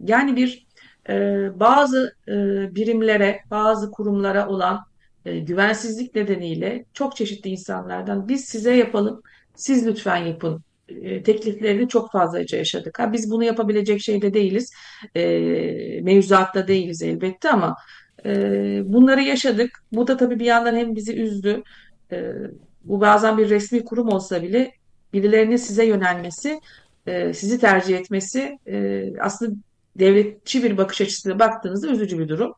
Yani 0.00 0.36
bir 0.36 0.66
e, 1.08 1.14
bazı 1.60 2.16
e, 2.28 2.32
birimlere, 2.74 3.40
bazı 3.50 3.90
kurumlara 3.90 4.48
olan 4.48 4.80
e, 5.24 5.38
güvensizlik 5.38 6.14
nedeniyle 6.14 6.84
çok 6.94 7.16
çeşitli 7.16 7.50
insanlardan 7.50 8.28
biz 8.28 8.44
size 8.44 8.76
yapalım, 8.76 9.22
siz 9.54 9.86
lütfen 9.86 10.16
yapın 10.16 10.62
e, 10.88 11.22
tekliflerini 11.22 11.88
çok 11.88 12.12
fazlaca 12.12 12.58
yaşadık. 12.58 12.98
Ha, 12.98 13.12
biz 13.12 13.30
bunu 13.30 13.44
yapabilecek 13.44 14.00
şeyde 14.00 14.34
değiliz, 14.34 14.72
e, 15.14 15.22
mevzuatta 16.02 16.68
değiliz 16.68 17.02
elbette 17.02 17.50
ama 17.50 17.76
e, 18.24 18.82
bunları 18.84 19.22
yaşadık. 19.22 19.84
Bu 19.92 20.06
da 20.06 20.16
tabii 20.16 20.38
bir 20.38 20.44
yandan 20.44 20.74
hem 20.74 20.96
bizi 20.96 21.16
üzdü. 21.16 21.62
E, 22.12 22.32
bu 22.84 23.00
bazen 23.00 23.38
bir 23.38 23.50
resmi 23.50 23.84
kurum 23.84 24.08
olsa 24.08 24.42
bile 24.42 24.72
birilerinin 25.12 25.56
size 25.56 25.84
yönelmesi, 25.84 26.60
e, 27.06 27.32
sizi 27.32 27.60
tercih 27.60 27.98
etmesi 27.98 28.58
e, 28.66 29.04
aslında 29.20 29.56
devletçi 29.98 30.64
bir 30.64 30.76
bakış 30.76 31.00
açısıyla 31.00 31.38
baktığınızda 31.38 31.88
üzücü 31.88 32.18
bir 32.18 32.28
durum. 32.28 32.54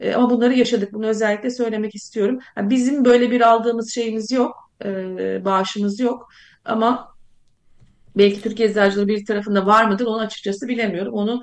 E, 0.00 0.14
ama 0.14 0.30
bunları 0.30 0.54
yaşadık. 0.54 0.92
Bunu 0.92 1.06
özellikle 1.06 1.50
söylemek 1.50 1.94
istiyorum. 1.94 2.38
Bizim 2.56 3.04
böyle 3.04 3.30
bir 3.30 3.40
aldığımız 3.40 3.94
şeyimiz 3.94 4.32
yok, 4.32 4.70
bağışımız 5.44 6.00
yok. 6.00 6.28
Ama 6.64 7.08
belki 8.16 8.42
Türkiye 8.42 8.68
Eczacıları 8.68 9.08
bir 9.08 9.26
tarafında 9.26 9.66
var 9.66 9.84
mıdır 9.84 10.06
onu 10.06 10.20
açıkçası 10.20 10.68
bilemiyorum. 10.68 11.14
Onu 11.14 11.42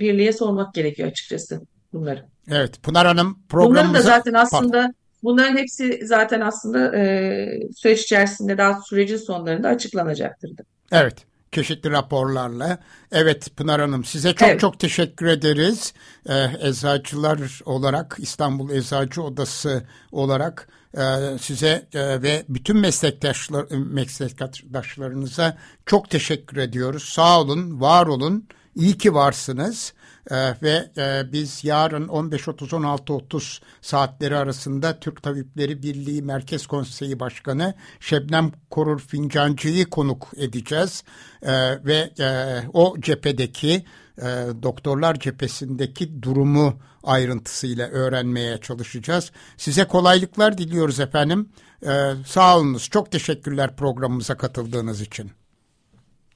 birliğe 0.00 0.32
sormak 0.32 0.74
gerekiyor 0.74 1.08
açıkçası 1.08 1.60
bunları. 1.92 2.24
Evet 2.50 2.82
Pınar 2.82 3.06
Hanım 3.06 3.38
programımıza... 3.48 3.88
Bunların 3.88 3.94
da 3.94 4.02
zaten 4.02 4.32
aslında 4.34 4.80
Pardon. 4.80 4.94
bunların 5.22 5.56
hepsi 5.56 6.00
zaten 6.06 6.40
aslında 6.40 6.96
e, 6.96 7.46
süreç 7.76 8.02
içerisinde 8.02 8.58
daha 8.58 8.80
sürecin 8.80 9.16
sonlarında 9.16 9.68
açıklanacaktır. 9.68 10.50
Evet 10.92 11.26
çeşitli 11.52 11.90
raporlarla. 11.90 12.78
Evet 13.12 13.56
Pınar 13.56 13.80
Hanım 13.80 14.04
size 14.04 14.34
çok 14.34 14.48
evet. 14.48 14.60
çok 14.60 14.78
teşekkür 14.78 15.26
ederiz. 15.26 15.94
Ee, 16.28 16.50
eczacılar 16.60 17.60
olarak 17.64 18.16
İstanbul 18.18 18.70
Eczacı 18.70 19.22
Odası 19.22 19.82
olarak 20.12 20.68
e, 20.96 21.02
size 21.40 21.88
e, 21.94 22.22
ve 22.22 22.44
bütün 22.48 22.76
meslektaşlar, 22.76 23.66
meslektaşlarınıza 23.70 25.58
çok 25.86 26.10
teşekkür 26.10 26.56
ediyoruz. 26.56 27.04
Sağ 27.04 27.40
olun, 27.40 27.80
var 27.80 28.06
olun. 28.06 28.48
İyi 28.74 28.98
ki 28.98 29.14
varsınız. 29.14 29.92
Ee, 30.30 30.54
ve 30.62 30.90
e, 30.96 31.32
biz 31.32 31.64
yarın 31.64 32.08
15.30-16.30 32.08 33.60
saatleri 33.80 34.36
arasında 34.36 35.00
Türk 35.00 35.22
Tabipleri 35.22 35.82
Birliği 35.82 36.22
Merkez 36.22 36.66
Konseyi 36.66 37.20
Başkanı 37.20 37.74
Şebnem 38.00 38.52
Korur 38.70 39.00
Fincancı'yı 39.00 39.90
konuk 39.90 40.28
edeceğiz. 40.36 41.04
Ee, 41.42 41.84
ve 41.84 42.10
e, 42.20 42.60
o 42.72 42.94
cephedeki 43.00 43.84
e, 44.18 44.24
doktorlar 44.62 45.14
cephesindeki 45.20 46.22
durumu 46.22 46.80
ayrıntısıyla 47.02 47.88
öğrenmeye 47.88 48.58
çalışacağız. 48.58 49.32
Size 49.56 49.84
kolaylıklar 49.84 50.58
diliyoruz 50.58 51.00
efendim. 51.00 51.48
Ee, 51.86 52.12
sağ 52.26 52.58
olunuz. 52.58 52.90
Çok 52.90 53.12
teşekkürler 53.12 53.76
programımıza 53.76 54.36
katıldığınız 54.36 55.00
için. 55.00 55.41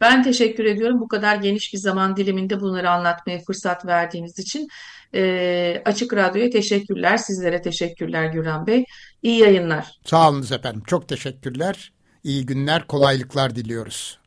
Ben 0.00 0.22
teşekkür 0.22 0.64
ediyorum 0.64 1.00
bu 1.00 1.08
kadar 1.08 1.36
geniş 1.36 1.72
bir 1.72 1.78
zaman 1.78 2.16
diliminde 2.16 2.60
bunları 2.60 2.90
anlatmaya 2.90 3.38
fırsat 3.38 3.86
verdiğiniz 3.86 4.38
için. 4.38 4.68
E, 5.14 5.82
Açık 5.84 6.14
Radyo'ya 6.14 6.50
teşekkürler, 6.50 7.16
sizlere 7.16 7.62
teşekkürler 7.62 8.24
Gürhan 8.26 8.66
Bey. 8.66 8.84
İyi 9.22 9.38
yayınlar. 9.40 9.98
Sağ 10.04 10.30
olunuz 10.30 10.52
efendim, 10.52 10.82
çok 10.86 11.08
teşekkürler. 11.08 11.92
İyi 12.24 12.46
günler, 12.46 12.86
kolaylıklar 12.86 13.56
diliyoruz. 13.56 14.18